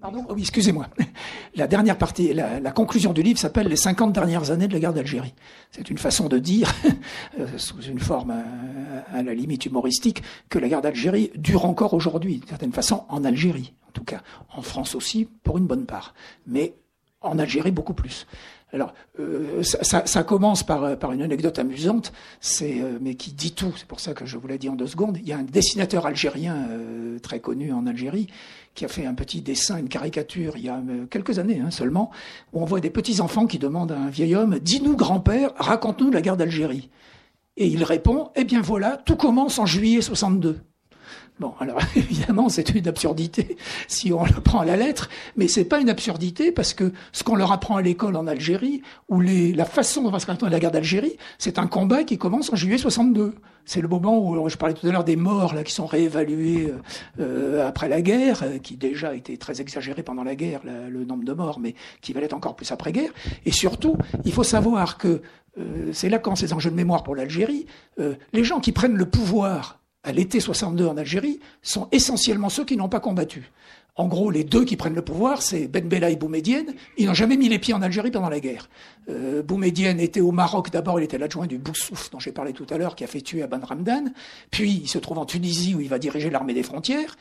[0.00, 0.88] Pardon Oui, excusez-moi.
[1.54, 4.92] La dernière partie, la, conclusion du livre s'appelle Les 50 dernières années de la guerre
[4.92, 5.34] d'Algérie.
[5.70, 6.70] C'est une façon de dire,
[7.40, 11.94] euh, sous une forme euh, à, la limite humoristique, que la guerre d'Algérie dure encore
[11.94, 14.20] aujourd'hui, d'une certaine façon, en Algérie, en tout cas.
[14.54, 16.12] En France aussi, pour une bonne part.
[16.46, 16.74] Mais
[17.22, 18.26] en Algérie, beaucoup plus.
[18.72, 23.72] Alors, euh, ça, commence par, par, une anecdote amusante, c'est, mais qui dit tout.
[23.76, 25.18] C'est pour ça que je vous l'ai dit en deux secondes.
[25.18, 26.68] Il y a un dessinateur algérien
[27.22, 28.28] très connu en Algérie
[28.76, 31.70] qui a fait un petit dessin, une caricature, il y a euh, quelques années hein,
[31.72, 32.10] seulement,
[32.52, 36.10] où on voit des petits enfants qui demandent à un vieil homme Dis-nous, grand-père, raconte-nous
[36.12, 36.90] la guerre d'Algérie.
[37.56, 40.60] Et il répond Eh bien voilà, tout commence en juillet 62.
[41.38, 43.58] Bon, alors évidemment, c'est une absurdité
[43.88, 47.24] si on le prend à la lettre, mais c'est pas une absurdité parce que ce
[47.24, 50.50] qu'on leur apprend à l'école en Algérie, ou les, la façon dont va se raconter
[50.50, 53.34] la guerre d'Algérie, c'est un combat qui commence en juillet 62.
[53.66, 56.70] C'est le moment où je parlais tout à l'heure des morts là qui sont réévalués
[56.70, 56.78] euh,
[57.20, 61.24] euh, après la guerre, euh, qui déjà était très exagéré pendant la guerre, le nombre
[61.24, 63.10] de morts, mais qui valait encore plus après guerre.
[63.44, 65.20] Et surtout, il faut savoir que
[65.92, 67.66] c'est là quand ces enjeux de mémoire pour l'Algérie,
[68.32, 72.76] les gens qui prennent le pouvoir à l'été 62 en Algérie sont essentiellement ceux qui
[72.76, 73.50] n'ont pas combattu.
[73.96, 76.74] En gros, les deux qui prennent le pouvoir, c'est Ben Bella et Boumedienne.
[76.98, 78.68] Ils n'ont jamais mis les pieds en Algérie pendant la guerre.
[79.08, 82.66] Euh, Boumedienne était au Maroc d'abord, il était l'adjoint du Boussouf dont j'ai parlé tout
[82.68, 84.12] à l'heure, qui a fait tuer Aban Ramdan.
[84.50, 87.16] Puis il se trouve en Tunisie où il va diriger l'armée des frontières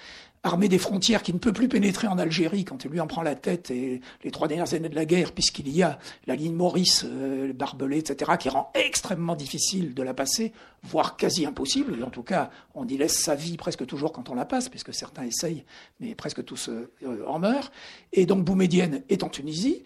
[0.45, 3.23] armée des frontières qui ne peut plus pénétrer en Algérie quand il lui en prend
[3.23, 5.97] la tête et les trois dernières années de la guerre, puisqu'il y a
[6.27, 10.53] la ligne Maurice, euh, Barbelé, etc., qui rend extrêmement difficile de la passer,
[10.83, 12.03] voire quasi impossible.
[12.03, 14.93] En tout cas, on y laisse sa vie presque toujours quand on la passe, puisque
[14.93, 15.65] certains essayent,
[15.99, 17.71] mais presque tous euh, en meurent.
[18.13, 19.83] Et donc Boumedienne est en Tunisie.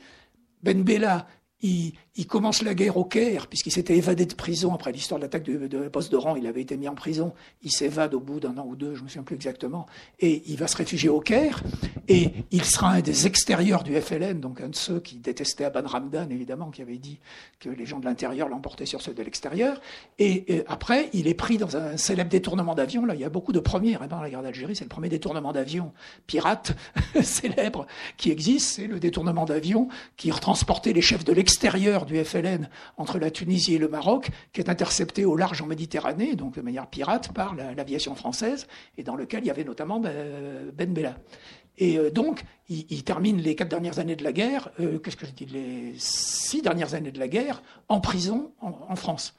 [0.62, 1.26] Ben Bella
[1.62, 1.94] il,
[2.28, 5.68] commence la guerre au Caire, puisqu'il s'était évadé de prison après l'histoire de l'attaque de,
[5.68, 6.36] de, poste d'Oran.
[6.36, 7.34] Il avait été mis en prison.
[7.64, 9.86] Il s'évade au bout d'un an ou deux, je ne me souviens plus exactement.
[10.20, 11.64] Et il va se réfugier au Caire.
[12.08, 15.88] Et il sera un des extérieurs du FLN, donc un de ceux qui détestaient Aban
[15.88, 17.20] Ramdan, évidemment, qui avait dit
[17.60, 19.80] que les gens de l'intérieur l'emportaient sur ceux de l'extérieur.
[20.18, 23.06] Et, après, il est pris dans un célèbre détournement d'avion.
[23.06, 24.76] Là, il y a beaucoup de hein, dans la guerre d'Algérie.
[24.76, 25.92] C'est le premier détournement d'avion
[26.26, 26.76] pirate
[27.22, 27.86] célèbre
[28.18, 28.76] qui existe.
[28.76, 29.88] C'est le détournement d'avion
[30.18, 34.30] qui retransportait les chefs de l'extérieur extérieur du FLN entre la Tunisie et le Maroc,
[34.52, 38.68] qui est intercepté au large en Méditerranée, donc de manière pirate, par l'aviation française,
[38.98, 41.16] et dans lequel il y avait notamment Ben, ben Bella.
[41.80, 45.26] Et euh, donc, il, termine les quatre dernières années de la guerre, euh, qu'est-ce que
[45.26, 49.34] je dis, les six dernières années de la guerre, en prison en, France.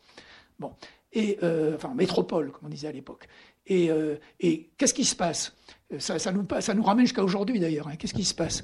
[0.59, 0.73] Bon.
[1.13, 3.29] Et, euh, métropole, comme on disait à l'époque.
[3.67, 3.91] Et,
[4.41, 5.55] et qu'est-ce qui se passe?
[5.99, 7.89] Ça, nous, ramène jusqu'à aujourd'hui d'ailleurs.
[7.89, 7.97] Hein.
[7.99, 8.62] Qu'est-ce qui se passe?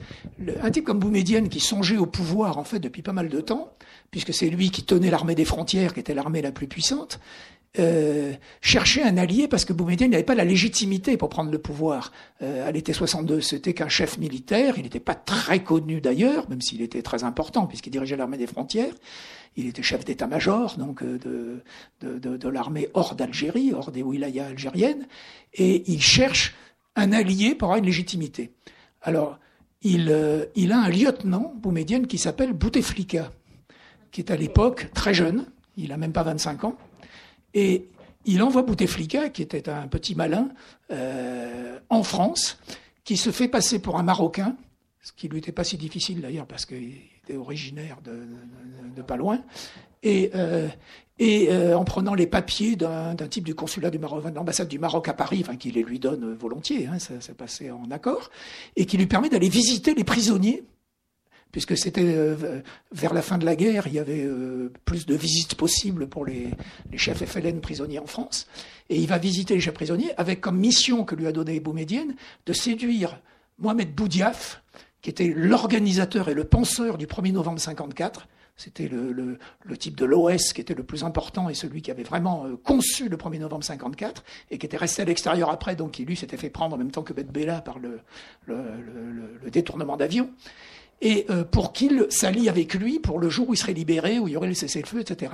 [0.62, 3.73] Un type comme Boumedienne qui songeait au pouvoir en fait depuis pas mal de temps,
[4.11, 7.19] puisque c'est lui qui tenait l'armée des frontières, qui était l'armée la plus puissante,
[7.78, 8.32] euh,
[8.62, 12.11] cherchait un allié parce que Boumedienne n'avait pas la légitimité pour prendre le pouvoir
[12.43, 13.40] euh, à l'été 62.
[13.40, 17.66] C'était qu'un chef militaire, il n'était pas très connu d'ailleurs, même s'il était très important
[17.66, 18.94] puisqu'il dirigeait l'armée des frontières.
[19.57, 21.19] Il était chef d'état-major donc euh,
[22.01, 25.07] de, de l'armée hors d'Algérie, hors des wilayas algériennes,
[25.53, 26.55] et il cherche
[26.97, 28.52] un allié pour une légitimité.
[29.02, 29.39] Alors,
[29.82, 33.31] il, euh, il a un lieutenant, Boumedienne, qui s'appelle Bouteflika,
[34.10, 35.47] qui est à l'époque très jeune,
[35.77, 36.77] il a même pas 25 ans,
[37.55, 37.86] et
[38.24, 40.48] il envoie Bouteflika, qui était un petit malin,
[40.90, 42.59] euh, en France,
[43.05, 44.56] qui se fait passer pour un Marocain,
[45.02, 48.27] ce qui lui était pas si difficile d'ailleurs parce qu'il était originaire de,
[48.97, 49.40] de, pas loin,
[50.02, 50.68] et, euh,
[51.18, 54.78] et euh, en prenant les papiers d'un type du consulat du Maroc, de l'ambassade du
[54.78, 58.30] Maroc à Paris, qui les lui donne volontiers, hein, ça passé en accord,
[58.76, 60.64] et qui lui permet d'aller visiter les prisonniers,
[61.52, 62.60] puisque c'était euh,
[62.93, 66.26] vers la fin de la guerre, il y avait euh, plus de visites possibles pour
[66.26, 66.51] les,
[66.93, 68.47] les, chefs FLN prisonniers en France,
[68.90, 72.14] et il va visiter les chefs prisonniers avec comme mission que lui a donnée Boumedienne
[72.44, 73.18] de séduire
[73.59, 74.62] Mohamed Boudiaf,
[75.01, 79.39] qui était l'organisateur et le penseur du 1er novembre 54, c'était le,
[79.78, 83.09] type de l'OS qui était le plus important et celui qui avait vraiment euh, conçu
[83.09, 86.39] le 1er novembre 54 et qui était resté à l'extérieur après, donc qui lui s'était
[86.39, 88.01] fait prendre en même temps que Beth Bella par le,
[89.51, 90.31] détournement d'avion.
[91.03, 94.28] Et euh, pour qu'il s'allie avec lui pour le jour où il serait libéré, où
[94.28, 95.33] il y aurait le cessez-le-feu, etc.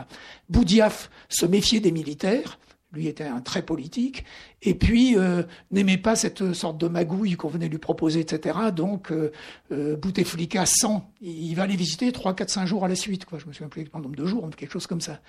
[0.48, 2.58] Boudiaf se méfiait des militaires,
[2.92, 4.24] lui était un très politique,
[4.60, 8.58] et puis euh, n'aimait pas cette sorte de magouille qu'on venait lui proposer, etc.
[8.74, 9.32] Donc euh,
[9.72, 13.38] euh, Bouteflika sent, il va aller visiter 3, 4, 5 jours à la suite, quoi.
[13.38, 15.20] je me souviens plus exactement nombre de jours, quelque chose comme ça,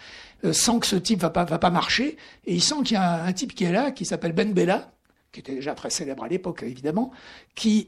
[0.44, 2.98] euh, sent que ce type va pas, va pas marcher, et il sent qu'il y
[2.98, 4.92] a un, type qui est là, qui s'appelle Ben Bella,
[5.32, 7.12] qui était déjà très célèbre à l'époque, évidemment,
[7.56, 7.88] qui,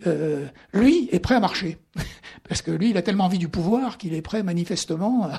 [0.73, 1.77] lui, est prêt à marcher.
[2.49, 5.29] Parce que lui, il a tellement envie du pouvoir qu'il est prêt, manifestement,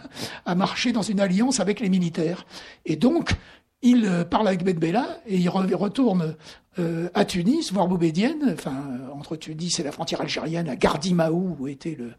[0.44, 2.46] à, marcher dans une alliance avec les militaires.
[2.84, 3.32] Et donc,
[3.82, 6.36] il euh, parle avec Ben Bella et il retourne
[6.78, 8.84] euh, à Tunis, voir Boubédienne, enfin,
[9.14, 12.12] entre Tunis et la frontière algérienne, à Gardimaou, où était le,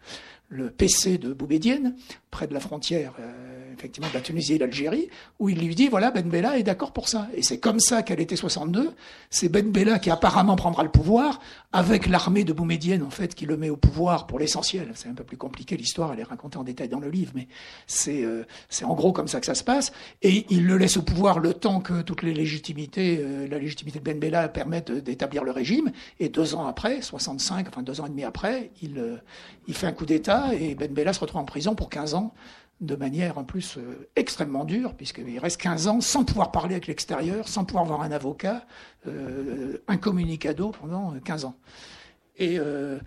[0.49, 1.95] le PC de Boubédienne,
[2.31, 5.09] près de la frontière euh, effectivement de la Tunisie et l'Algérie,
[5.39, 7.27] où il lui dit voilà Ben Bella est d'accord pour ça.
[7.35, 8.91] Et c'est comme ça qu'elle était 62.
[9.29, 11.39] C'est Ben Bella qui apparemment prendra le pouvoir
[11.73, 14.91] avec l'armée de Boumedienne en fait qui le met au pouvoir pour l'essentiel.
[14.95, 17.47] C'est un peu plus compliqué l'histoire, elle est racontée en détail dans le livre, mais
[17.85, 19.91] c'est euh, c'est en gros comme ça que ça se passe.
[20.21, 23.99] Et il le laisse au pouvoir le temps que toutes les légitimités, euh, la légitimité
[23.99, 25.91] de Ben Bella permettent d'établir le régime.
[26.19, 29.17] Et deux ans après, 65, enfin deux ans et demi après, il euh,
[29.67, 32.33] il fait un coup d'État et Ben Bella se retrouve en prison pour 15 ans
[32.81, 36.87] de manière en plus euh, extrêmement dure, puisqu'il reste 15 ans sans pouvoir parler avec
[36.87, 38.65] l'extérieur, sans pouvoir voir un avocat,
[39.07, 41.55] euh, incommunicado pendant 15 ans.
[42.37, 42.99] Et, euh,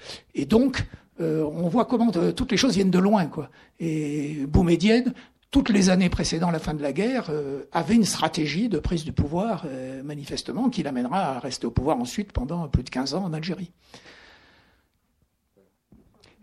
[0.48, 0.84] donc,
[1.20, 3.26] euh, on voit comment toutes les choses viennent de loin.
[3.26, 3.50] Quoi.
[3.78, 5.14] Et Boumedienne,
[5.52, 7.30] toutes les années précédant la fin de la guerre,
[7.72, 9.66] avait une stratégie de prise du pouvoir,
[10.04, 13.72] manifestement, qui l'amènera à rester au pouvoir ensuite pendant plus de 15 ans en Algérie.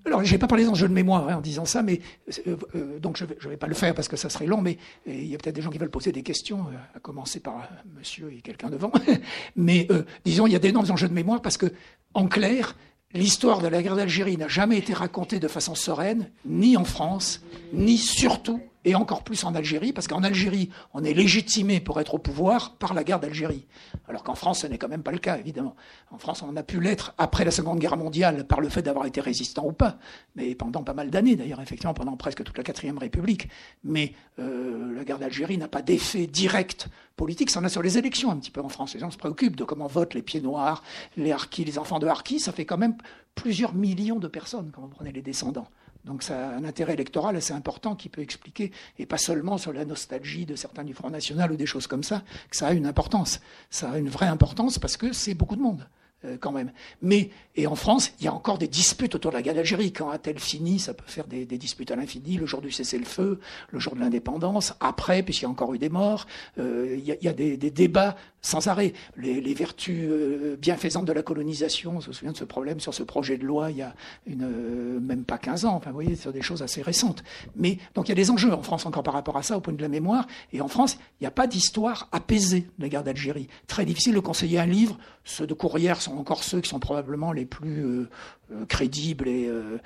[0.08, 2.00] Alors, je n'ai pas parlé d'enjeux de mémoire hein, en disant ça, mais
[2.48, 4.78] euh, euh, donc je ne vais, pas le faire parce que ça serait long, mais
[5.06, 7.68] il y a peut-être des gens qui veulent poser des questions, euh, à commencer par
[7.98, 8.92] monsieur et quelqu'un devant.
[9.58, 9.86] mais
[10.24, 11.66] disons, il y a d'énormes enjeux de mémoire parce que,
[12.14, 12.78] en clair,
[13.14, 17.42] l'histoire de la guerre d'Algérie n'a jamais été racontée de façon sereine, ni en France,
[17.74, 22.14] ni surtout et encore plus en Algérie, parce qu'en Algérie, on est légitimé pour être
[22.14, 23.68] au pouvoir par la guerre d'Algérie.
[24.08, 25.76] Alors qu'en France, ce n'est quand même pas le cas, évidemment.
[26.10, 29.06] En France, on a pu l'être après la Seconde Guerre mondiale par le fait d'avoir
[29.06, 29.98] été résistant ou pas,
[30.38, 33.50] mais pendant pas mal d'années, d'ailleurs, effectivement, pendant presque toute la quatrième République.
[33.84, 36.88] Mais euh, la guerre d'Algérie n'a pas d'effet direct
[37.18, 38.94] politique, ça en a sur les élections un petit peu en France.
[38.94, 40.82] Les gens se préoccupent de comment votent les pieds noirs,
[41.18, 42.96] les harkis, les enfants de harkis, ça fait quand même
[43.36, 45.68] plusieurs millions de personnes quand vous prenez les descendants.
[46.08, 49.74] Donc ça a un intérêt électoral assez important qui peut expliquer, et pas seulement sur
[49.74, 52.74] la nostalgie de certains du Front National ou des choses comme ça, que ça a
[52.74, 53.42] une importance.
[53.70, 55.88] Ça a une vraie importance parce que c'est beaucoup de monde.
[56.26, 56.72] Euh, quand même.
[57.04, 59.94] Mais, et en France, il y a encore des disputes autour de la guerre d'Algérie.
[59.94, 62.38] Quand a-t-elle fini Ça peut faire des, des disputes à l'infini.
[62.38, 63.40] Le jour du cessez-le-feu,
[63.70, 66.26] le jour de l'indépendance, après, puisqu'il y a encore eu des morts.
[66.58, 68.94] Euh, il, y a, il y a des, des, débats sans arrêt.
[69.16, 72.96] Les, les vertus euh, bienfaisantes de la colonisation, on se souvient de ce problème sur
[72.96, 73.94] ce projet de loi il y a
[74.26, 75.76] une, euh, même pas 15 ans.
[75.76, 77.24] Enfin, vous voyez, sur des choses assez récentes.
[77.56, 79.62] Mais, donc il y a des enjeux en France encore par rapport à ça, au
[79.62, 80.26] point de la mémoire.
[80.52, 83.48] Et en France, il n'y a pas d'histoire apaisée de la guerre d'Algérie.
[83.68, 84.98] Très difficile de conseiller un livre.
[85.24, 88.10] Ceux de Courrières sont encore ceux qui sont probablement les plus euh,
[88.52, 89.78] euh, crédibles et, euh,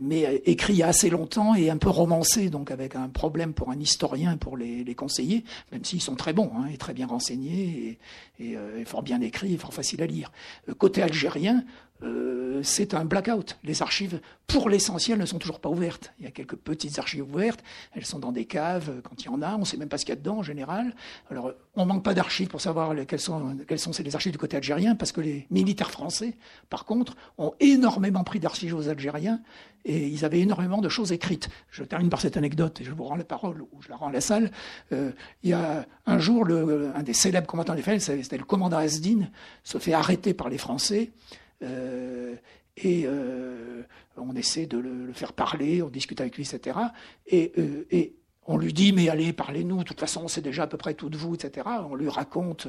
[0.00, 3.52] mais écrits il y a assez longtemps et un peu romancés, donc avec un problème
[3.52, 6.92] pour un historien pour les, les conseiller, même s'ils sont très bons hein, et très
[6.92, 7.98] bien renseignés
[8.40, 10.32] et, et, et, fort bien écrits et fort faciles à lire.
[10.78, 11.64] Côté algérien,
[12.02, 13.58] euh, c'est un blackout.
[13.64, 16.12] Les archives, pour l'essentiel, ne sont toujours pas ouvertes.
[16.18, 17.62] Il y a quelques petites archives ouvertes,
[17.94, 19.98] elles sont dans des caves quand il y en a, on ne sait même pas
[19.98, 20.94] ce qu'il y a dedans en général.
[21.30, 24.56] Alors, on manque pas d'archives pour savoir quelles sont, quelles sont les archives du côté
[24.56, 26.34] algérien, parce que les militaires français,
[26.68, 29.40] par contre, ont énormément pris d'archives aux Algériens
[29.86, 31.48] et ils avaient énormément de choses écrites.
[31.70, 34.08] Je termine par cette anecdote et je vous rends la parole ou je la rends
[34.08, 34.50] à la salle.
[34.92, 35.12] Euh,
[35.42, 39.28] il y a un jour, un des célèbres combattants des FLN, c'était le commandant Asdin,
[39.62, 41.12] se fait arrêter par les Français.
[41.62, 42.34] Euh,
[42.76, 43.82] et euh,
[44.16, 46.78] on essaie de le, faire parler, on discute avec lui, etc.
[47.26, 48.14] Et, euh, et
[48.46, 50.94] on lui dit, mais allez, parlez-nous, de toute façon, on sait déjà à peu près
[50.94, 51.66] tout de vous, etc.
[51.90, 52.68] On lui raconte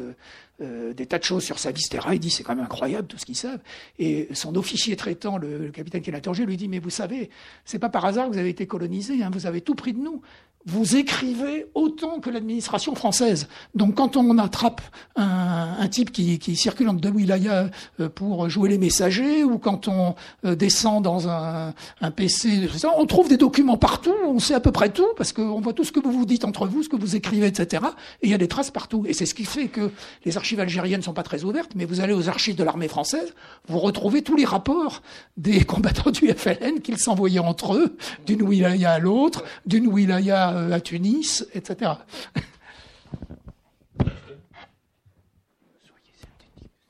[0.59, 2.07] des tas de choses sur sa vie, etc.
[2.14, 3.61] Il dit, c'est quand même incroyable tout ce qu'ils savent.
[3.99, 7.30] Et son officier traitant, le, le capitaine interrogé, lui dit, mais vous savez,
[7.64, 9.99] c'est pas par hasard que vous avez été colonisé, hein, vous avez tout pris de
[9.99, 10.23] nous
[10.68, 13.48] vous écrivez autant que l'administration française.
[13.73, 14.81] Donc quand on attrape
[15.15, 17.69] un, un type qui, qui, circule entre deux wilayas
[18.02, 20.15] euh, pour jouer les messagers, ou quand on
[20.45, 22.68] euh, descend dans un, un, PC,
[22.98, 25.85] on trouve des documents partout, on sait à peu près tout, parce qu'on voit tout
[25.85, 27.84] ce que vous vous dites entre vous, ce que vous écrivez, etc.
[28.22, 29.06] Et il y a des traces partout.
[29.07, 29.91] Et c'est ce qui fait que
[30.26, 32.89] les archives algériennes ne sont pas très ouvertes, mais vous allez aux archives de l'armée
[32.89, 33.34] française,
[33.69, 35.02] vous retrouvez tous les rapports
[35.38, 37.95] des combattants du FLN qu'ils s'envoyaient entre eux,
[38.26, 41.91] d'une wilaya à l'autre, d'une wilaya à Tunis, etc.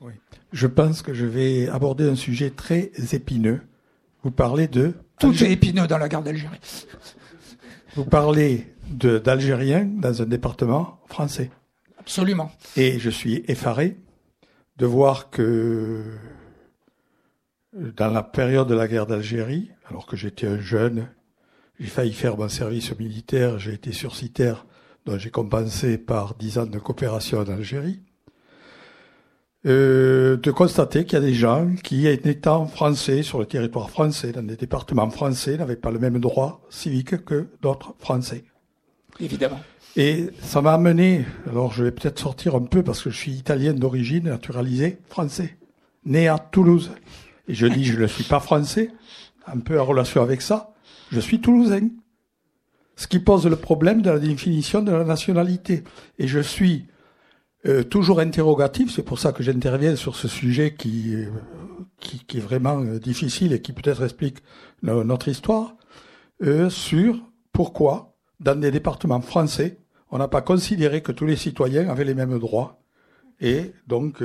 [0.00, 0.12] Oui.
[0.52, 3.60] Je pense que je vais aborder un sujet très épineux.
[4.22, 4.94] Vous parlez de...
[5.20, 6.60] Tout est épineux dans la guerre d'Algérie.
[7.94, 11.50] Vous parlez d'Algériens dans un département français.
[11.98, 12.50] Absolument.
[12.76, 13.96] Et je suis effaré
[14.76, 16.04] de voir que
[17.72, 21.08] dans la période de la guerre d'Algérie, alors que j'étais un jeune
[21.78, 24.66] j'ai failli faire mon service militaire, j'ai été sursitaire,
[25.06, 28.00] donc j'ai compensé par dix ans de coopération en Algérie.
[29.66, 34.30] Euh, de constater qu'il y a des gens qui, étant français sur le territoire français,
[34.30, 38.44] dans des départements français, n'avaient pas le même droit civique que d'autres Français.
[39.18, 39.58] Évidemment.
[39.96, 43.32] Et ça m'a amené, alors je vais peut-être sortir un peu parce que je suis
[43.32, 45.56] italien d'origine, naturalisé, français,
[46.04, 46.92] né à Toulouse.
[47.48, 48.90] Et je dis, je ne suis pas français,
[49.46, 50.72] un peu en relation avec ça,
[51.10, 51.88] je suis toulousain.
[52.96, 55.84] Ce qui pose le problème de la définition de la nationalité.
[56.18, 56.86] Et je suis
[57.66, 61.26] euh, toujours interrogatif, c'est pour ça que j'interviens sur ce sujet qui, euh,
[61.98, 64.38] qui, qui, est vraiment euh, difficile et qui peut-être explique
[64.82, 65.74] notre histoire,
[66.68, 67.18] sur
[67.52, 69.80] pourquoi, dans des départements français,
[70.12, 72.80] on n'a pas considéré que tous les citoyens avaient les mêmes droits.
[73.40, 74.22] Et donc,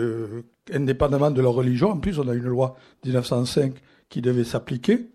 [0.71, 3.73] indépendamment de leur religion, en plus on a une loi 1905
[4.09, 5.09] qui devait s'appliquer,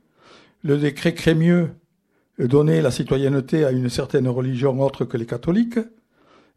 [0.62, 1.70] le décret Crémieux
[2.38, 5.78] donnait la citoyenneté à une certaine religion autre que les catholiques,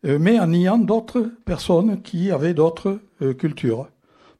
[0.06, 3.88] euh, mais en niant d'autres personnes qui avaient d'autres euh, cultures.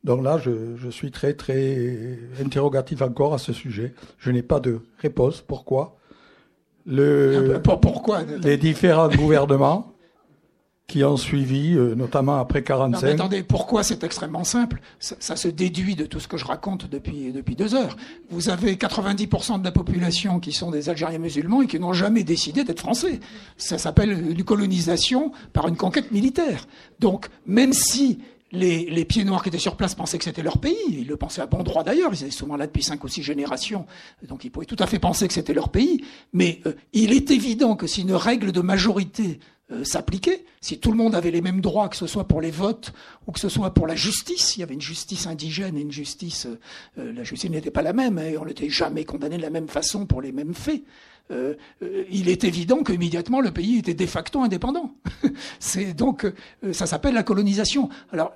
[0.04, 3.94] Donc là, je, je, suis très, très interrogatif encore à ce sujet.
[4.18, 5.42] Je n'ai pas de réponse.
[5.42, 5.98] Pourquoi
[6.88, 8.24] le, Pourquoi?
[8.44, 9.94] Les différents gouvernements
[10.92, 13.08] qui ont suivi, euh, notamment après 45.
[13.08, 14.82] Non, attendez, pourquoi c'est extrêmement simple?
[15.00, 17.96] Ça, ça, se déduit de tout ce que je raconte depuis, depuis deux heures.
[18.30, 22.26] Vous avez 90% de la population qui sont des Algériens musulmans et qui n'ont jamais
[22.26, 23.22] décidé d'être français.
[23.56, 26.68] Ça s'appelle une colonisation par une conquête militaire.
[27.00, 28.20] Donc, même si
[28.52, 30.76] les, les, pieds noirs qui étaient sur place pensaient que c'était leur pays.
[30.90, 32.12] Ils le pensaient à bon droit d'ailleurs.
[32.14, 33.86] Ils étaient souvent là depuis cinq ou six générations.
[34.28, 36.04] Donc ils pouvaient tout à fait penser que c'était leur pays.
[36.34, 39.40] Mais euh, il est évident que si une règle de majorité
[39.72, 40.46] euh, s'appliquer.
[40.60, 42.94] Si tout le monde avait les mêmes droits, que ce soit pour les votes
[43.26, 45.92] ou que ce soit pour la justice, il y avait une justice indigène et une
[45.92, 46.60] justice, euh,
[47.00, 49.70] euh, la justice n'était pas la même et on n'était jamais condamné de la même
[49.70, 50.84] façon pour les mêmes faits.
[52.12, 54.94] il est évident qu'immédiatement le pays était de facto indépendant.
[55.60, 56.26] C'est donc
[56.74, 57.88] ça s'appelle la colonisation.
[58.12, 58.34] Alors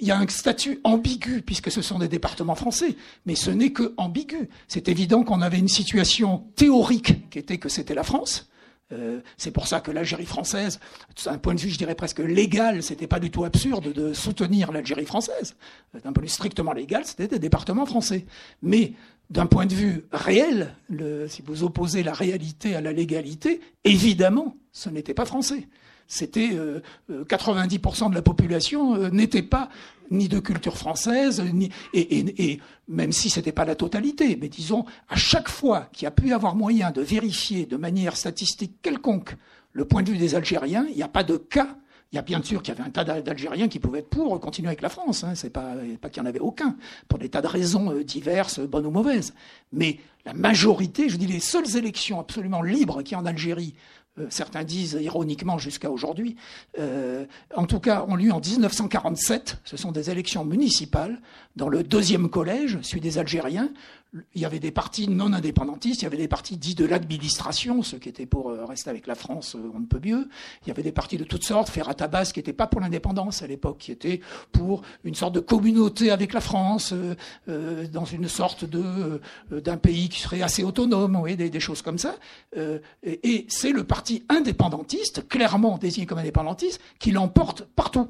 [0.00, 3.70] il y a un statut ambigu puisque ce sont des départements français, mais ce n'est
[3.70, 4.48] que ambigu.
[4.66, 8.50] C'est évident qu'on avait une situation théorique qui était que c'était la France,
[8.92, 10.80] euh, c'est pour ça que l'Algérie française,
[11.24, 14.72] d'un point de vue, je dirais presque légal, c'était pas du tout absurde de soutenir
[14.72, 15.56] l'Algérie française.
[15.94, 18.26] D'un point de vue strictement légal, c'était des départements français.
[18.62, 18.92] Mais
[19.30, 20.74] d'un point de vue réel,
[21.28, 25.66] si vous opposez la réalité à la légalité, évidemment, ce n'était pas français.
[26.06, 29.68] C'était 90% euh, euh, de la population n'était pas
[30.10, 34.84] ni de culture française, ni, et, même si ce n'était pas la totalité, mais disons,
[35.08, 39.34] à chaque fois qu'il y a pu avoir moyen de vérifier de manière statistique quelconque
[39.72, 41.76] le point de vue des Algériens, il n'y a pas de cas.
[42.12, 44.38] Il y a bien sûr qu'il y avait un tas d'Algériens qui pouvaient être pour
[44.38, 45.24] continuer avec la France.
[45.24, 45.34] Hein.
[45.34, 46.76] C'est pas, pas qu'il n'y en avait aucun,
[47.08, 49.32] pour des tas de raisons euh, diverses, bonnes ou mauvaises.
[49.72, 53.74] Mais la majorité, je dis les seules élections absolument libres qu'il y a en Algérie
[53.76, 56.36] euh, certains disent ironiquement jusqu'à aujourd'hui,
[56.78, 57.24] euh,
[57.54, 59.58] en tout cas ont lieu en 1947.
[59.64, 61.20] Ce sont des élections municipales
[61.56, 63.70] dans le deuxième collège, celui des Algériens
[64.34, 67.82] il y avait des partis non indépendantistes, il y avait des partis dits de l'administration,
[67.82, 70.28] ceux qui étaient pour euh, rester avec la France, euh, on ne peut mieux.
[70.62, 73.42] Il y avait des partis de toutes sortes, Ferrat Abbas, qui n'était pas pour l'indépendance
[73.42, 74.20] à l'époque, qui était
[74.52, 76.92] pour une sorte de communauté avec la France,
[77.48, 79.20] euh, dans une sorte de
[79.50, 82.16] d'un pays qui serait assez autonome, oui, des, des choses comme ça.
[82.56, 88.08] et, et c'est le parti indépendantiste, clairement désigné comme indépendantiste, qui l'emporte partout.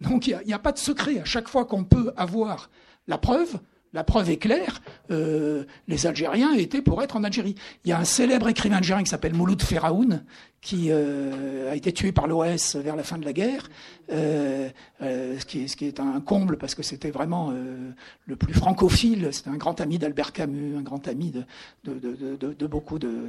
[0.00, 1.18] Donc il n'y a pas de secret.
[1.20, 2.70] À chaque fois qu'on peut avoir
[3.06, 3.58] la preuve,
[3.94, 7.54] la preuve est claire, euh, les Algériens étaient pour être en Algérie.
[7.84, 10.24] Il y a un célèbre écrivain algérien qui s'appelle Mouloud Feraoun,
[10.64, 13.68] qui euh, a été tué par l'OS vers la fin de la guerre,
[14.10, 14.70] euh,
[15.02, 17.52] euh, ce, qui est, un comble parce que c'était vraiment
[18.26, 19.28] le plus francophile.
[19.30, 21.32] C'était un grand ami d'Albert Camus, un grand ami
[21.84, 23.28] de, beaucoup de,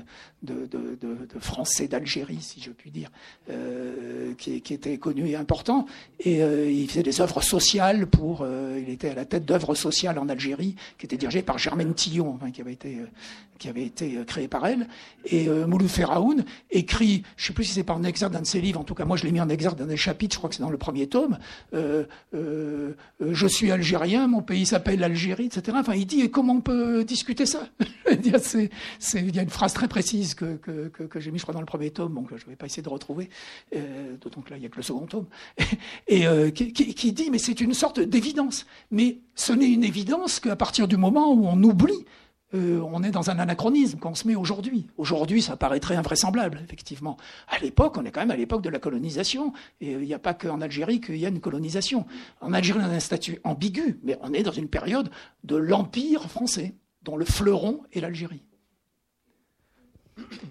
[1.40, 3.12] Français d'Algérie, si je puis dire,
[4.38, 5.86] qui, qui, était connu et important.
[6.22, 8.48] Et il faisait des œuvres sociales pour.
[8.78, 12.40] il était à la tête d'œuvres sociales en Algérie, qui était dirigée par Germaine Tillon,
[12.54, 14.88] qui avait été créée par elle.
[15.26, 18.46] Et Mouloud Feraoun écrit je ne sais plus si c'est pas en exergue d'un de
[18.46, 20.38] ses livres, en tout cas moi je l'ai mis en exergue dans des chapitres, je
[20.38, 21.38] crois que c'est dans le premier tome,
[21.74, 25.78] euh, euh, euh, je suis algérien, mon pays s'appelle l'Algérie, etc.
[25.80, 27.68] Enfin, il dit, comment on peut discuter ça?
[28.12, 31.60] Il y a une phrase très précise que, que, que, j'ai mis, je crois, dans
[31.60, 33.30] le premier tome, donc je ne vais pas essayer de retrouver,
[34.22, 35.26] d'autant que là, il n'y a que le second tome,
[36.08, 38.66] et, qui dit, mais c'est une sorte d'évidence.
[38.92, 42.06] Mais ce n'est une évidence qu'à partir du moment où on oublie
[42.56, 44.88] euh, on est dans un anachronisme qu'on se met aujourd'hui.
[44.98, 47.18] Aujourd'hui, ça paraîtrait invraisemblable, effectivement.
[47.48, 49.54] À l'époque, on est quand même à l'époque de la colonisation.
[49.82, 52.06] Et il n'y a pas qu'en Algérie qu'il y a une colonisation.
[52.42, 55.10] En Algérie, on a un statut ambigu, mais on est dans une période
[55.44, 58.45] de l'Empire français, dont le fleuron est l'Algérie.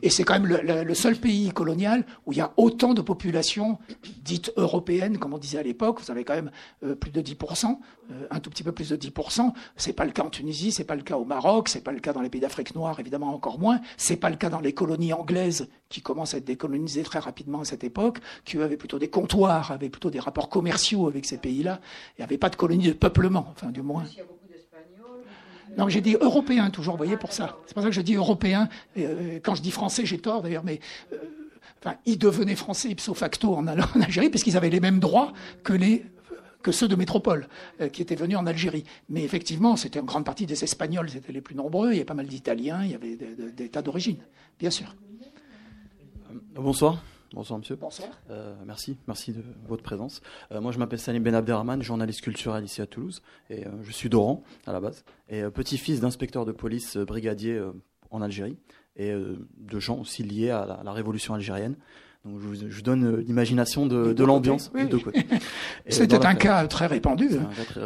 [0.02, 3.78] Et c'est quand même le, seul pays colonial où il y a autant de populations
[4.22, 6.00] dites européennes, comme on disait à l'époque.
[6.00, 6.50] Vous avez quand même
[6.84, 7.78] euh, plus de 10%,
[8.10, 9.52] euh, un tout petit peu plus de 10%.
[9.76, 12.00] C'est pas le cas en Tunisie, c'est pas le cas au Maroc, c'est pas le
[12.00, 13.80] cas dans les pays d'Afrique noire, évidemment encore moins.
[13.96, 17.60] C'est pas le cas dans les colonies anglaises qui commencent à être décolonisées très rapidement
[17.60, 21.38] à cette époque, qui avaient plutôt des comptoirs, avaient plutôt des rapports commerciaux avec ces
[21.38, 21.80] pays-là,
[22.18, 24.04] et n'avaient pas de colonies de peuplement, enfin du moins.
[25.76, 27.56] Non, j'ai dit européen toujours, vous voyez, pour ça.
[27.66, 28.68] C'est pour ça que je dis européen.
[28.96, 30.80] Euh, quand je dis français, j'ai tort d'ailleurs, mais
[31.12, 31.16] euh,
[31.80, 35.32] enfin, ils devenaient français ipso facto en Algérie, puisqu'ils avaient les mêmes droits
[35.62, 36.04] que les
[36.62, 37.46] que ceux de métropole
[37.82, 38.84] euh, qui étaient venus en Algérie.
[39.10, 41.90] Mais effectivement, c'était en grande partie des Espagnols, c'était les plus nombreux.
[41.90, 44.16] Il y avait pas mal d'Italiens, il y avait des, des tas d'origine,
[44.58, 44.94] bien sûr.
[46.54, 47.02] Bonsoir.
[47.34, 47.74] Bonsoir monsieur.
[47.74, 48.08] Bonsoir.
[48.30, 50.20] Euh, merci, merci de votre présence.
[50.52, 53.90] Euh, moi je m'appelle Salim Ben Abderrahman, journaliste culturel ici à Toulouse et euh, je
[53.90, 57.60] suis d'Oran à la base et petit-fils d'inspecteur de police brigadier
[58.12, 58.56] en Algérie
[58.94, 61.74] et de gens aussi liés à la, révolution algérienne.
[62.24, 64.82] Donc je vous, donne l'imagination de, l'ambiance oui.
[65.88, 67.30] C'était un, cas très répandu.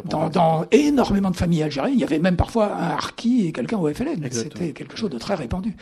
[0.05, 3.77] Dans, dans, énormément de familles algériennes, il y avait même parfois un harki et quelqu'un
[3.77, 4.29] au FLN.
[4.29, 5.75] C'était quelque chose de très répandu.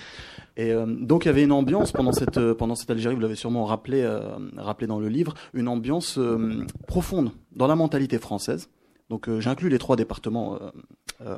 [0.57, 2.55] Et euh, donc il y avait une ambiance pendant cette euh,
[2.89, 4.21] Algérie, vous l'avez sûrement rappelé euh,
[4.57, 6.19] rappelé dans le livre, une ambiance
[6.87, 8.69] profonde dans la mentalité française.
[9.09, 10.59] Donc j'inclus les trois départements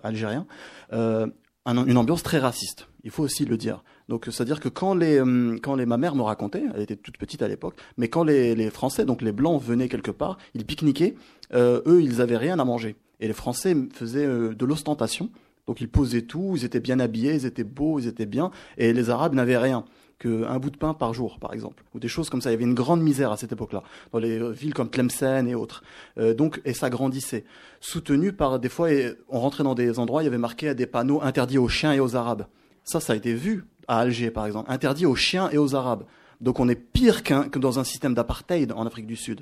[0.01, 0.47] algériens.
[0.91, 3.83] une ambiance très raciste, il faut aussi le dire.
[4.07, 5.17] Donc c'est-à-dire que quand les
[5.61, 8.69] quand ma mère me racontait, elle était toute petite à l'époque, mais quand les, les
[8.71, 11.15] Français, donc les blancs venaient quelque part, ils pique-niquaient,
[11.53, 15.29] eux ils avaient rien à manger et les Français faisaient de l'ostentation
[15.69, 18.91] donc ils posaient tout, ils étaient bien habillés, ils étaient beaux, ils étaient bien, et
[18.91, 19.85] les Arabes n'avaient rien
[20.17, 22.49] qu'un bout de pain par jour, par exemple, ou des choses comme ça.
[22.49, 25.53] Il y avait une grande misère à cette époque-là, dans les villes comme Tlemcen et
[25.53, 25.83] autres.
[26.17, 27.45] Euh, donc, et ça grandissait,
[27.81, 28.89] soutenu par des fois,
[29.27, 31.99] on rentrait dans des endroits, il y avait marqué des panneaux interdits aux chiens et
[31.99, 32.47] aux Arabes.
[32.83, 36.05] Ça, ça a été vu à Alger, par exemple, interdit aux chiens et aux Arabes.
[36.41, 39.41] Donc on est pire qu'un, que dans un système d'apartheid en Afrique du Sud.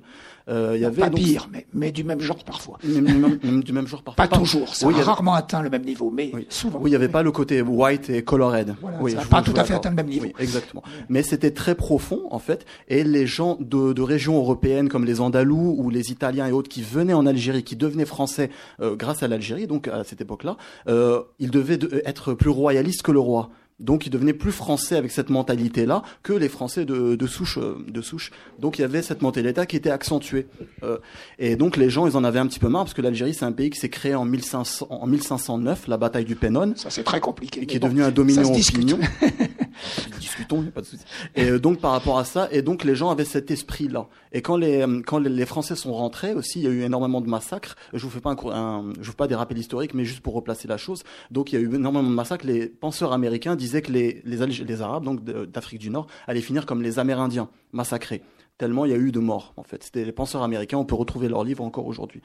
[0.50, 2.80] Euh, il y avait pas pire, mais, mais, du même genre parfois.
[2.84, 4.28] Même, du même genre parfois.
[4.28, 6.80] Pas, toujours, ça a rarement atteint le même niveau, mais souvent.
[6.80, 8.76] Oui, il n'y avait pas le côté white et colored.
[9.02, 10.28] oui, ça n'a pas tout à fait atteint le même niveau.
[10.40, 10.84] exactement.
[11.10, 15.22] Mais c'était très profond en fait, et les gens de, de, régions européennes comme les
[15.22, 18.50] Andalous ou les Italiens et autres qui venaient en Algérie, qui devenaient français
[18.80, 20.58] euh, grâce à l'Algérie, donc à cette époque-là,
[20.88, 23.50] euh, ils devaient être plus royalistes que le roi.
[23.80, 27.60] Donc ils devenaient plus français avec cette mentalité-là que les Français de, de, souche.
[27.60, 28.32] Euh, de souche.
[28.58, 30.48] Donc il y avait cette mentalité qui était accentuée.
[30.84, 30.98] Euh,
[31.38, 33.46] et donc les gens, ils en avaient un petit peu marre parce que l'Algérie, c'est
[33.46, 36.74] un pays qui s'est créé en, 1500, en 1509, la bataille du Pennon.
[36.76, 37.62] Ça c'est très compliqué.
[37.62, 39.00] Et qui est devenu un dominion opinion.
[40.20, 41.04] Discutons, pas de souci.
[41.36, 44.08] Et euh, donc par rapport à ça, et donc les gens avaient cet esprit-là.
[44.32, 47.28] Et quand les quand les Français sont rentrés aussi, il y a eu énormément de
[47.28, 47.76] massacres.
[47.94, 50.34] Je vous fais pas un je vous fais pas des rappels historiques, mais juste pour
[50.34, 51.04] replacer la chose.
[51.32, 52.46] Donc il y a eu énormément de massacres.
[52.46, 56.66] Les penseurs américains disaient que les les, les Arabes donc d'Afrique du Nord allaient finir
[56.66, 58.22] comme les Amérindiens, massacrés
[58.58, 59.84] tellement il y a eu de morts en fait.
[59.84, 62.22] C'était les penseurs américains, on peut retrouver leurs livres encore aujourd'hui.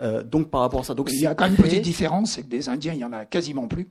[0.00, 2.32] Euh, donc par rapport à ça, donc il y a quand même une petite différence,
[2.32, 3.88] c'est que des Indiens il y en a quasiment plus.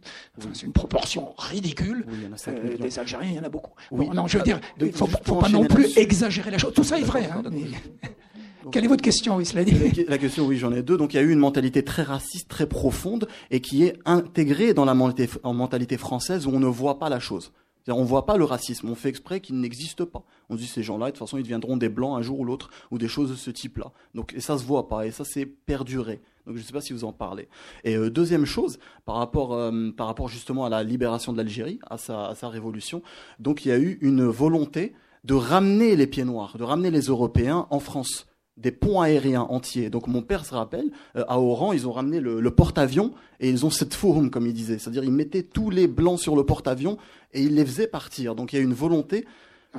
[0.54, 2.06] c'est une proportion ridicule.
[2.08, 3.74] Oui, il y en a euh, des Algériens il y en a beaucoup.
[3.92, 6.74] non, je veux dire, il faut, faut pas non plus exagérer la chose.
[6.74, 7.30] Tout ça est vrai.
[7.32, 7.44] Hein,
[8.72, 10.98] quelle est votre question, oui, cela dit La question, oui, j'en ai deux.
[10.98, 14.74] Donc, il y a eu une mentalité très raciste, très profonde, et qui est intégrée
[14.74, 17.52] dans la mentalité, en mentalité française où on ne voit pas la chose.
[17.88, 20.24] On ne voit pas le racisme, on fait exprès qu'il n'existe pas.
[20.50, 22.70] On dit ces gens-là, de toute façon, ils deviendront des blancs un jour ou l'autre,
[22.92, 23.92] ou des choses de ce type-là.
[24.16, 26.22] Donc, et ça se voit pas, et ça c'est perduré.
[26.46, 27.48] Donc, je ne sais pas si vous en parlez.
[27.84, 31.80] Et euh, deuxième chose, par rapport, euh, par rapport justement à la libération de l'Algérie,
[31.90, 33.02] à sa, à sa révolution,
[33.40, 34.94] donc il y a eu une volonté
[35.24, 38.28] de ramener les pieds noirs, de ramener les Européens en France
[38.58, 39.90] des ponts aériens entiers.
[39.90, 43.66] Donc mon père se rappelle, euh, à Oran, ils ont ramené le, porte-avions et ils
[43.66, 44.78] ont cette forum, comme il disait.
[44.78, 46.98] C'est-à-dire ils mettaient tous les blancs sur le porte-avions
[47.34, 48.36] et ils les faisaient partir.
[48.36, 49.26] Donc il y a une volonté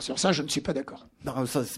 [0.01, 1.07] sur ça, je ne suis pas d'accord.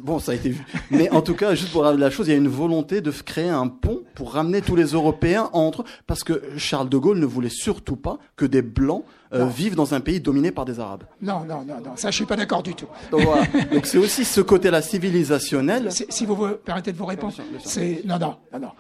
[0.03, 0.65] bon, ça a été vu.
[0.91, 3.49] Mais en tout cas, juste pour la chose, il y a une volonté de créer
[3.49, 7.51] un pont pour ramener tous les Européens entre, parce que Charles de Gaulle ne voulait
[7.51, 11.03] surtout pas que des Blancs euh, vivent dans un pays dominé par des Arabes.
[11.21, 11.97] Non, non, non, non.
[11.97, 12.87] Ça, je suis pas d'accord du tout.
[13.11, 13.45] Donc voilà.
[13.83, 15.91] C'est aussi ce côté-là civilisationnel.
[15.91, 17.35] Si vous permettez de vous répondre,
[17.65, 18.71] c'est non, non, non, non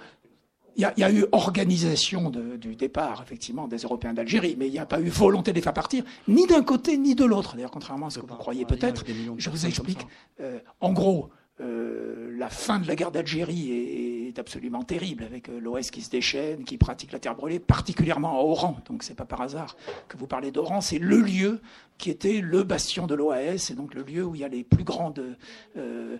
[0.76, 4.84] il y, a eu organisation du départ, effectivement, des Européens d'Algérie, mais il n'y a
[4.84, 7.56] pas eu volonté de les faire partir, ni d'un côté ni de l'autre.
[7.56, 9.04] D'ailleurs, contrairement à ce que vous croyez peut-être,
[9.38, 10.06] je vous explique.
[10.40, 11.30] Euh, en gros,
[11.62, 16.10] euh, la fin de la guerre d'Algérie est, absolument terrible, avec euh, l'OS qui se
[16.10, 18.76] déchaîne, qui pratique la terre brûlée, particulièrement à Oran.
[18.86, 19.74] Donc c'est pas par hasard
[20.08, 20.82] que vous parlez d'Oran.
[20.82, 21.60] C'est le lieu
[21.96, 24.64] qui était le bastion de l'OAS, et donc le lieu où il y a les
[24.64, 25.36] plus grandes
[25.78, 26.18] euh,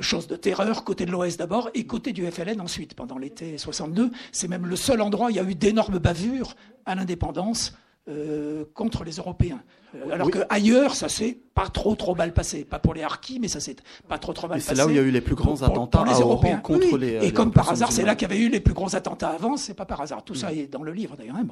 [0.00, 4.10] choses de terreur, côté de l'OS d'abord, et côté du FLN ensuite, pendant l'été 62.
[4.32, 6.56] C'est même le seul endroit où il y a eu d'énormes bavures
[6.86, 7.76] à l'indépendance
[8.74, 9.62] contre les Européens.
[9.94, 12.64] Euh, alors que qu'ailleurs, ça s'est pas trop trop mal passé.
[12.64, 13.76] Pas pour les Harkis, mais ça s'est
[14.08, 14.70] pas trop trop mal passé.
[14.70, 16.58] C'est là où il y a eu les plus grands attentats les Européens.
[16.58, 17.18] contre les.
[17.24, 19.56] Et comme par hasard, c'est là qu'il y avait eu les plus grands attentats avant.
[19.56, 20.24] C'est pas par hasard.
[20.24, 21.36] Tout ça est dans le livre d'ailleurs.
[21.36, 21.46] Hein,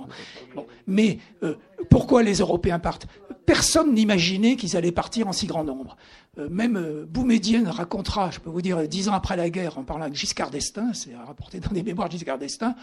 [0.54, 0.66] bon.
[0.86, 1.54] Mais euh,
[1.90, 3.06] pourquoi les Européens partent?
[3.46, 5.96] Personne n'imaginait qu'ils allaient partir en si grand nombre.
[6.38, 9.82] Euh, même euh, Boumedienne racontera, je peux vous dire, dix ans après la guerre, en
[9.82, 12.76] parlant de Giscard d'Estaing, c'est rapporté dans des mémoires de Giscard d'Estaing,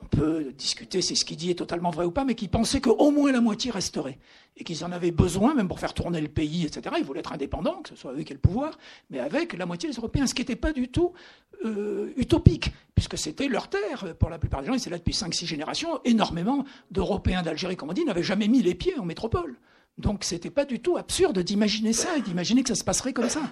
[0.00, 2.80] on peut discuter si ce qu'il dit est totalement vrai ou pas, mais qu'il pensait
[2.80, 4.18] qu'au moins la moitié resterait.
[4.56, 6.94] Et qu'ils en avaient besoin, même pour faire tourner le pays, etc.
[6.98, 8.78] Ils voulaient être indépendants, que ce soit eux qui aient le pouvoir,
[9.10, 11.12] mais avec la moitié des Européens, ce qui n'était pas du tout
[11.64, 15.14] euh, utopique, puisque c'était leur terre pour la plupart des gens, et c'est là depuis
[15.14, 19.56] 5-6 générations, énormément d'Européens d'Algérie, comme on dit, n'avaient jamais mis les pieds en métropole.
[19.98, 23.28] Donc c'était pas du tout absurde d'imaginer ça et d'imaginer que ça se passerait comme
[23.28, 23.42] ça.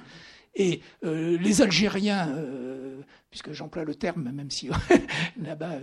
[0.55, 3.01] Et euh, les Algériens, euh,
[3.31, 4.69] puisque j'emploie le terme, même si
[5.43, 5.75] là-bas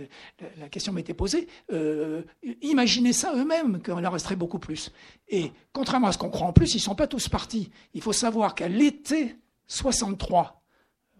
[0.58, 2.22] la, question m'était posée, euh,
[2.62, 4.92] imaginaient ça eux-mêmes, qu'il en resterait beaucoup plus.
[5.28, 7.70] Et contrairement à ce qu'on croit en plus, ils ne sont pas tous partis.
[7.94, 10.62] Il faut savoir qu'à l'été 63,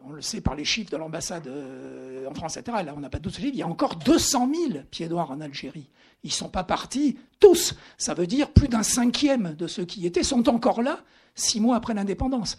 [0.04, 1.50] on le sait par les chiffres de l'ambassade
[2.28, 4.82] en France, etc., là on n'a pas de chiffres, il y a encore 200 000
[4.90, 5.90] pieds noirs en Algérie.
[6.24, 7.74] Ils ne sont pas partis tous.
[7.96, 11.00] Ça veut dire plus d'un cinquième de ceux qui y étaient sont encore là
[11.34, 12.58] six mois après l'indépendance.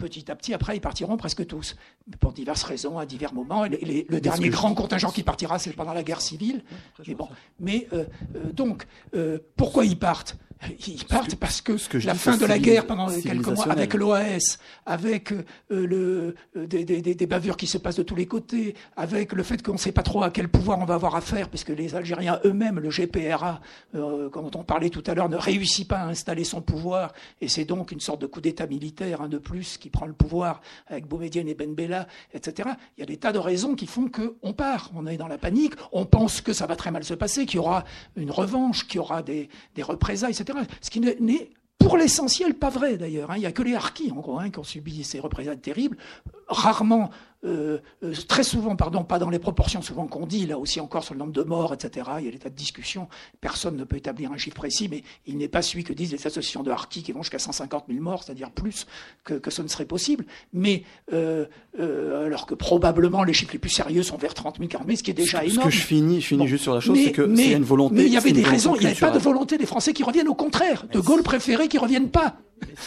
[0.00, 1.76] Petit à petit, après, ils partiront presque tous,
[2.20, 3.64] pour diverses raisons, à divers moments.
[3.64, 6.62] le dernier grand contingent qui partira, c'est pendant la guerre civile.
[7.06, 7.28] Mais bon,
[7.58, 10.36] mais euh, euh, donc, euh, pourquoi ils partent?
[10.86, 11.72] Ils partent parce que,
[12.04, 16.84] la fin de la guerre pendant quelques mois, avec l'OAS, avec euh, le, euh, des,
[16.84, 19.78] des, des, bavures qui se passent de tous les côtés, avec le fait qu'on ne
[19.78, 22.90] sait pas trop à quel pouvoir on va avoir affaire, puisque les Algériens eux-mêmes, le
[22.90, 23.60] GPRA,
[23.94, 27.48] euh, dont on parlait tout à l'heure, ne réussit pas à installer son pouvoir, et
[27.48, 30.60] c'est donc une sorte de coup d'État militaire, un de plus, qui prend le pouvoir
[30.88, 32.70] avec Boumediene et Ben Bella, etc.
[32.98, 35.38] Il y a des tas de raisons qui font qu'on part, on est dans la
[35.38, 37.84] panique, on pense que ça va très mal se passer, qu'il y aura
[38.16, 40.49] une revanche, qu'il y aura des, des représailles, etc.
[40.80, 43.30] Ce qui n'est pour l'essentiel pas vrai d'ailleurs.
[43.30, 43.36] Hein.
[43.36, 45.96] Il n'y a que les harkis, en gros, hein, qui ont subi ces représailles terribles.
[46.46, 47.10] Rarement
[47.42, 51.04] euh, euh, très souvent, pardon, pas dans les proportions souvent qu'on dit, là aussi encore
[51.04, 52.10] sur le nombre de morts, etc.
[52.18, 53.08] Il y a des tas de discussions.
[53.40, 56.26] Personne ne peut établir un chiffre précis, mais il n'est pas celui que disent les
[56.26, 58.86] associations de harkis qui vont jusqu'à 150 000 morts, c'est-à-dire plus
[59.24, 60.26] que, ce ne serait possible.
[60.52, 60.84] Mais
[61.14, 61.46] euh,
[62.26, 65.02] alors que probablement les chiffres les plus sérieux sont vers 30 000, 40 000, ce
[65.02, 65.60] qui est déjà énorme.
[65.60, 67.94] Ce que je finis, je finis juste sur la chose, c'est que c'est une volonté.
[67.94, 68.74] Mais il y avait des raisons.
[68.76, 70.28] Il n'y avait pas de volonté des Français qui reviennent.
[70.28, 72.36] Au contraire, de Gaulle préférait qu'ils reviennent pas.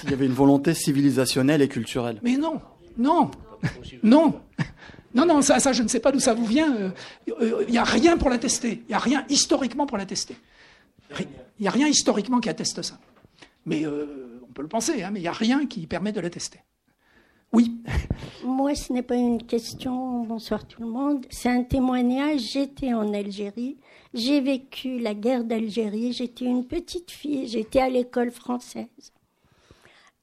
[0.03, 2.19] Il y avait une volonté civilisationnelle et culturelle.
[2.23, 2.61] Mais non,
[2.97, 3.31] non,
[4.03, 4.41] non.
[5.13, 6.91] Non, non, ça, ça je ne sais pas d'où ça vous vient.
[7.27, 8.83] Il euh, n'y euh, a rien pour l'attester.
[8.83, 10.35] Il n'y a rien historiquement pour l'attester.
[11.19, 11.27] Il
[11.59, 12.97] n'y a rien historiquement qui atteste ça.
[13.65, 16.19] Mais euh, on peut le penser, hein, mais il n'y a rien qui permet de
[16.19, 16.59] l'attester.
[17.51, 17.77] Oui.
[18.43, 20.23] Moi, ce n'est pas une question.
[20.23, 21.25] Bonsoir tout le monde.
[21.29, 22.41] C'est un témoignage.
[22.53, 23.77] J'étais en Algérie.
[24.15, 26.13] J'ai vécu la guerre d'Algérie.
[26.13, 27.47] J'étais une petite fille.
[27.47, 29.12] J'étais à l'école française.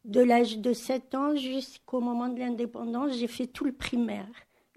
[0.04, 4.26] De l'âge de 7 ans jusqu'au moment de l'indépendance, j'ai fait tout le primaire.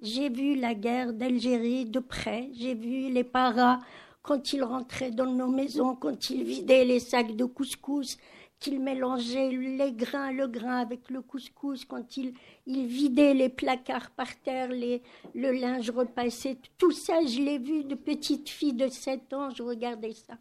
[0.02, 2.50] J'ai vu la guerre d'Algérie de près.
[2.54, 3.80] J'ai vu les paras
[4.22, 8.18] quand ils rentraient dans nos maisons, quand ils vidaient les sacs de couscous,
[8.60, 12.34] qu'ils mélangeaient les grains, le grain avec le couscous, quand ils,
[12.66, 15.02] ils vidaient les placards par terre, les,
[15.36, 16.58] le linge repassé.
[16.78, 20.36] Tout ça, je l'ai vu de petite fille de 7 ans, je regardais ça.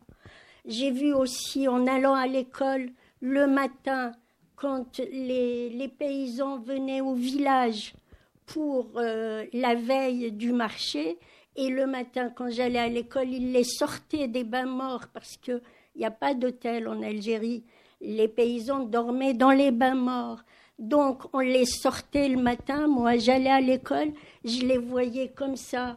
[0.64, 2.90] J'ai vu aussi en allant à l'école
[3.20, 4.12] le matin,
[4.62, 7.94] quand les, paysans venaient au village
[8.46, 11.18] pour euh, la veille du marché.
[11.56, 15.60] Et le matin, quand j'allais à l'école, ils les sortaient des bains morts parce qu'il
[15.96, 17.64] n'y a pas d'hôtel en Algérie.
[18.00, 20.44] Les paysans dormaient dans les bains morts.
[20.78, 22.86] Donc, on les sortait le matin.
[22.86, 24.12] Moi, j'allais à l'école,
[24.44, 25.96] je les voyais comme ça,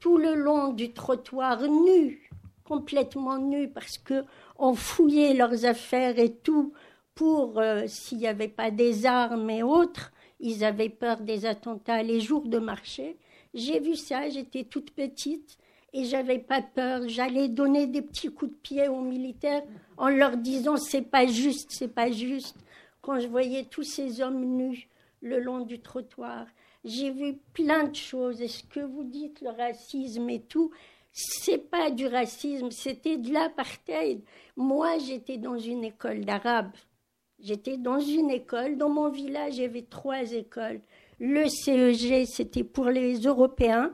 [0.00, 2.28] tout le long du trottoir, nus,
[2.64, 4.24] complètement nus, parce que
[4.58, 6.72] on fouillait leurs affaires et tout
[7.20, 10.10] pour, euh, s'il n'y avait pas des armes et autres,
[10.40, 13.18] ils avaient peur des attentats les jours de marché.
[13.52, 15.58] J'ai vu ça, j'étais toute petite
[15.92, 17.02] et j'avais pas peur.
[17.08, 19.62] J'allais donner des petits coups de pied aux militaires
[19.98, 22.56] en leur disant c'est pas juste, c'est pas juste.
[23.02, 24.88] Quand je voyais tous ces hommes nus
[25.20, 26.46] le long du trottoir,
[26.86, 28.40] j'ai vu plein de choses.
[28.40, 30.70] Et ce que vous dites, le racisme et tout,
[31.12, 34.22] c'est pas du racisme, c'était de l'apartheid.
[34.56, 36.72] Moi, j'étais dans une école d'arabe.
[37.42, 40.80] J'étais dans une école, dans mon village, il y avait trois écoles.
[41.18, 43.92] Le CEG, c'était pour les Européens,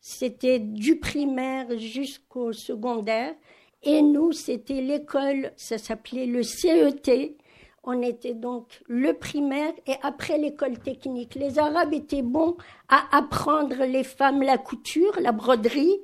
[0.00, 3.34] c'était du primaire jusqu'au secondaire.
[3.82, 7.36] Et nous, c'était l'école, ça s'appelait le CET.
[7.84, 11.34] On était donc le primaire et après l'école technique.
[11.34, 12.56] Les Arabes étaient bons
[12.88, 15.98] à apprendre les femmes la couture, la broderie,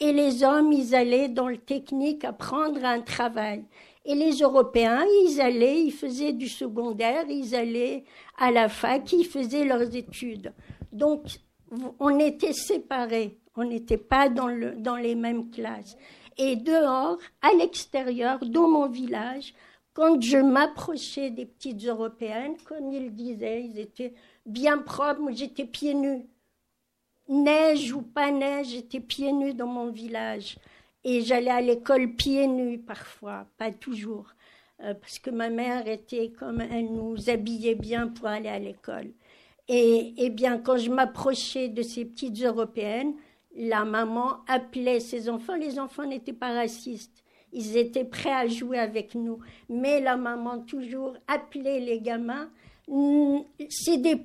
[0.00, 3.64] Et les hommes, ils allaient dans le technique apprendre un travail.
[4.06, 8.04] Et les Européens, ils allaient, ils faisaient du secondaire, ils allaient
[8.38, 10.54] à la fac, ils faisaient leurs études.
[10.90, 11.26] Donc,
[11.98, 15.96] on était séparés, on n'était pas dans, le, dans les mêmes classes.
[16.38, 19.54] Et dehors, à l'extérieur, dans mon village,
[19.92, 24.14] quand je m'approchais des petites européennes, comme ils disaient, ils étaient
[24.46, 26.24] bien propres, moi j'étais pieds nus.
[27.30, 30.58] Neige ou pas neige, j'étais pieds nus dans mon village.
[31.04, 34.26] Et j'allais à l'école pieds nus parfois, pas toujours,
[34.82, 39.12] euh, parce que ma mère était comme elle nous habillait bien pour aller à l'école.
[39.68, 43.14] Et, et bien, quand je m'approchais de ces petites européennes,
[43.56, 45.54] la maman appelait ses enfants.
[45.54, 47.22] Les enfants n'étaient pas racistes.
[47.52, 49.38] Ils étaient prêts à jouer avec nous.
[49.68, 52.50] Mais la maman toujours appelait les gamins.
[53.68, 54.16] C'est des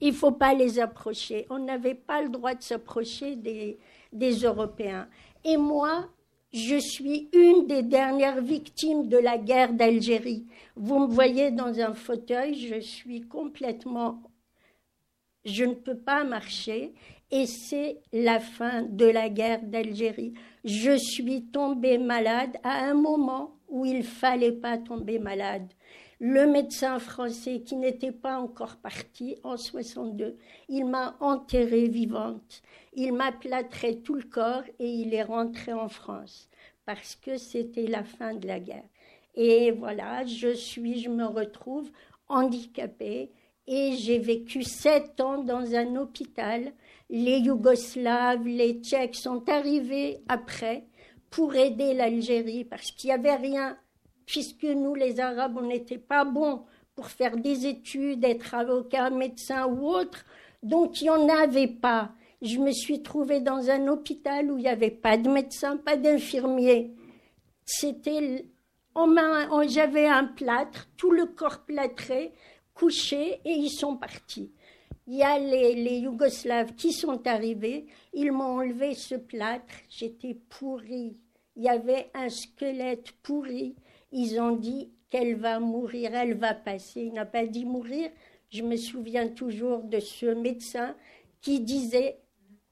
[0.00, 1.46] Il faut pas les approcher.
[1.50, 3.78] On n'avait pas le droit de s'approcher des,
[4.12, 5.08] des Européens.
[5.44, 6.08] Et moi,
[6.52, 10.46] je suis une des dernières victimes de la guerre d'Algérie.
[10.76, 14.22] Vous me voyez dans un fauteuil, je suis complètement...
[15.44, 16.92] Je ne peux pas marcher
[17.30, 20.34] et c'est la fin de la guerre d'Algérie.
[20.64, 25.68] Je suis tombée malade à un moment où il fallait pas tomber malade.
[26.20, 30.36] Le médecin français qui n'était pas encore parti en 62,
[30.68, 32.62] il m'a enterrée vivante.
[32.94, 36.48] Il m'a plâtré tout le corps et il est rentré en France
[36.84, 38.88] parce que c'était la fin de la guerre.
[39.34, 41.90] Et voilà, je suis, je me retrouve
[42.28, 43.30] handicapée
[43.66, 46.72] et j'ai vécu sept ans dans un hôpital
[47.10, 50.84] les Yougoslaves, les Tchèques sont arrivés après
[51.30, 53.78] pour aider l'Algérie parce qu'il n'y avait rien,
[54.28, 56.62] puisque nous, les Arabes, on n'était pas bons
[56.94, 60.24] pour faire des études, être avocat, médecin ou autre.
[60.62, 62.12] Donc, il n'y en avait pas.
[62.40, 65.96] Je me suis trouvée dans un hôpital où il n'y avait pas de médecin, pas
[65.96, 66.94] d'infirmier.
[67.64, 68.44] C'était,
[69.66, 72.32] j'avais un plâtre, tout le corps plâtré,
[72.74, 74.52] couché, et ils sont partis
[75.08, 81.16] il y a les, Yougoslaves qui sont arrivés, ils m'ont enlevé ce plâtre, j'étais pourrie.
[81.56, 83.74] Il y avait un squelette pourri.
[84.12, 87.02] Ils ont dit qu'elle va mourir, elle va passer.
[87.02, 88.10] Il n'a pas dit mourir.
[88.50, 90.94] Je me souviens toujours de ce médecin
[91.40, 92.18] qui disait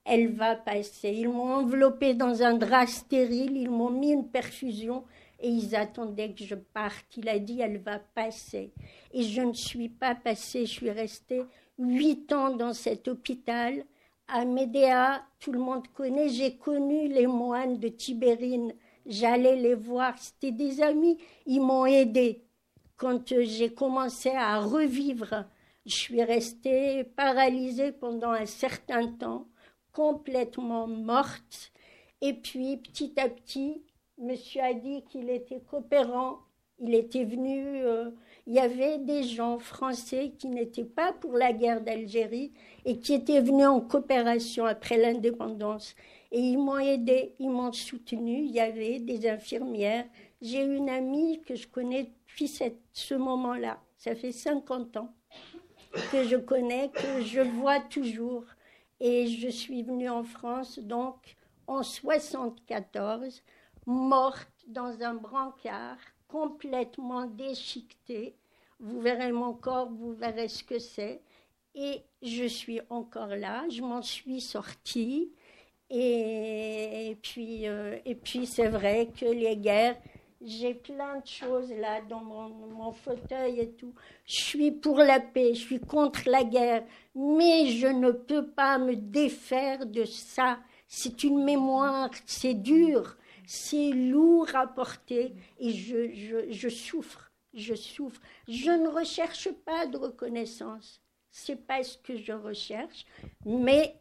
[0.04, 1.10] elle va passer.
[1.10, 5.04] Ils m'ont enveloppée dans un drap stérile, ils m'ont mis une perfusion
[5.40, 7.16] et ils attendaient que je parte.
[7.16, 8.72] Il a dit elle va passer.
[9.12, 11.42] Et je ne suis pas passée, je suis restée
[11.78, 13.84] huit ans dans cet hôpital.
[14.28, 18.72] À Médéa, tout le monde connaît, j'ai connu les moines de Tibérine.
[19.06, 22.42] J'allais les voir, c'était des amis, ils m'ont aidé.
[22.96, 25.44] Quand euh, j'ai commencé à revivre,
[25.84, 29.46] je suis restée paralysée pendant un certain temps,
[29.92, 31.72] complètement morte.
[32.20, 33.82] Et puis, petit à petit,
[34.18, 36.40] monsieur a dit qu'il était coopérant.
[36.80, 38.10] Il était venu euh,
[38.48, 42.52] il y avait des gens français qui n'étaient pas pour la guerre d'Algérie
[42.84, 45.96] et qui étaient venus en coopération après l'indépendance.
[46.32, 48.38] Et ils m'ont aidé, ils m'ont soutenu.
[48.38, 50.06] Il y avait des infirmières.
[50.42, 52.48] J'ai une amie que je connais depuis
[52.92, 53.80] ce moment-là.
[53.96, 55.14] Ça fait 50 ans
[56.12, 58.44] que je connais, que je vois toujours.
[59.00, 61.36] Et je suis venue en France donc
[61.66, 63.42] en 74,
[63.86, 65.98] morte dans un brancard
[66.28, 68.36] complètement déchiqueté.
[68.78, 71.20] Vous verrez mon corps, vous verrez ce que c'est.
[71.74, 75.32] Et je suis encore là, je m'en suis sortie.
[75.88, 79.96] Et, puis, euh, et puis c'est vrai que les guerres,
[80.42, 83.94] j'ai plein de choses là dans mon, fauteuil et tout.
[84.24, 86.84] Je suis pour la paix, je suis contre la guerre,
[87.14, 90.58] mais je ne peux pas me défaire de ça.
[90.88, 97.74] C'est une mémoire, c'est dur c'est lourd à porter et je, je, je, souffre, je
[97.74, 98.20] souffre.
[98.48, 101.00] Je ne recherche pas de reconnaissance,
[101.30, 103.06] c'est pas ce que je recherche,
[103.44, 103.96] mais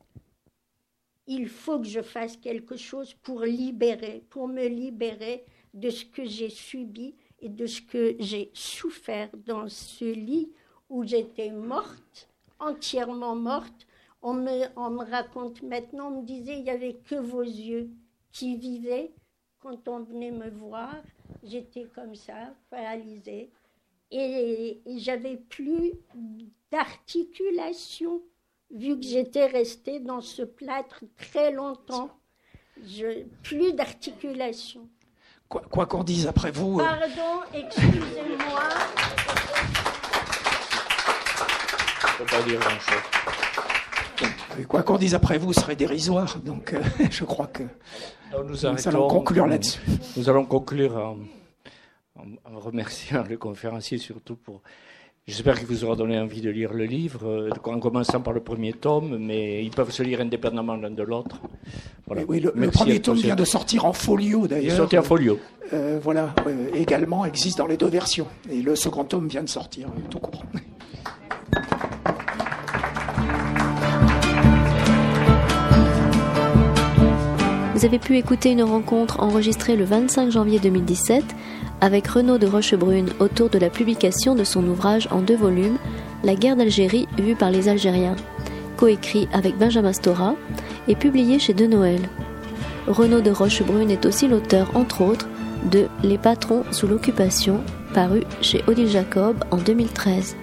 [1.27, 6.25] il faut que je fasse quelque chose pour libérer, pour me libérer de ce que
[6.25, 10.51] j'ai subi et de ce que j'ai souffert dans ce lit
[10.89, 12.29] où j'étais morte,
[12.59, 13.87] entièrement morte.
[14.21, 17.89] On me, on me raconte maintenant, on me disait, il n'y avait que vos yeux
[18.31, 19.11] qui vivaient.
[19.59, 20.95] Quand on venait me voir,
[21.43, 23.51] j'étais comme ça, paralysée,
[24.11, 25.93] et, j'avais plus
[26.71, 28.21] d'articulation,
[28.71, 32.09] vu que j'étais restée dans ce plâtre très longtemps.
[32.85, 34.89] Je, plus d'articulation.
[35.47, 36.79] Quoi qu'on dise après vous.
[36.79, 38.59] Euh, Pardon, excusez-moi.
[42.01, 43.03] Je ne peux pas dire grand-chose.
[44.67, 46.81] quoi qu'on dise après vous serait dérisoire, donc euh,
[47.11, 47.63] je crois que
[48.43, 49.79] nous, allons conclure là-dessus.
[50.17, 51.17] Nous allons conclure en,
[52.17, 54.61] en, remerciant le conférencier surtout pour.
[55.27, 58.41] J'espère qu'il vous aura donné envie de lire le livre, euh, en commençant par le
[58.41, 61.41] premier tome, mais ils peuvent se lire indépendamment l'un de l'autre.
[62.27, 64.73] Oui, le, premier tome vient de sortir en folio d'ailleurs.
[64.73, 65.39] Il sorti en folio.
[65.73, 66.35] Euh, voilà,
[66.75, 68.27] également existe dans les deux versions.
[68.51, 70.45] Et le second tome vient de sortir, tout court.
[77.73, 81.23] Vous avez pu écouter une rencontre enregistrée le 25 janvier 2017
[81.81, 85.77] avec Renaud de Rochebrune autour de la publication de son ouvrage en deux volumes,
[86.23, 88.15] La guerre d'Algérie vue par les Algériens,
[88.77, 90.35] coécrit avec Benjamin Stora
[90.87, 92.01] et publié chez De Noël.
[92.87, 95.27] Renaud de Rochebrune est aussi l'auteur, entre autres,
[95.71, 97.61] de Les patrons sous l'occupation,
[97.93, 100.35] paru chez Odile Jacob en 2013.